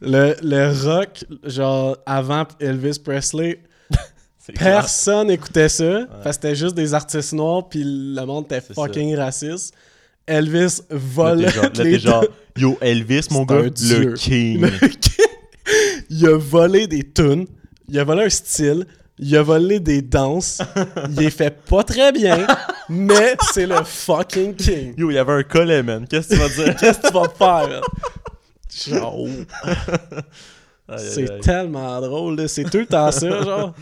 [0.00, 3.60] le, le rock, genre, avant Elvis Presley,
[4.58, 9.16] personne écoutait ça, parce que c'était juste des artistes noirs, puis le monde était fucking
[9.16, 9.74] raciste.
[10.26, 12.24] Elvis vole là, genre,
[12.56, 13.56] yo, Elvis, mon gars,
[13.98, 14.60] le king.
[14.60, 14.70] Le-
[16.10, 17.46] il a volé des tunes,
[17.88, 18.86] il a volé un style,
[19.22, 20.60] il a volé des danses,
[21.08, 22.44] il les fait pas très bien,
[22.88, 24.94] mais c'est le fucking king.
[24.96, 26.06] Yo, il y avait un collet, man.
[26.08, 26.76] Qu'est-ce que tu vas dire?
[26.80, 27.68] Qu'est-ce que tu vas faire?
[27.68, 27.80] man?
[28.74, 29.28] Genre,
[30.98, 32.48] c'est tellement drôle, là.
[32.48, 33.74] c'est tout le temps ça, genre.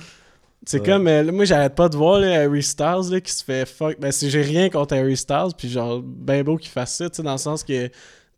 [0.66, 3.43] C'est comme, euh, là, moi j'arrête pas de voir là, Harry Styles là, qui se
[3.43, 3.99] fait fuck.
[3.99, 7.16] Ben, si j'ai rien contre Harry Styles, puis genre, ben beau qu'il fasse ça, tu
[7.16, 7.91] sais, dans le sens que,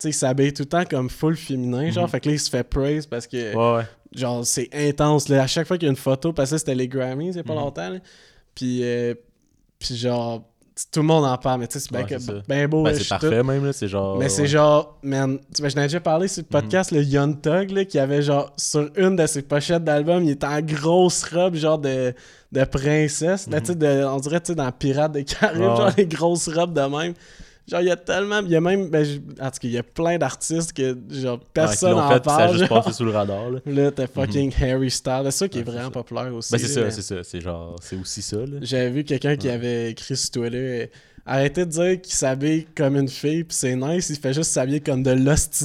[0.02, 2.50] sais, il s'habille tout le temps comme full féminin, genre, fait que là, il se
[2.50, 3.58] fait praise parce que, Mhm.
[3.58, 3.84] Ouais, ouais.
[4.14, 5.42] genre, c'est intense, là.
[5.42, 7.38] À chaque fois qu'il y a une photo, parce que c'était les Grammys il y
[7.38, 7.46] a Mhm.
[7.48, 7.98] pas longtemps, là.
[8.54, 9.14] Puis, euh,
[9.78, 10.42] puis genre,
[10.90, 12.98] tout le monde en parle, mais tu sais, c'est bien Ouais, ben beau, Ben, je
[13.00, 13.72] c'est tout- parfait, même, là.
[13.74, 14.16] C'est genre.
[14.18, 17.40] mais c'est genre, man, tu vois, je n'avais déjà parlé sur le podcast, le Young
[17.42, 21.24] Thug, là, qui avait genre, sur une de ses pochettes d'album, il était en grosse
[21.24, 22.14] robe, genre de,
[22.52, 26.06] de princesse, là, tu sais, on dirait, tu sais, dans Pirates des Caraïbes, genre les
[26.06, 27.12] grosses robes de même.
[27.68, 29.70] Genre, il y a tellement, il y a même, ben, je- en tout cas, il
[29.70, 32.38] y a plein d'artistes que, genre, Ouais, personne qui l'ont en fait, puis ça a
[32.38, 32.82] parle, juste genre.
[32.84, 33.58] passé sous le radar, là.
[33.66, 36.50] Là, t'as fucking Harry Styles, c'est ça qui est Ouais, c'est vraiment populaire aussi.
[36.52, 37.22] Ben, c'est ça, c'est ça.
[37.22, 37.76] C'est genre.
[37.80, 38.58] C'est aussi ça, là.
[38.62, 40.90] j'avais vu quelqu'un qui avait écrit sur Twitter
[41.24, 44.80] Arrêtez de dire qu'il s'habille comme une fille, pis c'est nice, il fait juste s'habiller
[44.80, 45.14] comme de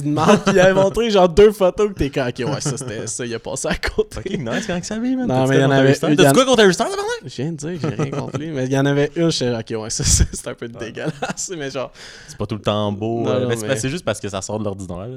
[0.04, 0.40] marde.
[0.44, 3.26] Pis il avait montré genre deux photos que t'es comme, ok, ouais, ça c'était ça,
[3.26, 4.14] il a passé à côté.
[4.22, 5.26] Fucking nice quand il s'habille, man.
[5.26, 7.04] Non, mais il y en avait- en- T'as-tu quoi contre Styles, tabarnak?
[7.24, 9.82] Je viens de dire j'ai rien compris, mais il y en avait une, j'étais ok,
[9.82, 11.90] ouais, ça, c'est un peu dégueulasse, mais genre.
[12.28, 13.26] C'est pas tout le temps beau.
[13.28, 15.08] Euh, mais c'est juste parce que ça sort de l'ordinaire.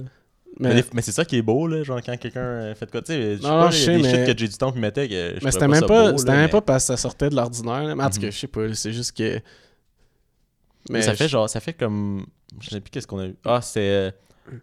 [0.60, 3.02] Mais, Mais, c'est ça qui est beau, là, genre quand quelqu'un euh, fait de quoi,
[3.02, 4.48] tu sais, je sais pas, je il y sais, a des mais- shit que j'ai
[4.50, 6.88] du temps puis mettait que je mais c'était même pas, c'était même pas parce que
[6.88, 7.96] ça sortait de l'ordinaire, là.
[7.96, 8.32] mais en tout cas, Mhm.
[8.34, 9.40] je sais pas, c'est juste que.
[10.92, 12.26] Mais ça je- fait genre, ça fait comme.
[12.60, 13.36] Je sais plus qu'est-ce qu'on a eu.
[13.46, 13.80] Ah, c'est.
[13.90, 14.12] euh,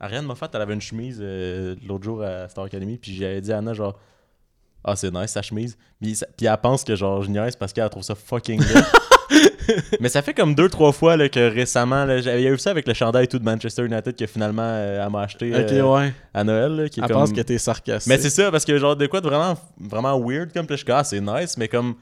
[0.00, 3.52] Ariane Moffat, elle avait une chemise euh, l'autre jour à Star Academy, puis j'avais dit
[3.52, 3.98] à Anna, genre.
[4.84, 5.76] Ah, c'est nice sa chemise.
[6.00, 8.60] Puis, ça- puis elle pense que genre je niaise parce qu'elle trouve ça fucking.
[10.00, 12.50] Mais ça fait comme deux, trois fois là, que récemment, là, j'avais- il y a
[12.52, 15.20] eu ça avec le chandail et tout de Manchester United que finalement euh, elle m'a
[15.22, 16.14] acheté Ok, euh, ouais.
[16.32, 16.72] à Noël.
[16.76, 17.18] Là, qui est Elle comme...
[17.20, 18.08] pense que t'es sarcastique.
[18.08, 20.84] Mais c'est ça, parce que genre de quoi de vraiment, vraiment weird, comme puis je
[20.84, 21.96] suis ah, c'est nice, mais comme.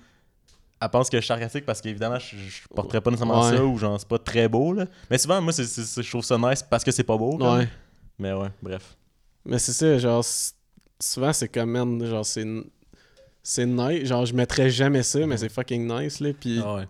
[0.86, 3.56] Elle pense que je suis sarcastique parce qu'évidemment, je, je porterais pas nécessairement Ouais.
[3.56, 4.86] ça ou genre, c'est pas très beau, là.
[5.10, 5.64] Mais souvent, moi, c'est,
[6.02, 7.36] je trouve ça nice parce que c'est pas beau.
[7.38, 7.68] Ouais.
[8.18, 8.96] Mais ouais, bref.
[9.44, 10.24] Mais c'est ça, genre,
[11.00, 12.44] souvent c'est comme, man, genre, c'est.
[13.42, 14.06] c'est nice.
[14.08, 16.30] Genre, je mettrais jamais ça, mais c'est fucking nice, là.
[16.38, 16.88] Puis, Ah ouais.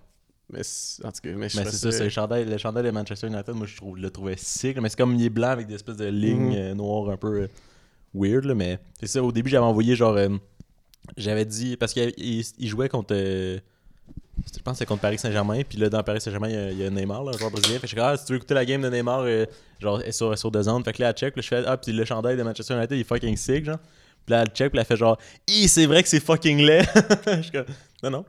[0.51, 2.91] mais c'est- en tout cas, mais Mais c'est ça, c'est le chandail, le chandail de
[2.91, 5.67] Manchester United, moi je trouve, le trouvais sick, mais c'est comme il est blanc avec
[5.67, 6.55] des espèces de lignes Mhm.
[6.57, 7.49] euh, noires un peu euh,
[8.15, 10.29] weird, là, mais c'est ça, au début j'avais envoyé genre, euh,
[11.17, 13.15] j'avais dit, parce qu'il il, il jouait contre,
[14.55, 16.71] je pense que c'est contre Paris Saint-Germain, puis là dans Paris Saint-Germain il y a-
[16.71, 18.25] il y, a Neymar, là, un joueur brésilien, fait que je suis comme, ah, si
[18.25, 19.45] tu veux écouter la game de Neymar, euh,
[19.81, 21.63] genre elle est sur, sur deux ondes, fait que là elle check, là, je fais,
[21.67, 23.79] ah, puis le chandail de Manchester United il est fucking sick, genre.
[24.25, 25.17] Puis là, elle check, puis elle fait genre,
[25.49, 26.85] Hi, c'est vrai que c'est fucking laid.
[27.27, 27.65] je suis comme,
[28.03, 28.25] non, non,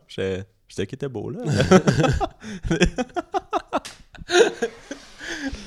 [0.76, 1.39] sais qu'il était beau, là.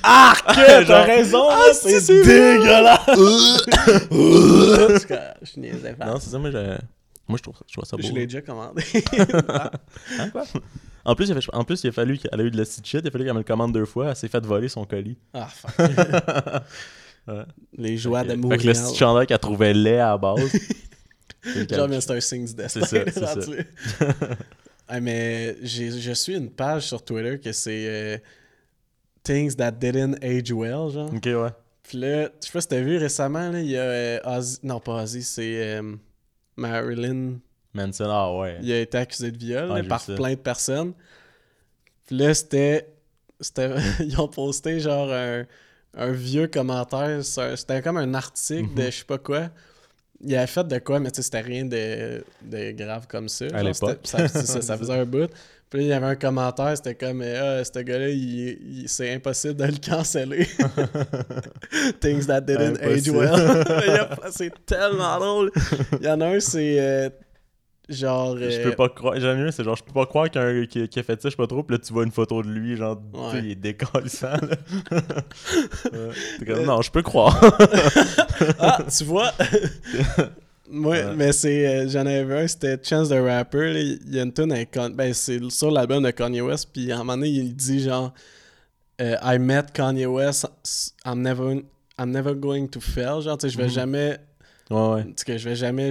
[0.03, 0.55] Arc!
[0.55, 3.05] Genre- T'as raison, Ah, c'est dégueulasse!
[5.43, 5.59] je
[6.05, 6.77] non, c'est ça, moi, je,
[7.31, 8.03] moi, je trouve, ça- je trouve ça beau.
[8.03, 8.83] Je l'ai déjà commandé.
[10.19, 10.43] Hein, quoi?
[11.03, 12.63] En plus, il a, fait- en plus, il a fallu qu'elle a eu de la
[12.63, 14.69] petite shit, il a fallu qu'elle me le commande deux fois, elle s'est fait voler
[14.69, 15.17] son colis.
[15.33, 15.73] ah, fuck.
[17.27, 17.43] Ouais.
[17.77, 18.59] Les joies de Fait que mourir.
[18.65, 20.51] le petit chandail qu'elle trouvait laid à la base.
[21.69, 22.81] Genre, mais c'est un signe du destin.
[22.85, 23.33] C'est ça, c'est ça.
[23.33, 23.65] rendu.
[24.87, 28.17] Ah, mais je suis une page sur Twitter que c'est euh,
[29.23, 31.11] Things that didn't age well, genre.
[31.13, 31.49] ok, ouais.
[31.83, 34.57] Puis là, je sais pas si t'as vu récemment, là, il y a euh, Ozzy,
[34.63, 35.95] non pas Ozzy, c'est euh,
[36.57, 37.39] Marilyn,
[37.73, 38.57] Manson, ah ouais.
[38.61, 40.13] il a été accusé de viol Ah, là, par ça.
[40.15, 40.93] plein de personnes.
[42.05, 42.87] Puis là, c'était,
[43.39, 43.69] c'était
[44.01, 45.45] ils ont posté genre un,
[45.93, 48.91] un vieux commentaire, c'était comme un article de Mhm.
[48.91, 49.49] je sais pas quoi.
[50.23, 53.45] Il avait fait de quoi, mais tu sais, c'était rien de, de grave comme ça.
[53.53, 53.99] À l'époque.
[54.03, 55.31] Ça, ça, ça faisait un bout.
[55.71, 59.55] Puis il y avait un commentaire, c'était comme Ah, ce gars-là, il, il- c'est impossible
[59.55, 60.45] de le canceller.
[62.01, 63.63] Things that didn't age well.
[64.31, 65.51] C'est tellement drôle.
[66.01, 67.09] Il y en a un, c'est euh,
[67.87, 68.37] genre.
[68.37, 70.65] Je euh, peux pas croire, j'en ai un, c'est genre, je peux pas croire qu'un
[70.65, 72.43] qui, qui a fait ça, je sais pas trop, puis là, tu vois une photo
[72.43, 73.39] de lui, genre, Ouais.
[73.39, 74.57] il est décalissant, là.
[75.93, 76.45] Ouais.
[76.45, 77.39] Comme, non, je peux croire.
[78.59, 79.31] Ah, tu vois?
[80.71, 81.15] Moi, Ouais.
[81.15, 81.67] mais c'est.
[81.67, 83.73] euh, J'en avais un, c'était Chance the Rapper.
[83.73, 84.55] là, Il y a une tune
[84.95, 86.69] Ben, c'est sur l'album de Kanye West.
[86.73, 88.13] Puis à un moment donné, il dit genre.
[89.01, 90.45] euh, I met Kanye West.
[91.05, 91.63] I'm never,
[91.99, 93.21] I'm never going to fail.
[93.21, 93.69] Genre, tu sais, je vais Mhm.
[93.69, 94.17] jamais.
[94.71, 95.03] Ouais, ouais.
[95.05, 95.89] Tu sais, que je vais jamais.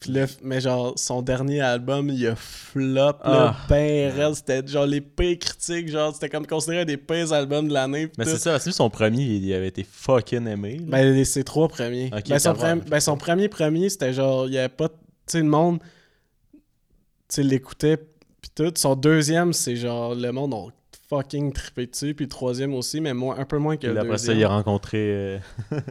[0.00, 3.30] Puis là, mais genre, son dernier album, il a flop, Ah.
[3.30, 4.34] là, ben raide.
[4.34, 5.88] C'était genre les pires critiques.
[5.88, 8.06] Genre, c'était comme considéré un des pires albums de l'année.
[8.08, 10.78] puis Mais c'est ça, lui, son premier, il, avait été fucking aimé.
[10.78, 10.84] là?
[10.88, 12.10] Ben, les- ses trois premiers.
[12.12, 14.88] Ok, ben, son, premi- ben, son premier premier, c'était genre, il y avait pas.
[14.88, 14.94] Tu
[15.28, 15.78] sais, le monde.
[17.28, 18.72] Tu l'écoutait, pis tout.
[18.76, 20.56] Son deuxième, c'est genre, le monde a
[21.12, 22.14] fucking trippé dessus.
[22.14, 24.42] Puis le troisième aussi, mais moins, un peu moins que Puis le après ça, il
[24.44, 25.38] a rencontré euh,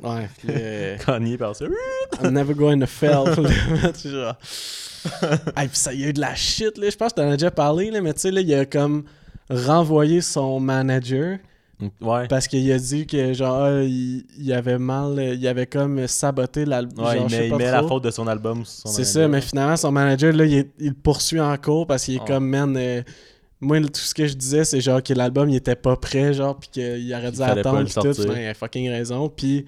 [0.04, 1.66] Ouais, puis là, Kanye par ça.
[2.24, 3.26] I'm never going to fail.
[4.04, 4.36] Genre.
[5.58, 6.90] Hey, puis ça, il y a eu de la shit, là.
[6.90, 9.04] Je pense que t'en as déjà parlé, là, mais tu sais, là, il a comme
[9.50, 11.38] renvoyé son manager.
[12.00, 12.28] Ouais.
[12.28, 16.06] Parce qu'il a dit que genre ah, il, il avait mal, euh, il avait comme
[16.08, 17.04] saboté l'album.
[17.04, 19.76] Ouais, il met, il pas met la faute de son album C'est ça, mais finalement
[19.76, 22.28] son manager là, il, il le poursuit en cours parce qu'il est Oh.
[22.28, 22.78] comme man.
[22.78, 23.02] euh,
[23.62, 26.58] moi tout ce que je disais c'est genre que l'album il était pas prêt genre
[26.60, 28.14] puis qu'il aurait dû attendre le puis tout.
[28.14, 29.66] Finalement, il a fucking raison puis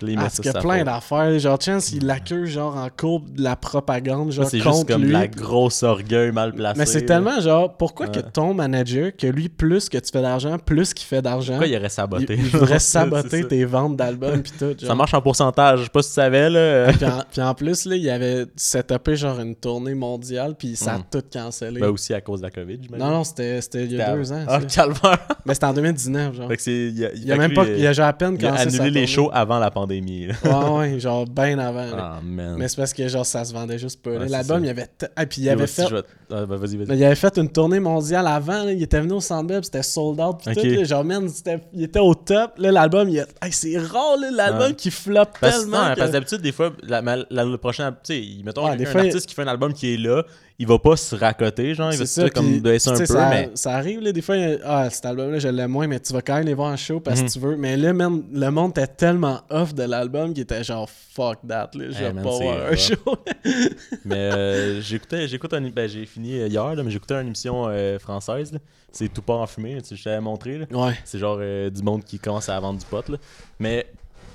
[0.00, 2.88] Là, il ah, parce qu'il y a plein d'affaires genre Chance il l'accuse genre en
[2.96, 5.08] cours de la propagande genre C'est juste comme lui.
[5.08, 6.78] de la grosse orgueil mal placée.
[6.78, 10.56] mais c'est tellement genre pourquoi que ton manager que lui plus que tu fais d'argent
[10.58, 12.34] plus qu'il fait d'argent Pourquoi il aurait il, saboté?
[12.38, 15.80] il voudrait C'est saboter tes ventes d'albums puis tout Ça marche en pourcentage.
[15.80, 16.92] Je sais pas si tu savais, là.
[16.92, 20.94] puis, en, puis en plus, là, il avait setupé genre une tournée mondiale, puis ça
[20.94, 21.04] a Mm.
[21.10, 21.80] tout cancellé.
[21.80, 23.04] Ben aussi à cause de la COVID, j'imagine.
[23.04, 24.44] non, non, c'était c'était il y a deux ans.
[24.46, 25.18] Ah, calvaire.
[25.44, 26.48] Mais c'était en 2019, genre.
[26.48, 26.72] Fait que c'est.
[26.94, 27.66] Il a, Il a même pas.
[27.66, 29.87] Il a genre à peine il a annulé les shows avant la pandémie.
[29.88, 30.34] Là.
[30.44, 31.84] Ouais, ouais, genre bien avant.
[31.96, 32.12] là.
[32.16, 32.56] Ah, man.
[32.58, 34.10] Mais c'est parce que genre ça se vendait juste pas.
[34.10, 34.86] Ouais, L'album, il avait.
[35.16, 35.88] Ah, puis il avait fait.
[35.90, 36.86] vais- Ah, ben, vas-y, vas-y.
[36.88, 38.72] Mais il avait fait une tournée mondiale avant, là.
[38.72, 41.28] il était venu au Sandbell, c'était sold out, pis tout, genre, man,
[41.72, 43.26] il était au top, là, l'album, il a...
[43.42, 46.12] Hey, c'est rare, l'album qui floppe Parce, non, tellement parce que...
[46.12, 47.92] d'habitude, des fois, la, la- le prochain.
[48.04, 50.22] Tu sais, mettons, un fois, il- artiste qui fait un album qui est là,
[50.60, 53.28] il va pas se racoter, genre, il va se comme puis, baisser un peu, ça,
[53.30, 53.50] mais.
[53.54, 54.34] ça arrive, là, des fois,
[54.64, 56.98] ah, cet album-là, je l'aime moins, mais tu vas quand même les voir en show
[56.98, 57.26] parce Mhm.
[57.28, 57.56] que tu veux.
[57.56, 61.70] Mais là, man, le monde était tellement off de l'album qu'il était genre, fuck that,
[61.74, 62.96] là, je Hey, vais man, pas voir un show.
[64.04, 67.98] Mais euh, j'écoutais, j'écoute un, ben, j'ai fini hier, là, mais j'écoutais une émission euh,
[67.98, 68.52] française.
[68.52, 68.58] là.
[68.90, 70.58] C'est tout pas en fumée, tu sais, je t'avais montré.
[70.58, 70.66] là.
[70.70, 70.94] ouais.
[71.04, 73.16] C'est genre euh, du monde qui commence à vendre du pot, là.
[73.60, 73.86] Mais,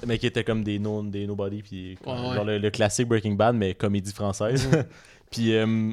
[0.08, 2.36] mais qui était comme des, no, des nobody, puis Ouais, ouais.
[2.36, 4.70] genre le, le classique Breaking Bad, mais comédie française.
[5.32, 5.92] puis euh,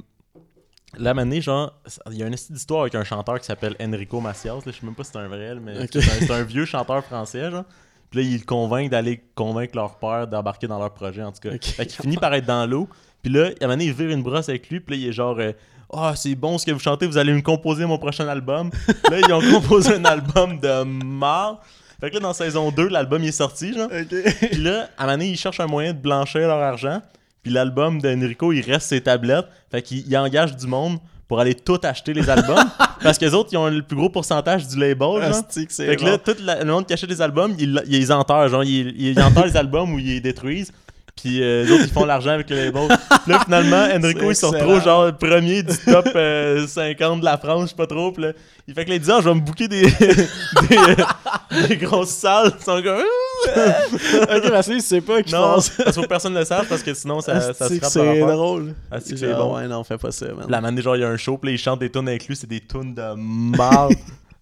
[0.99, 1.72] là, maintenant, genre,
[2.11, 4.55] il y a une histoire avec un chanteur qui s'appelle Enrico Macias.
[4.55, 4.61] là.
[4.66, 7.64] Je sais même pas si c'est un vrai, mais c'est un, vieux chanteur français, genre.
[8.11, 11.41] Puis là, il le convainc d'aller convaincre leur père d'embarquer dans leur projet, en tout
[11.41, 11.55] cas.
[11.55, 11.64] Ok.
[11.64, 12.88] Fait qu'il finit par être dans l'eau.
[13.22, 14.80] Puis là, à un moment donné, il vire une brosse avec lui.
[14.80, 15.36] Puis là, il est genre...
[15.38, 15.53] euh,
[15.93, 18.70] Ah, c'est bon ce que vous chantez, vous allez me composer mon prochain album.
[19.11, 21.61] là, ils ont composé un album de marre.
[22.01, 23.88] Fait que là, dans saison 2, l'album est sorti, genre.
[23.91, 27.03] Puis là, à un moment donné, ils cherchent un moyen de blanchir leur argent.
[27.43, 29.47] Puis l'album d'Enrico, il reste ses tablettes.
[29.70, 32.59] Fait qu'il il engage du monde pour aller tout acheter les albums.
[33.03, 34.99] parce que les autres, ils ont le plus gros pourcentage du label.
[35.22, 35.22] genre.
[35.22, 37.82] Asti que c'est Fait que là, tout la- le monde qui achète des albums, ils,
[37.88, 38.49] ils enterrent.
[38.49, 40.72] Genre, ils, ils enterrent les albums ou ils les détruisent.
[41.16, 42.88] Puis euh, les autres, ils font l'argent avec le label.
[42.88, 45.06] Puis là, finalement, Enrico, C'est il se retrouve excellent.
[45.06, 48.12] genre premier du top euh, 50 de la France, je sais pas trop.
[48.12, 48.32] Puis là,
[48.66, 52.11] il fait que les disent, Ah, je vais me booker des, des, euh, des grosses
[52.11, 52.52] salles.
[52.58, 53.02] Ils sont comme,
[54.36, 56.94] ok, parce que c'est pas qu'ils non, parce que personne ne le sache parce que
[56.94, 58.74] sinon, ça, ça se frappe c'est drôle.
[58.90, 59.56] Que c'est Genre, bon.
[59.56, 60.46] Ouais, non, fais pas ça, man.
[60.48, 62.36] La manée, genre, il y a un show, puis là, ils chantent des tunes inclus,
[62.36, 63.94] c'est des tunes de marde.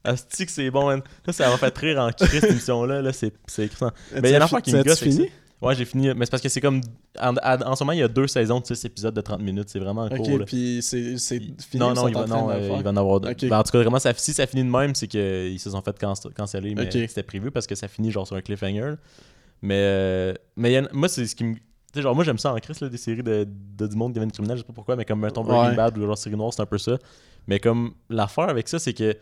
[0.05, 1.03] Asti que c'est bon, man.
[1.27, 3.03] Ça, ça m'a fait rire en crise, cette émission-là.
[3.03, 3.91] Là, c'est c'est excellent.
[4.15, 5.03] Mais il y a affaire qui me gosse.
[5.03, 5.29] avec fini?
[5.61, 6.09] Ouais, j'ai fini.
[6.15, 6.81] Mais c'est parce que c'est comme.
[7.21, 9.69] En, en- ce moment, il y a deux saisons de 6 épisodes de 30 minutes.
[9.69, 10.29] C'est vraiment court.
[10.29, 11.51] Ok, puis c'est fini.
[11.75, 13.35] non, non, il va, non euh, il va en avoir deux.
[13.49, 15.83] Ben, en tout cas, vraiment, ça, si ça finit de même, c'est qu'ils se sont
[15.83, 16.75] fait can- canceller.
[16.77, 18.95] Mais c'était prévu parce que ça finit genre sur un cliffhanger.
[19.61, 21.55] Mais, euh, mais y en- moi, c'est ce qui me.
[21.55, 21.61] Tu
[21.95, 24.17] sais, genre, moi, j'aime ça en Chris, là, des séries de, de du monde qui
[24.17, 24.59] deviennent criminels.
[24.59, 25.75] Je sais pas pourquoi, mais comme, mettons, Breaking Ouais.
[25.75, 26.99] Bad ou genre Série Noire, c'est un peu ça.
[27.49, 29.17] Mais comme, l'affaire avec ça, c'est que.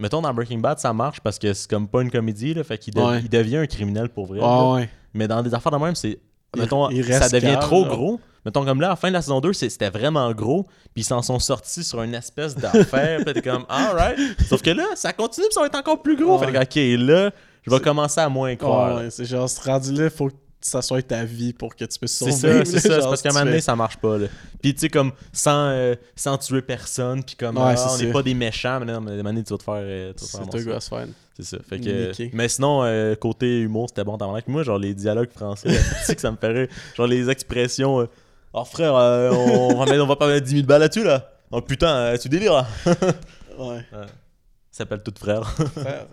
[0.00, 2.62] Mettons, dans Breaking Bad, ça marche parce que c'est comme pas une comédie, là.
[2.62, 3.20] Fait qu'il de- Ouais.
[3.20, 4.38] il devient un criminel pour vrai.
[4.42, 4.88] Ah ouais.
[5.14, 6.18] Mais dans des affaires de même, c'est.
[6.56, 7.88] Il- Mettons, il ça devient calme, trop là.
[7.90, 8.20] gros.
[8.44, 10.64] Mettons, comme là, à la fin de la saison 2, c'est- c'était vraiment gros.
[10.94, 13.20] Puis ils s'en sont sortis sur une espèce d'affaire.
[13.24, 14.18] puis t'es comme, alright.
[14.48, 16.38] Sauf que là, ça continue, puis ça va être encore plus gros.
[16.38, 16.46] Ouais.
[16.46, 17.30] Fait que, ok, là,
[17.62, 18.96] je vais C'est- commencer à moins croire.
[18.96, 21.98] Ouais, c'est genre, ce rendu là, faut que ça soit ta vie pour que tu
[21.98, 22.64] puisses C'est survivre.
[22.66, 22.88] ça, c'est ça.
[22.94, 24.16] C'est genre, parce qu'à un moment donné, ça marche pas.
[24.16, 24.26] Là.
[24.62, 27.98] Puis tu sais, comme sans, euh, sans tuer personne, puis comme Ouais, ah, c'est on
[27.98, 28.12] n'est ça.
[28.12, 29.74] pas des méchants, mais non, mais à un moment donné, tu vas te faire.
[29.76, 31.06] euh, vas te faire
[31.38, 31.44] C'est.
[31.44, 31.62] C'est ça.
[31.68, 32.30] Fait que, Niqué.
[32.34, 34.18] mais sinon, euh, côté humour, c'était bon.
[34.18, 35.68] T'as Moi, genre, les dialogues français,
[36.00, 36.68] tu sais que ça me rire.
[36.96, 38.00] Genre, les expressions.
[38.00, 38.06] euh,
[38.52, 41.30] oh frère, euh, on, va mettre- on va pas mettre 10 000 balles là-dessus, là.
[41.50, 42.66] Oh putain, tu délires, là.
[43.58, 43.84] Ouais.
[43.90, 45.44] Ça s'appelle Tout frère.
[45.48, 46.06] Frère.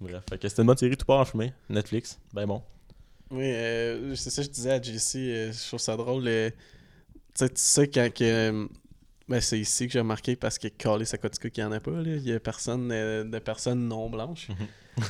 [0.00, 1.48] Bref, fait que c'était une bonne série, tout part en chemin.
[1.68, 2.62] Netflix, ben bon.
[3.30, 3.52] Oui,
[4.16, 6.26] c'est ça que je disais à JC, je trouve ça drôle.
[6.26, 6.56] euh, tu
[7.34, 8.68] sais, tu sais, quand que.
[9.22, 11.80] Euh, Ben, c'est ici que j'ai remarqué parce que Calais Sakotika qu'il n'y en a
[11.80, 12.02] pas, là.
[12.16, 14.48] Il y a personne euh, de personnes non blanches.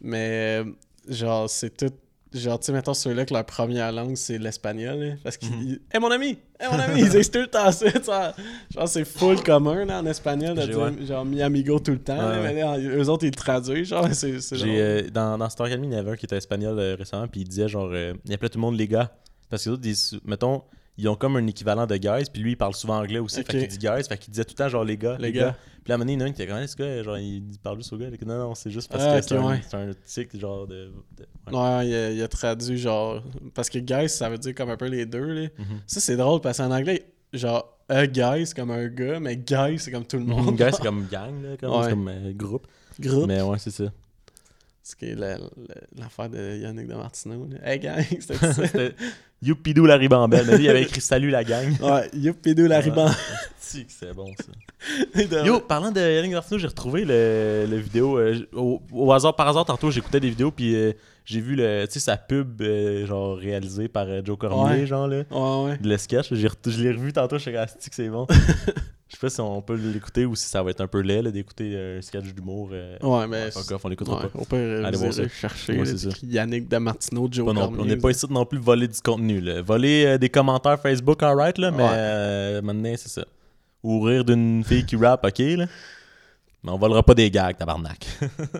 [0.00, 0.64] Mais, euh,
[1.08, 1.92] genre, c'est tout.
[2.32, 5.80] Genre, tu sais, mettons ceux-là que leur première langue c'est l'espagnol, parce qu'ils.
[5.94, 6.38] Hé mon ami!
[6.60, 7.00] Hé mon ami!
[7.02, 8.34] Ils disent tout le temps ça.
[8.74, 11.06] Genre, c'est full commun, là, en espagnol, de J'ai- dire, ouais.
[11.06, 13.88] genre, mi amigo tout le temps, là, Ouais, mais là, eux autres, ils le traduisent,
[13.88, 14.38] genre, c'est.
[14.54, 17.28] J'ai, euh, dans, dans Star Academy, il y avait un qui était espagnol euh, récemment,
[17.28, 19.14] puis il disait genre, euh, il appelait tout le monde les gars.
[19.48, 20.62] Parce que les autres, ils- mettons,
[20.98, 23.52] ils ont comme un équivalent de guys, puis lui, il parle souvent anglais aussi, Ok.
[23.52, 25.32] fait qu'il dit guys, fait qu'il disait tout le temps genre les gars, Les les,
[25.32, 25.40] gars.
[25.50, 25.56] gars.
[25.84, 26.76] Puis à un moment donné, il y en a un qui était quand même, ce
[26.76, 28.06] gars, genre, il parle juste aux gars?
[28.10, 29.60] Il dit, non, non, c'est juste parce Ah, que c'est un, ouais.
[29.72, 30.90] un tic, genre de.
[31.16, 31.56] de- ouais.
[31.56, 33.22] Ouais, il a, il a traduit genre.
[33.54, 35.26] Parce que guys, ça veut dire comme un peu les deux.
[35.32, 35.48] Là.
[35.58, 35.64] Mhm.
[35.86, 39.78] Ça, c'est drôle parce qu'en anglais, genre, a guy, c'est comme un gars, mais guy,
[39.78, 40.46] c'est comme tout le monde.
[40.46, 41.84] Mon gars, c'est comme gang, là, comme, Ouais.
[41.84, 42.66] c'est comme euh, groupe.
[42.98, 43.26] groupe.
[43.28, 43.84] Mais ouais, c'est ça.
[44.88, 45.48] Ce qui est la- la-
[45.98, 47.48] l'affaire de Yannick de Martineau.
[47.50, 47.56] là.
[47.72, 48.62] Hey, gang, c'était ça.
[49.42, 50.46] Youpidou la ribambelle.
[50.48, 51.68] Mais lui, il avait écrit Salut la gang.
[51.82, 52.80] ouais, youpidou la.
[52.82, 52.94] Tic,
[53.88, 55.44] c'est bon ça.
[55.44, 58.16] Yo, parlant de Yannick Martineau, j'ai retrouvé le, le vidéo.
[58.16, 60.92] euh, au, au hasard, par hasard, tantôt, j'écoutais des vidéos, puis euh,
[61.24, 64.86] j'ai vu le, tu sais, sa pub, euh, genre, réalisée par Joe Cormier, Ouais.
[64.86, 65.24] genre, là.
[65.32, 65.78] Ouais, ouais.
[65.82, 68.28] Le sketch, je l'ai revu tantôt, je suis comme, que c'est bon?
[69.08, 71.30] Je sais pas si on peut l'écouter ou si ça va être un peu laid,
[71.30, 72.70] d'écouter un sketch d'humour.
[72.72, 73.48] euh, Ouais, mais.
[73.56, 74.38] off, on l'écoutera ouais, pas.
[74.40, 75.48] Au pire, Allez vous voir irez ça.
[75.48, 75.78] chercher.
[75.78, 77.80] Ouais, là, Yannick de Martineau, Joe Pas non- Cormier.
[77.80, 79.40] on n'est pas ici non plus voler du contenu.
[79.40, 79.62] Là.
[79.62, 81.88] Voler euh, des commentaires Facebook, alright, là, mais Ouais.
[81.92, 83.24] euh, maintenant, c'est ça.
[83.84, 85.66] Ou rire d'une fille qui rappe, ok, là.
[86.64, 88.04] Mais on volera pas des gags, tabarnak.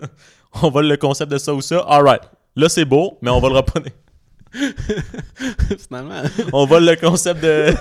[0.63, 2.21] on vole le concept de ça ou ça, alright.
[2.55, 3.91] Là, c'est beau, mais on volera pas des...
[5.87, 6.21] Finalement.
[6.53, 7.71] On vole le concept de,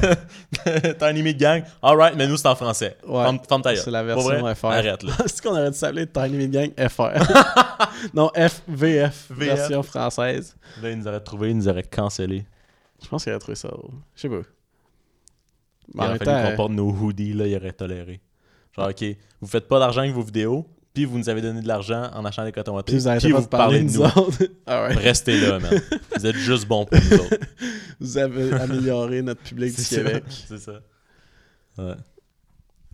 [0.67, 2.97] de Tiny Meat Gang, alright, mais nous, c'est en français.
[3.07, 3.25] Ouais.
[3.63, 3.77] Ta.
[3.77, 4.67] C'est la version vrai, FR.
[4.67, 5.13] Arrête, là.
[5.27, 7.23] C'est qu'on aurait dû s'appeler Tiny Meat Gang FR.
[8.15, 10.57] non, FVF, version française.
[10.83, 12.45] Là, ils nous auraient trouvé, ils nous auraient cancellé.
[13.03, 13.71] Je pense qu'il aurait trouvé ça.
[14.15, 14.37] Je sais pas.
[14.37, 14.43] Il
[15.95, 18.21] Mais aurait fallu qu'on porte nos hoodies, là, il aurait toléré.
[18.77, 19.05] Genre, ok,
[19.41, 20.67] vous faites pas d'argent avec vos vidéos,
[20.97, 23.31] puis vous nous avez donné de l'argent en achetant des cotons wattés, puis vous arrêtez
[23.31, 24.45] pas de parler de nous autres.
[24.67, 24.95] Ah ouais.
[24.95, 25.79] Restez là, man.
[26.17, 27.37] Vous êtes juste bons pour nous autres.
[28.01, 29.97] Vous avez amélioré notre public du ça.
[29.97, 30.25] Québec.
[30.49, 30.81] C'est ça.
[31.77, 31.95] Ouais.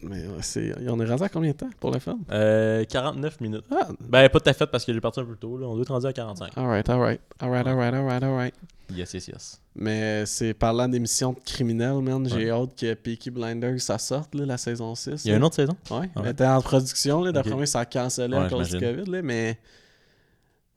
[0.02, 0.74] Mais ouais, c'est...
[0.88, 2.18] on est rendu à combien de temps pour le fun?
[2.32, 3.64] Euh, 49 minutes.
[3.70, 5.56] Ah, Ben, pas tout à fait parce que j'ai parti un peu tôt.
[5.56, 5.68] Là.
[5.68, 6.58] On doit être rendu à 45.
[6.58, 7.20] alright, alright.
[7.40, 8.54] Alright, alright, alright, alright.
[8.94, 9.60] Yes, yes, yes.
[9.74, 12.28] Mais c'est parlant d'émissions de criminels, man.
[12.28, 12.50] J'ai Ouais.
[12.50, 15.24] hâte que Peaky Blinders, ça sorte, là, la saison 6.
[15.24, 15.76] Il y a une autre saison?
[15.90, 16.08] Ouais, Ouais.
[16.24, 17.32] elle était en production, là.
[17.32, 18.78] D'après moi, ça a cancellé à Ouais, cause du.
[18.78, 19.22] COVID, là.
[19.22, 19.58] Mais,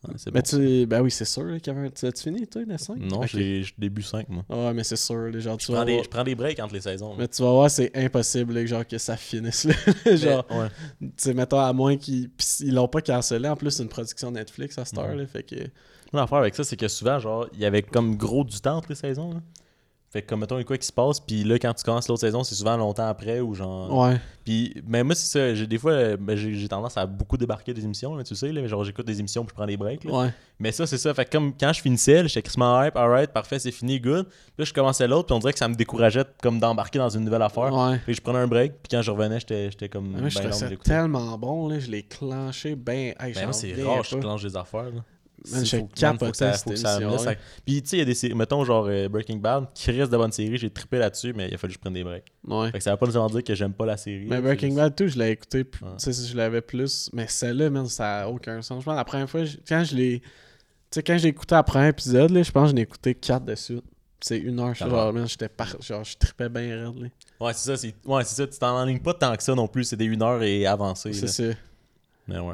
[0.07, 0.47] Ouais, c'est mais bon.
[0.47, 0.86] tu...
[0.86, 1.89] Ben oui, c'est sûr, là, un...
[1.89, 2.95] Tu as fini, toi, le 5?
[2.99, 3.30] Non, Ok.
[3.34, 4.43] j'ai début 5, moi.
[4.49, 6.36] Ouais, mais c'est sûr, les genre, tu Je vas prends, des, voir- je prends des
[6.36, 7.09] breaks entre les saisons.
[7.09, 7.16] là.
[7.20, 9.74] Mais tu vas voir, c'est impossible, là, genre, que ça finisse, là.
[10.16, 10.68] Genre, ouais.
[11.01, 12.30] tu sais, mettons, à moins qu'ils...
[12.59, 13.49] Ils l'ont pas cancellé.
[13.49, 15.26] En plus, c'est une production Netflix à cette heure, là.
[15.26, 15.55] Fait que...
[16.16, 18.89] L'affaire avec ça, c'est que souvent, genre, il y avait comme gros du temps entre
[18.89, 19.32] les saisons.
[19.34, 19.39] là.
[20.16, 21.84] Fait que comme mettons, il y a quoi qui se passe, puis là, quand tu
[21.84, 23.91] commences l'autre saison, c'est souvent longtemps après ou genre.
[23.93, 24.16] Ouais.
[24.45, 25.53] Puis, mais moi, c'est ça.
[25.53, 28.34] J'ai, des fois, euh, ben, j'ai, j'ai tendance à beaucoup débarquer des émissions, là, tu
[28.34, 28.49] sais.
[28.53, 30.05] Là, genre, j'écoute des émissions puis je prends des breaks.
[30.05, 30.13] là.
[30.18, 30.34] Ouais.
[30.57, 31.13] Mais ça, c'est ça.
[31.13, 34.26] Fait que comme quand je finissais, j'étais crissement hype, alright, parfait, c'est fini, good.
[34.30, 37.09] Puis là, je commençais l'autre, puis on dirait que ça me décourageait comme d'embarquer dans
[37.09, 37.74] une nouvelle affaire.
[37.74, 37.99] Ouais.
[38.05, 40.11] Puis je prenais un break, puis quand je revenais, j'étais, j'étais comme.
[40.11, 41.80] Moi, je ben trouvais long tellement bon, là.
[41.80, 43.13] Je l'ai clenché ben.
[43.20, 44.91] Hey, Ben, moi, c'est rare, je clenche des affaires.
[44.91, 45.01] Là.
[45.45, 47.35] Je faut que ça- ça à-
[47.65, 50.11] Puis, tu sais, il y a des séries, mettons, genre euh, Breaking Bad, qui reste
[50.11, 52.25] de bonnes séries, j'ai trippé là-dessus, mais il a fallu que je prenne des breaks.
[52.47, 52.71] Ouais.
[52.71, 54.25] Fait que ça veut pas nécessairement dire que j'aime pas la série.
[54.27, 55.65] Mais Breaking juste- Bad, tout, je l'ai écouté.
[55.65, 55.79] Tu
[56.13, 57.09] sais, je l'avais plus.
[57.13, 58.81] Mais celle-là, man, ça a aucun sens.
[58.81, 60.19] Je pense, la première fois, quand je l'ai.
[60.19, 60.25] Tu
[60.91, 63.45] sais, quand j'ai écouté le premier épisode, là, je pense que j'en ai écouté 4
[63.45, 63.83] de suite.
[64.21, 65.11] C'est une heure, je Ça genre, va.
[65.11, 65.79] man, j'étais par...
[65.81, 67.07] genre, je trippais bien raide, là.
[67.39, 69.67] Ouais, c'est ça, c'est ouais, c'est ça, tu t'en enlignes pas tant que ça non
[69.67, 71.11] plus, c'est des 1 heure et avancé.
[71.13, 71.43] C'est ça.
[72.27, 72.53] Mais ouais.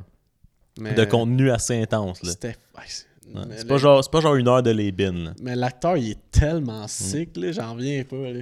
[0.80, 0.94] Mais...
[0.94, 2.32] De contenu assez intense, là.
[2.32, 2.48] C'était.
[2.76, 5.34] ouais, c'est- le- pas, genre, c'est pas genre une heure de les bins, là.
[5.42, 6.88] Mais l'acteur, il est tellement Mm.
[6.90, 8.42] sick, là, j'en reviens pas, là.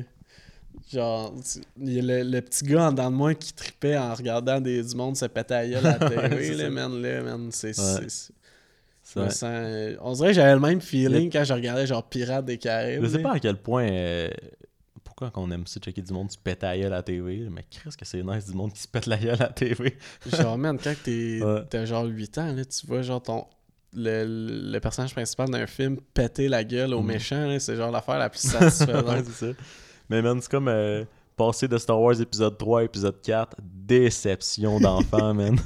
[0.91, 1.33] Genre,
[1.79, 4.59] il y a le, le petit gars en dedans de moi qui tripait en regardant
[4.59, 5.99] des, du monde se péter à la
[6.41, 7.77] C'est là, man, là, man, c'est...
[7.77, 8.07] Ouais.
[9.03, 12.57] sens- euh, On dirait que j'avais le même feeling quand je regardais genre Pirates des
[12.57, 13.03] Caraïbes.
[13.03, 13.87] Je sais pas à quel point.
[13.89, 14.29] euh,
[15.19, 17.65] pourquoi qu'on aime ça, checker du monde se pète la gueule à la TV, mais
[17.69, 19.97] qu'est-ce que c'est nice du monde qui se pète la gueule à la TV.
[20.25, 21.85] Genre, man, quand t'es, Ouais.
[21.85, 23.45] genre 8 ans, là, tu vois genre ton...
[23.93, 24.23] Le,
[24.71, 27.07] le personnage principal d'un film péter la gueule au Mhm.
[27.07, 29.05] méchant, là, c'est genre l'affaire la plus satisfaisante.
[29.07, 29.59] ouais, c'est ça.
[30.09, 31.03] Mais man, c'est comme euh,
[31.35, 35.59] passer de Star Wars épisode 3 à épisode 4, déception d'enfant, man.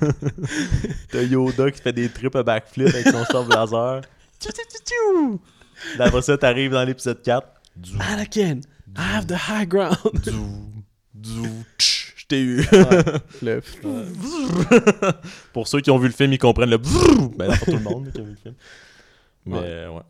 [1.12, 4.02] T'as Yoda qui fait des trips à backflip avec son sort laser.
[4.40, 5.42] Tchou, tchou, tchou, tchou.
[6.00, 7.48] Là, Après ça, t'arrives dans l'épisode 4.
[7.86, 8.62] Zou, Anakin,
[8.98, 9.98] I have the high ground.
[11.80, 12.64] je t'ai eu.
[13.42, 13.62] Le-
[15.54, 16.78] Pour ceux qui ont vu le film, ils comprennent le.
[16.78, 18.56] Ben, non, pas tout le monde qui a vu le film.
[19.46, 19.62] Mais Ouais.
[19.66, 20.02] euh, ouais.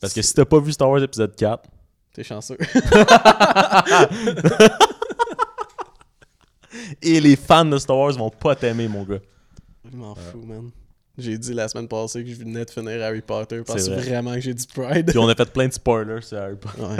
[0.00, 1.68] Parce que si t'as pas vu Star Wars épisode 4,
[2.12, 2.58] T'es chanceux.
[7.02, 9.20] et les fans de Star Wars vont pas t'aimer, mon gars.
[9.90, 10.70] Je m'en fous, man.
[11.18, 13.96] J'ai dit la semaine passée que je venais de finir Harry Potter parce vrai.
[14.02, 15.06] vraiment que j'ai du pride.
[15.10, 16.80] Puis on a fait plein de spoilers sur Harry Potter.
[16.82, 16.96] Ouais.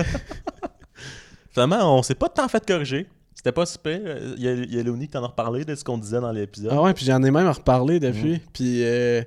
[1.52, 3.06] Finalement, on s'est pas tant fait corriger.
[3.34, 4.00] C'était pas super.
[4.36, 6.20] Il y a, il y a Léonie qui t'en a reparlé de ce qu'on disait
[6.20, 6.72] dans l'épisode.
[6.74, 8.40] Ah ouais, puis j'en ai même reparlé depuis.
[8.52, 9.22] Puis, euh,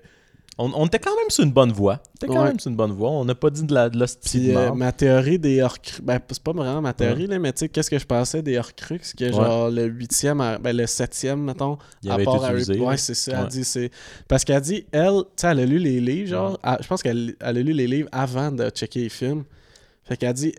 [0.57, 1.99] On, on était quand même sur une bonne voie.
[2.01, 2.47] On était quand Ouais.
[2.47, 3.09] même sur une bonne voie.
[3.09, 5.99] On n'a pas dit de la de puis euh, ma théorie des Horcruxes.
[6.01, 8.57] Ben, c'est pas vraiment ma théorie, là, mais tu sais, qu'est-ce que je pensais des
[8.57, 12.79] Horcruxes Que genre le huitième, à- ben le septième, mettons, Il à part Harry utilisé,
[12.79, 13.33] Ouais, c'est ça.
[13.33, 13.37] Ouais.
[13.41, 13.91] Elle dit, c'est.
[14.29, 16.57] Parce qu'elle dit, elle, tu sais, elle a lu les livres, genre.
[16.79, 19.43] je pense qu'elle elle a lu les livres avant de checker les films.
[20.05, 20.53] Fait qu'elle dit,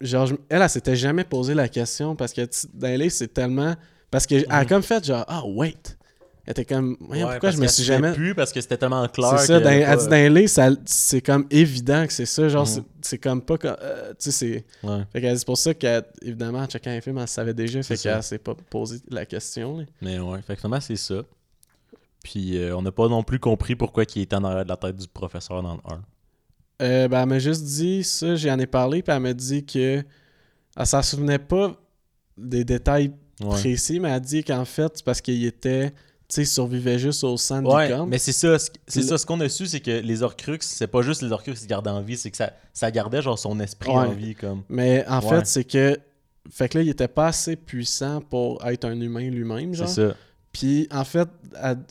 [0.00, 2.42] genre, elle, elle, s'était jamais posé la question parce que
[2.74, 3.74] dans les c'est tellement.
[4.10, 5.96] Parce qu'elle a comme fait, genre, ah, wait.
[6.46, 8.14] Elle était comme, Ouais, pourquoi je me suis jamais.
[8.14, 9.38] plus parce que c'était tellement clair.
[9.38, 12.48] C'est ça, dans, elle dit dans les ça- c'est comme évident que c'est ça.
[12.48, 12.72] Genre, Mhm.
[12.72, 13.56] c'est- c'est comme pas.
[13.64, 14.64] euh, tu sais, c'est.
[14.82, 15.02] Ouais.
[15.12, 17.82] Fait qu'elle dit, c'est pour ça qu'évidemment, en checkant un film, elle savait déjà.
[17.82, 19.76] Fait qu'elle s'est pas posé la question.
[19.76, 19.84] là.
[20.00, 21.16] Mais ouais, fait que finalement, c'est ça.
[22.24, 24.76] Puis euh, on n'a pas non plus compris pourquoi il était en arrière de la
[24.78, 26.02] tête du professeur dans le 1.
[26.80, 30.02] Euh, ben, elle m'a juste dit ça, j'en ai parlé, puis elle m'a dit que
[30.76, 31.76] elle s'en souvenait pas
[32.36, 33.50] des détails Ouais.
[33.50, 35.96] précis, mais elle a dit qu'en fait, c'est parce qu'il était, tu
[36.28, 38.08] sais, il survivait juste au de Ouais, licorne.
[38.08, 40.88] mais c'est ça, ce- c'est ça, ce qu'on a su, c'est que les Orcrux, c'est
[40.88, 43.38] pas juste les Orcrux qui se gardaient en vie, c'est que ça, ça gardait genre
[43.38, 43.96] son esprit Ouais.
[43.96, 44.62] en vie, comme.
[44.68, 45.96] Mais en fait, c'est que.
[46.50, 49.88] Fait que là, il était pas assez puissant pour être un humain lui-même, C'est genre.
[49.88, 50.14] ça.
[50.58, 51.28] Puis en fait,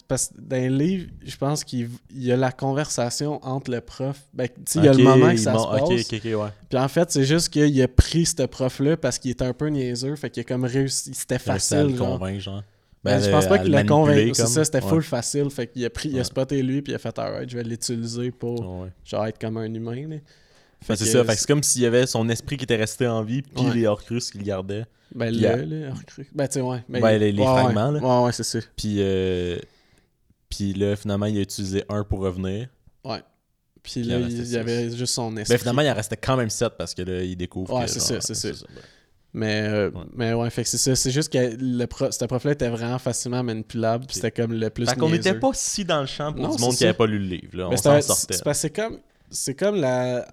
[0.08, 3.82] parce que dans le livre, je pense qu'il il y a la conversation entre le
[3.82, 4.20] prof.
[4.34, 5.82] Ben, tu sais, il y a le moment que ça m'en- se passe.
[5.90, 6.50] Ok, ok, ok, ouais.
[6.70, 9.68] Puis en fait, c'est juste qu'il a pris ce prof-là parce qu'il était un peu
[9.68, 10.16] niaiseux.
[10.16, 11.14] Fait qu'il a comme réussi.
[11.14, 12.20] C'était réussi à facile, le genre.
[12.20, 12.64] convaincre, genre.
[13.04, 14.32] Ben, je à pense pas qu'il l'a convaincu.
[14.34, 14.90] C'est ça, c'était Ouais.
[14.90, 15.50] full facile.
[15.50, 17.64] Fait qu'il a pris, il a spoté lui, puis il a fait alright, je vais
[17.64, 18.90] l'utiliser pour Ouais.
[19.06, 20.18] genre être comme un humain.
[20.82, 23.42] Fait c'est ça, c'est comme s'il y avait son esprit qui était resté en vie,
[23.42, 23.74] puis Ouais.
[23.76, 24.86] les Horcrux qui le gardaient.
[25.16, 26.84] Ben là, là, recru- Ben tu sais, ouais.
[26.90, 28.00] Ben, les- les ouais, fragments, ouais.
[28.02, 28.20] là.
[28.20, 28.60] Ouais, ouais, c'est ça.
[28.76, 29.58] Puis, euh,
[30.50, 32.68] puis là, finalement, il a utilisé un pour revenir.
[33.04, 33.22] Ouais.
[33.84, 35.54] Puis Puis là, il y avait juste son esprit.
[35.56, 37.74] Ben finalement, il en restait quand même 7 parce que là, il découvre.
[37.74, 38.50] Ouais, que, c'est ça, c'est ça.
[38.50, 38.82] ben.
[39.34, 40.02] Mais, euh, Ouais.
[40.16, 40.96] mais ouais, fait que c'est ça.
[40.96, 44.06] C'est juste que le pro, ce prof-là était vraiment facilement manipulable.
[44.08, 44.86] Puis c'était comme le plus.
[44.86, 46.98] Fait qu'on n'était pas si dans le champ pour Non, du monde c'est qui n'avait
[46.98, 47.58] pas lu le livre.
[47.58, 47.70] Là.
[47.70, 48.54] On s'en sortait.
[48.54, 49.00] c'est comme
[49.30, 50.26] c'est comme la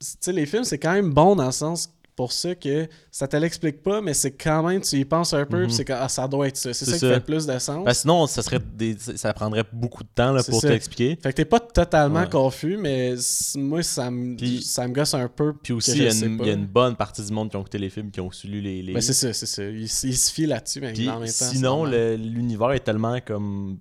[0.00, 3.36] sais les films c'est quand même bon dans le sens pour ça que ça te
[3.36, 6.08] l'explique pas mais c'est quand même tu y penses un peu puis c'est que ah,
[6.08, 8.42] ça doit être ça c'est ça, qui fait le plus de sens que sinon, ça,
[8.42, 8.96] serait des...
[9.16, 11.18] ça prendrait beaucoup de temps là, pour t'expliquer.
[11.22, 12.30] fait que t'es pas totalement Ouais.
[12.30, 13.14] confus mais
[13.56, 16.38] moi ça me Puis- ça me gosse un peu Puis aussi, il y, a une,
[16.38, 16.44] pas.
[16.44, 18.30] il y a une bonne partie du monde qui ont écouté les films, qui ont
[18.30, 18.94] su lu les livres.
[18.94, 21.50] ben c'est ça c'est ça il, s- il se fie là-dessus mais en même temps
[21.50, 23.78] sinon, l'univers est tellement comme,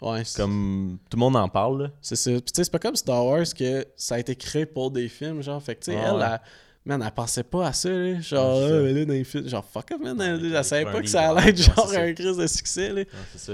[0.00, 0.98] ouais comme.
[1.10, 1.82] Tout le monde en parle.
[1.84, 1.90] là.
[2.00, 2.30] C'est ça.
[2.30, 5.08] Puis tu sais, c'est pas comme Star Wars que ça a été créé pour des
[5.08, 5.62] films, genre.
[5.62, 6.26] Fait que tu sais, Ah elle, ouais.
[6.32, 6.40] elle-
[6.88, 8.20] Man, elle pensait pas à ça, là.
[8.20, 9.48] Genre, ah, là, dans les films.
[9.48, 10.20] Genre, fuck up, man.
[10.20, 13.02] elle- savais écrire pas que ça allait être genre un crise de succès, là.
[13.32, 13.52] C'est ça.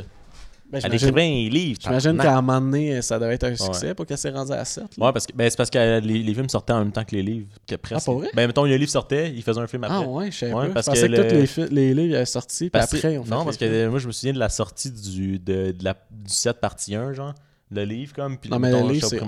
[0.73, 1.79] Ben, Elle écrivait un livre.
[1.83, 4.65] J'imagine qu'à un moment donné, ça devait être un succès pour qu'elle s'est rendue à
[4.65, 4.97] 7.
[4.97, 5.07] là.
[5.07, 7.15] Ouais, parce que ben, c'est parce que les, les films sortaient en même temps que
[7.15, 7.49] les livres.
[7.67, 8.07] Que presque.
[8.07, 8.31] pour vrai?
[8.35, 9.99] Ben, mettons, le livre sortait, ils faisaient un film après.
[9.99, 10.73] Ah ouais, je Ouais, pas.
[10.75, 13.25] parce je pensais que que, le- tous les, les livres avaient sorti, puis après, on
[13.25, 15.93] fait non, parce que moi, je me souviens de la sortie du, de, de la,
[16.11, 17.35] du 7 partie 1, genre.
[17.71, 18.39] Le livre, comme.
[18.39, 19.21] Puis Non, mais mettons, le livre, c'est.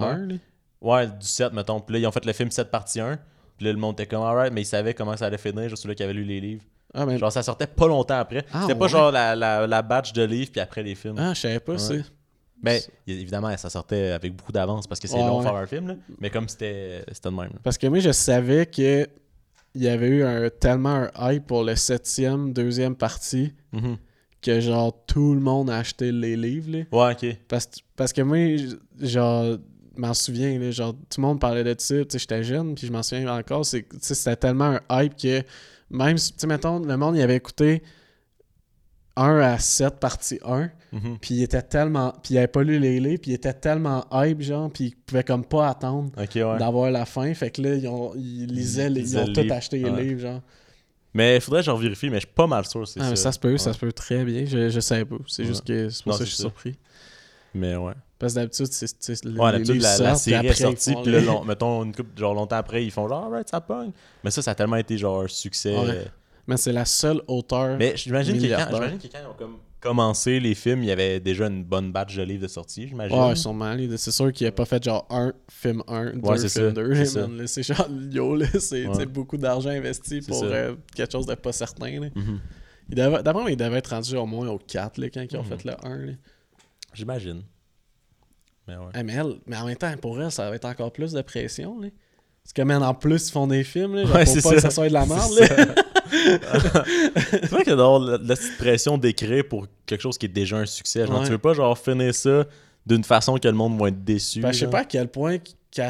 [0.80, 1.80] Ouais, du 7, mettons.
[1.80, 3.18] Puis là, ils ont fait le film 7 partie 1.
[3.57, 5.82] Puis là, le monde était comme, alright, mais ils savaient comment ça allait finir, juste
[5.82, 6.62] celui qui avait lu les livres.
[6.95, 7.18] Ah, mais...
[7.18, 8.45] Genre, ça sortait pas longtemps après.
[8.53, 8.88] Ah, C'était pas ouais?
[8.90, 11.16] genre la, la, la batch de livres, puis après les films.
[11.18, 11.78] ah je savais pas, Ouais.
[11.78, 11.95] ça.
[12.62, 15.45] Mais y- évidemment, ça sortait avec beaucoup d'avance parce que c'est long ouais.
[15.45, 15.95] faire un film, là.
[16.20, 17.51] Mais comme c'était c'était de même.
[17.53, 17.59] là.
[17.62, 19.07] Parce que moi, je savais que
[19.74, 23.97] il y avait eu un, tellement un hype pour le septième, deuxième partie, Mhm.
[24.40, 26.84] que genre tout le monde a acheté les livres, là.
[26.92, 27.36] Ouais, ok.
[27.49, 28.38] Parce, parce que moi,
[29.01, 29.45] genre,
[29.97, 32.74] je m'en souviens, là, genre, tout le monde parlait de ça, tu sais, j'étais jeune,
[32.76, 35.42] puis je m'en souviens encore, c'est c'était tellement un hype que,
[35.95, 37.82] même, si- tu sais, mettons, le monde, il avait écouté
[39.16, 41.18] 1 à 7, partie 1, Mhm.
[41.20, 44.05] puis il était tellement, puis il avait pas lu les livres, puis il était tellement
[44.12, 46.59] hype, genre, puis il pouvait comme pas attendre ouais.
[46.59, 49.53] d'avoir la fin, fait que là, ils, ont, ils lisaient, les- ils ont le tout
[49.53, 50.03] acheté les Ouais.
[50.05, 50.40] livres, genre.
[51.16, 53.16] Mais il faudrait que je vérifie, mais je suis pas mal sûr, c'est Ah, ça.
[53.16, 55.88] ça se peut, ça se peut très bien, je, je savais pas, c'est juste que
[55.90, 56.74] c'est pour ça que je suis surpris.
[57.55, 57.92] Mais ouais.
[58.18, 61.44] Parce que d'habitude, c'est, Ouais, d'habitude, la, la série est sortie, puis là, les- long-
[61.44, 63.90] mettons, une couple, genre longtemps après, ils font genre, alright, ça pogne.
[64.22, 65.76] Mais ça, ça a tellement été genre un succès.
[65.76, 65.84] Ouais.
[65.90, 66.05] euh,
[66.46, 67.76] Mais c'est la seule auteur.
[67.78, 71.46] Mais j'imagine que, que quand ils ont comme commencé les films, il y avait déjà
[71.46, 73.18] une bonne batch de livres de sortie, j'imagine.
[73.18, 73.76] Ouais, sûrement.
[73.98, 76.82] C'est sûr qu'il a pas fait genre un film 1, deux Ouais, c'est film ça,
[76.82, 76.94] 2.
[76.94, 77.26] c'est ça.
[77.46, 79.07] C'est genre, yo, c'est Ouais.
[79.07, 82.00] beaucoup d'argent investi pour euh, quelque chose de pas certain.
[82.00, 82.07] là.
[82.88, 85.36] Il devait- D'après moi, il devait être rendu au moins au 4 là, quand ils
[85.36, 85.48] ont Mhm.
[85.59, 85.96] fait le 1.
[86.07, 86.12] Là.
[86.95, 87.42] J'imagine.
[88.66, 89.03] Mais ouais.
[89.05, 91.78] Mais, elle, mais en même temps, pour elle, ça va être encore plus de pression.
[91.80, 91.88] Là.
[92.42, 93.95] Parce que, man, en plus, ils font des films.
[93.95, 94.55] Là, genre, Ouais, pour c'est pas ça.
[94.57, 95.32] que ça soit de la merde.
[96.14, 100.26] C'est vrai qu'il y a d'avoir la, la petite pression d'écrire pour quelque chose qui
[100.26, 101.07] est déjà un succès.
[101.07, 101.24] Genre, Ouais.
[101.24, 102.45] tu veux pas genre finir ça
[102.86, 104.40] d'une façon que le monde va être déçu.
[104.40, 105.38] Ben, je sais pas à quel point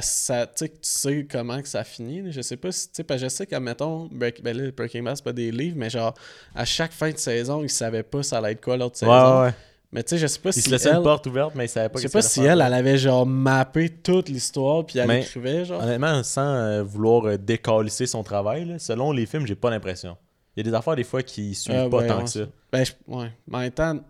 [0.01, 2.23] ça, tu sais, que comment que ça finit.
[2.23, 2.31] là.
[2.31, 5.25] Je sais pas si, que je sais qu'à, mettons, Break, ben là, Breaking Bad, c'est
[5.25, 6.15] pas des livres, mais genre,
[6.55, 9.43] à chaque fin de saison, ils savaient pas ça allait être quoi l'autre Ouais, saison.
[9.43, 9.55] ouais.
[9.95, 11.67] Mais tu sais, je sais pas Il si se laissait elle, une porte ouverte, mais
[11.67, 14.99] il savait pas je sais pas si elle, elle avait genre mappé toute l'histoire puis
[14.99, 15.81] elle Mais- écrivait, genre.
[15.83, 20.17] Honnêtement, sans euh, vouloir euh, décalisser son travail, là, selon les films, j'ai pas l'impression.
[20.57, 22.41] Il y a des affaires des fois qui suivent Ah, pas tant ouais, que ça.
[22.73, 23.31] Ben, je- ouais.
[23.47, 24.03] Mais en même temps, tu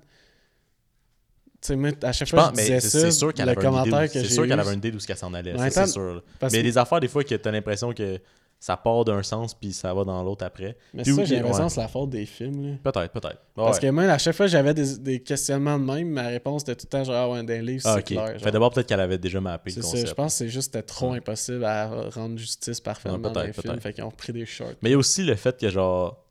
[1.61, 3.61] sais, moi, à chaque Je fois que je disais c'est ça, sûr qu'elle le avait
[3.63, 3.79] une idée.
[3.91, 5.33] commentaire où- que C'est j'ai sûr qu'elle eu, avait une idée d'où ce qu'elle s'en
[5.35, 5.55] allait.
[5.71, 6.23] C'est sûr.
[6.41, 8.19] parce Mais il y a des affaires des fois que t'as l'impression que
[8.65, 10.75] ça part d'un sens puis ça va dans l'autre après.
[10.95, 12.77] Mais Puis ça, oui, j'ai l'impression que c'est la faute des films, là.
[12.83, 13.43] Peut-être, peut-être.
[13.55, 13.89] Parce Ouais.
[13.89, 16.87] que moi, à chaque fois j'avais des, des questionnements de même, ma réponse était tout
[16.87, 18.07] le temps genre, ah ouais, dans les livres, Ah, c'est ok.
[18.25, 18.41] clair.
[18.41, 20.09] Fait d'abord, peut-être qu'elle avait déjà mappé le C'est ça, concept.
[20.09, 21.19] je pense que c'est juste c'était trop Ouais.
[21.19, 23.81] impossible à rendre justice parfaitement Ouais, dans les peut-être, films.
[23.81, 24.73] Fait qu'ils ont pris des shorts.
[24.81, 26.25] Mais il y a aussi le fait que, genre,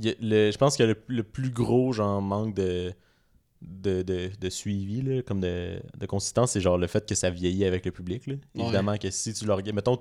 [0.00, 2.92] le- je pense que le, le plus gros, genre, manque de,
[3.60, 7.28] de, de, de suivi, là, comme de, de consistance, c'est genre le fait que ça
[7.30, 8.26] vieillit avec le public.
[8.28, 8.34] Là.
[8.54, 8.62] Ouais.
[8.62, 9.98] Évidemment que si tu le regardes, mettons,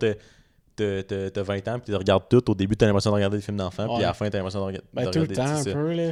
[0.79, 3.15] t'as t'as- t'as- t'as 20 ans, puis tu regardes tout, au début, t'as l'impression de
[3.15, 4.03] regarder des films d'enfants, puis Ouais.
[4.03, 5.71] à la fin, t'as l'impression de, rega- Ben, de tout le temps, un ça.
[5.71, 6.11] peu, là.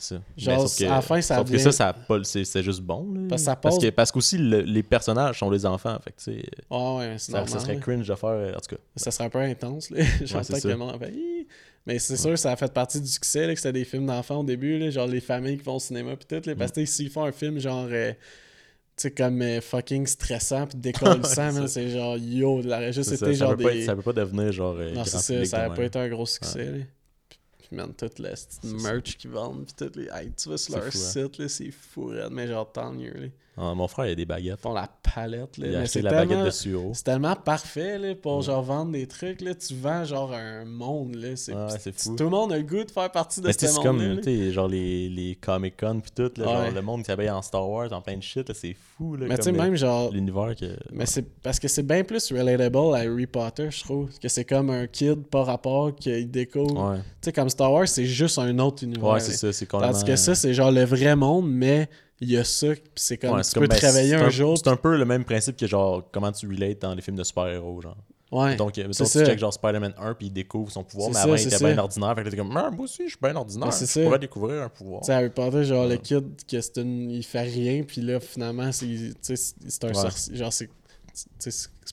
[0.00, 0.14] Ça.
[0.36, 3.12] Genre, Mais sauf que, à la fin, ça sauf que ça, c'est juste bon.
[3.14, 3.20] là.
[3.28, 5.98] Parce que ça parce, passe- que, parce qu'aussi, le- les personnages sont des enfants.
[6.04, 7.48] Fait que, tu sais, Ouais, ouais, ça, normal.
[7.48, 8.54] ça serait cringe de faire.
[8.56, 9.88] En tout cas, Ça serait un peu intense.
[10.22, 10.68] J'entends c'est que ça.
[10.68, 11.48] le monde fait, Hi!
[11.84, 14.36] Mais c'est sûr, ça a fait partie du succès, là, que c'était des films d'enfants
[14.40, 16.84] au début, là, genre les familles qui vont au cinéma, pis tout, là, parce que
[16.84, 18.12] s'ils font un film genre, euh,
[18.98, 23.08] tu sais, comme euh, fucking stressant, pis décollissant, Ouais, c'est c'est genre, yo, aurait juste
[23.10, 23.80] c'est ça, genre pas des...
[23.80, 24.76] être- ça peut pas devenir genre.
[24.78, 26.78] euh, Non, c'est ça, ça aurait pas été un gros succès, là.
[27.68, 30.08] Puis, man, tout le C'est merch qu'ils vendent, pis tout, les...
[30.12, 31.28] hey, tu vas sur C'est leur fou, hein.
[31.34, 33.26] site, c'est fou, raide, mais genre, tant mieux, là.
[33.60, 34.60] Ah, mon frère, il a des Ils baguettes.
[34.60, 36.26] font la palette, là, Il a acheté c'est la tellement...
[36.36, 36.92] baguette de sureau.
[36.94, 38.42] C'est tellement parfait là, pour Ouais.
[38.44, 39.40] genre vendre des trucs.
[39.40, 39.52] Là.
[39.56, 41.16] Tu vends genre un monde.
[41.16, 41.34] Là.
[41.34, 42.14] C'est, c'est fou.
[42.14, 43.82] Tout le monde a le goût de faire partie de Mais ce c'est monde-là.
[44.22, 44.50] comme, là.
[44.52, 46.52] genre les, les Comic Con pis tout, là, Ouais.
[46.66, 49.26] genre le monde qui s'habille en Star Wars, en plein de shit, c'est fou, là.
[49.28, 50.12] Mais tu sais, même genre.
[50.12, 50.76] L'univers que.
[50.92, 54.08] Mais c'est parce que c'est bien plus relatable à Harry Potter, je trouve.
[54.20, 56.94] Que c'est comme un kid par rapport qu'il découvre.
[56.94, 59.04] Tu sais, comme Star Wars, c'est juste un autre univers.
[59.04, 59.92] ouais c'est ça, c'est complètement.
[59.98, 61.88] Tandis que ça, c'est genre le vrai monde, mais
[62.20, 62.68] il y a ça.
[62.72, 64.56] Puis c'est comme Ouais, tu peux comme- te ben, c'est un, jour.
[64.56, 67.24] C'est un peu le même principe que genre comment tu relates dans les films de
[67.24, 67.96] super-héros, genre.
[68.30, 68.56] Ouais.
[68.56, 69.24] Donc, mettons, c'est tu ça.
[69.24, 71.78] check genre Spider-Man 1 puis il découvre son pouvoir, mais ça, avant il était bien
[71.78, 72.14] ordinaire.
[72.14, 73.72] Fait que t'es comme, Ah, moi aussi, je suis bien ordinaire.
[73.72, 75.00] C'est je pourrais découvrir un pouvoir.
[75.00, 77.10] Tu sais, Harry Potter, genre le kid, que c'est une...
[77.10, 78.84] il fait rien, puis là, finalement, c'est
[79.84, 80.36] un sorcier.
[80.36, 80.68] Genre, c'est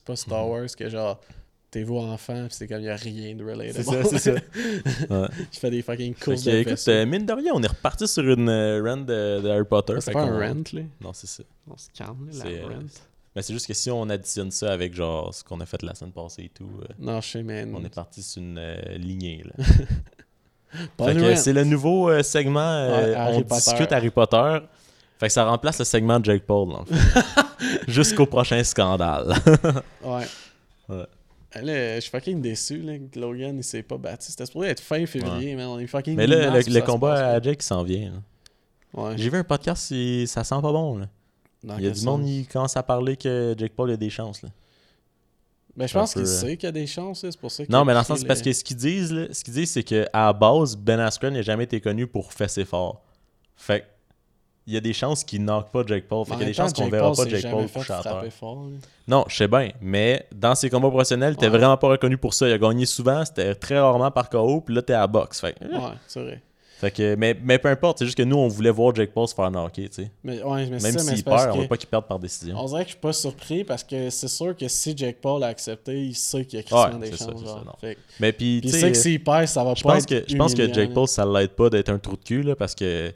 [0.04, 1.18] pas Star Wars que genre,
[1.76, 3.74] t'es vous enfant, puis c'est comme, il y a rien de relatable.
[3.74, 4.40] C'est ça, c'est ça.
[5.10, 5.28] Ouais.
[5.52, 7.66] Je fais des fucking Fait courses que, de écoute, euh, mine de rien, on est
[7.68, 9.94] reparti sur une euh, run de, de Harry Potter.
[9.96, 10.80] C'est fait pas un rent, là?
[11.00, 11.42] Non, c'est ça.
[11.70, 12.82] On se calme, là, C'est, la euh, rent.
[13.34, 15.94] Mais c'est juste que si on additionne ça avec genre ce qu'on a fait la
[15.94, 17.66] semaine passée et tout, euh, Non, je sais, mais.
[17.74, 19.44] on est parti sur une euh, lignée.
[19.44, 19.64] Là.
[20.98, 23.54] Fait c'est le nouveau euh, segment euh, Ouais, Harry On Potter.
[23.70, 24.58] discute Harry Potter.
[25.18, 26.84] Fait que ça remplace le segment de Jake Paul, le fond.
[27.88, 29.34] Jusqu'au prochain scandale.
[30.02, 30.24] Ouais.
[30.88, 31.06] Ouais.
[31.62, 34.30] Là, je suis fucking déçu là, que Logan il s'est pas battu.
[34.30, 36.16] C'était supposé être fin février, mais on est fucking.
[36.16, 38.10] Mais là, le, combat à Jake s'en vient.
[38.10, 38.22] là.
[38.92, 39.02] pas.
[39.02, 39.18] Ouais.
[39.18, 39.92] J'ai vu un podcast,
[40.26, 40.98] ça sent pas bon.
[40.98, 41.08] Là.
[41.62, 44.10] Dans Il y a du monde qui commence à parler que Jake Paul a des
[44.10, 44.42] chances.
[44.42, 44.48] Là.
[45.76, 47.62] Ben, je pense peu, qu'il euh, sait qu'il y a des chances, c'est pour ça
[47.68, 49.72] Non, mais dans le sens, c'est parce que ce qu'ils disent, là, ce qu'ils disent,
[49.72, 53.04] c'est qu'à la base, Ben Askren n'a jamais été connu pour fesser fort.
[53.56, 53.84] Fait que,
[54.66, 56.24] il y a des chances qu'il knock pas Jake Paul.
[56.26, 58.24] Fait qu'il y a des chances qu'on verra Paul pas Jake Paul coucher à terre.
[58.30, 58.66] fort.
[59.06, 61.56] Non, je sais bien, mais dans ses combats professionnels, t'es Ouais.
[61.58, 62.48] vraiment pas reconnu pour ça.
[62.48, 65.40] Il a gagné souvent, c'était très rarement par KO, puis là, t'es à la boxe.
[65.40, 66.42] Fait, Ouais, c'est vrai.
[66.78, 69.26] fait que, mais, mais peu importe, c'est juste que nous, on voulait voir Jake Paul
[69.28, 70.10] se faire knocker, tu sais.
[70.24, 72.56] Mais, ouais, mais Même s'il perd, on veut pas qu'il perde par décision.
[72.58, 75.42] On dirait que je suis pas surpris parce que c'est sûr que si Jake Paul
[75.44, 77.20] a accepté, il sait qu'il y a Ouais, des chances.
[77.44, 77.62] ça.
[77.80, 80.30] Fait Mais puis, il sait que s'il perd, ça va je pas pense être que,
[80.30, 80.92] je pense que Jake.
[80.92, 83.12] Paul, ça l'aide pas d'être un trou de cul, là, parce que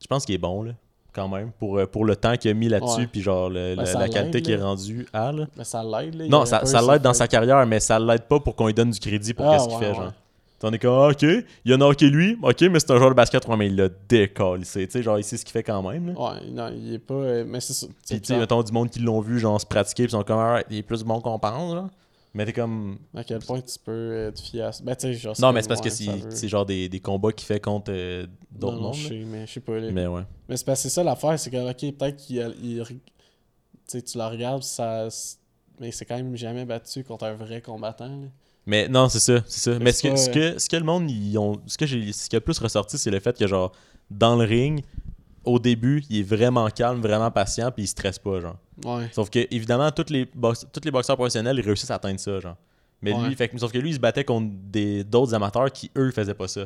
[0.00, 0.72] je pense qu'il est bon, là,
[1.12, 3.84] quand même, pour, euh, pour le temps qu'il a mis là-dessus, puis genre le- Ben,
[3.98, 4.64] la qualité qu'il est là.
[4.66, 5.46] rendu à, là.
[5.56, 8.54] Mais ça l'aide, Non, ça, l'aide dans fait- sa carrière, mais ça l'aide pas pour
[8.54, 10.12] qu'on lui donne du crédit pour Ah, qu'est-ce qu'il fait, genre.
[10.58, 11.22] T'en es comme, ah, ok,
[11.66, 13.88] il a knocké lui, ok, mais c'est un joueur de basket, ouais, mais il l'a
[14.08, 16.12] décollé, tu sais, genre, il sait ce qu'il fait quand même, là.
[16.18, 17.12] Ouais, non, il est pas.
[17.14, 17.86] euh, Mais c'est ça.
[17.86, 20.16] Puis, C'est tu sais, mettons du monde qui l'ont vu, genre, se pratiquer, puis ils
[20.16, 21.90] sont comme, alright, il est plus bon qu'on pense, là.
[22.36, 22.98] Mais t'es comme.
[23.14, 24.84] À quel point tu peux euh, fier à ça.
[24.84, 25.34] Ben, tu sais, genre.
[25.40, 28.76] Non, mais c'est parce que c'est genre des, des combats qu'il fait contre euh, d'autres
[28.76, 28.94] non, mondes.
[28.94, 29.80] je sais, mais je sais pas.
[29.80, 30.20] Mais ouais.
[30.46, 32.36] Mais c'est parce que c'est ça l'affaire, c'est que, ok, peut-être qu'il.
[32.62, 32.96] il- tu
[33.86, 35.08] sais, tu le regardes, ça.
[35.80, 38.06] Mais c'est quand même jamais battu contre un vrai combattant.
[38.08, 38.26] là.
[38.66, 39.78] Mais non, c'est ça, c'est ça.
[39.78, 42.28] Mais ce que, ce, que, ce que le monde, ils ont, ce que j'ai, ce
[42.28, 43.72] qui a le plus ressorti, c'est le fait que, genre,
[44.10, 44.82] dans le ring,
[45.46, 48.56] au début, il est vraiment calme, vraiment patient, puis il stresse pas, genre.
[48.84, 49.08] Ouais.
[49.12, 52.56] Sauf que, évidemment, tous les, tous les boxeurs professionnels, ils réussissent à atteindre ça, genre.
[53.02, 53.28] Mais Ouais.
[53.28, 54.48] lui, fait, sauf que lui, il se battait contre
[55.08, 56.62] d'autres amateurs qui, eux, faisaient pas ça.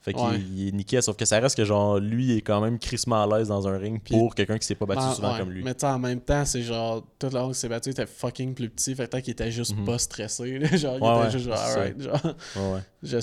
[0.00, 0.38] Fait qu'il Ouais.
[0.54, 3.26] il niqué, sauf que ça reste que, genre, lui, il est quand même crissement à
[3.38, 5.62] l'aise dans un ring pour quelqu'un qui s'est pas battu Ah, souvent comme lui.
[5.62, 8.52] Mais en même temps, c'est genre, tout le long qu'il s'est battu, il était fucking
[8.54, 8.94] plus petit.
[8.94, 9.86] Fait que peut-être qu'il était juste Mhm.
[9.86, 10.58] pas stressé.
[10.58, 10.68] là.
[10.76, 12.02] genre, il était juste genre, alright.
[12.02, 12.34] Genre,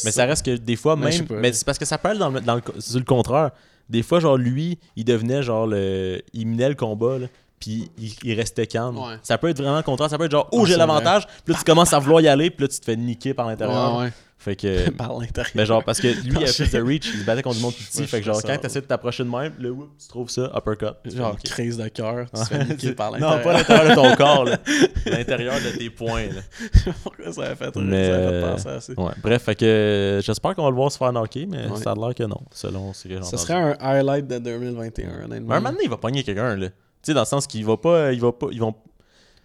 [0.04, 1.14] Mais ça reste que des fois, même.
[1.30, 3.52] Mais c'est parce que ça peut aller dans le, dans le, sur le contraire.
[3.92, 6.22] Des fois, genre, lui, il devenait genre le.
[6.32, 7.28] Il minait le combat, là.
[7.62, 8.98] Puis il, il restait calme.
[8.98, 9.16] Ouais.
[9.24, 10.10] Ça peut être vraiment le contraire.
[10.10, 11.26] Ça peut être genre, oh, Ouais, j'ai l'avantage.
[11.46, 12.50] Puis là, tu commences à vouloir y aller.
[12.50, 13.98] Puis là, tu te fais niquer par l'intérieur.
[13.98, 14.12] Ouais, ouais.
[14.42, 14.90] Fait que.
[14.98, 15.52] Par l'intérieur.
[15.54, 17.12] Mais genre, parce que lui, il a plus de reach.
[17.14, 18.08] Il se battait contre du monde plus petit.
[18.08, 18.58] Fait que genre, quand ça.
[18.58, 20.96] tu essaies de t'approcher de même, là, whoop, tu trouves ça, uppercut.
[21.06, 22.26] Genre, crise de cœur.
[22.34, 23.44] Tu te fais niquer par non, l'intérieur.
[23.44, 24.46] pas l'intérieur de ton corps.
[25.06, 26.30] L'intérieur de tes poings.
[27.04, 28.94] Pourquoi ça a fait, Mais, ça a fait penser à ça?
[28.98, 29.12] Ouais.
[29.22, 31.96] Bref, fait que euh, j'espère qu'on va le voir se faire knocker, mais ça a
[31.96, 35.50] l'air que non, selon ce que j'ai Ce serait un highlight de 2021, honnêtement.
[35.50, 36.68] Mais un moment donné, il va pogner quelqu'un, là.
[37.04, 38.12] Tu sais, dans le sens qu'il va pas.
[38.14, 38.48] Il va pas.
[38.52, 38.76] Ils vont.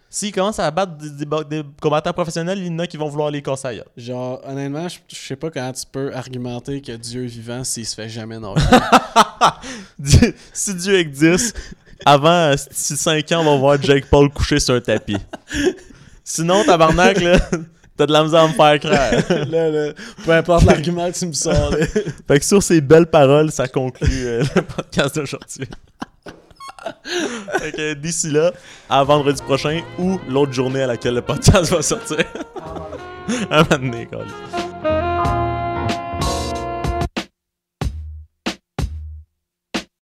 [0.09, 3.09] S'ils commencent à battre des, des- des combattants professionnels, il y en a qui vont
[3.09, 3.87] vouloir les casser ailleurs.
[3.97, 7.85] Genre, honnêtement, je, je sais pas comment tu peux argumenter que Dieu est vivant s'il
[7.85, 8.37] se fait jamais.
[9.99, 11.57] Dieu- si Dieu existe,
[12.05, 15.17] avant 5 ans, on va voir Jake Paul couché sur un tapis.
[16.25, 17.39] Sinon, tabarnak, là,
[17.97, 19.13] t'as de la misère à me faire croire.
[19.49, 19.93] là, là,
[20.25, 21.79] peu importe l'argument que tu me sors, là.
[22.29, 25.69] Fait que sur ces belles paroles, ça conclut euh, le podcast d'aujourd'hui.
[27.77, 28.53] Que d'ici là,
[28.89, 32.19] à vendredi prochain ou l'autre journée à laquelle le podcast va sortir.
[33.51, 34.66] un moment.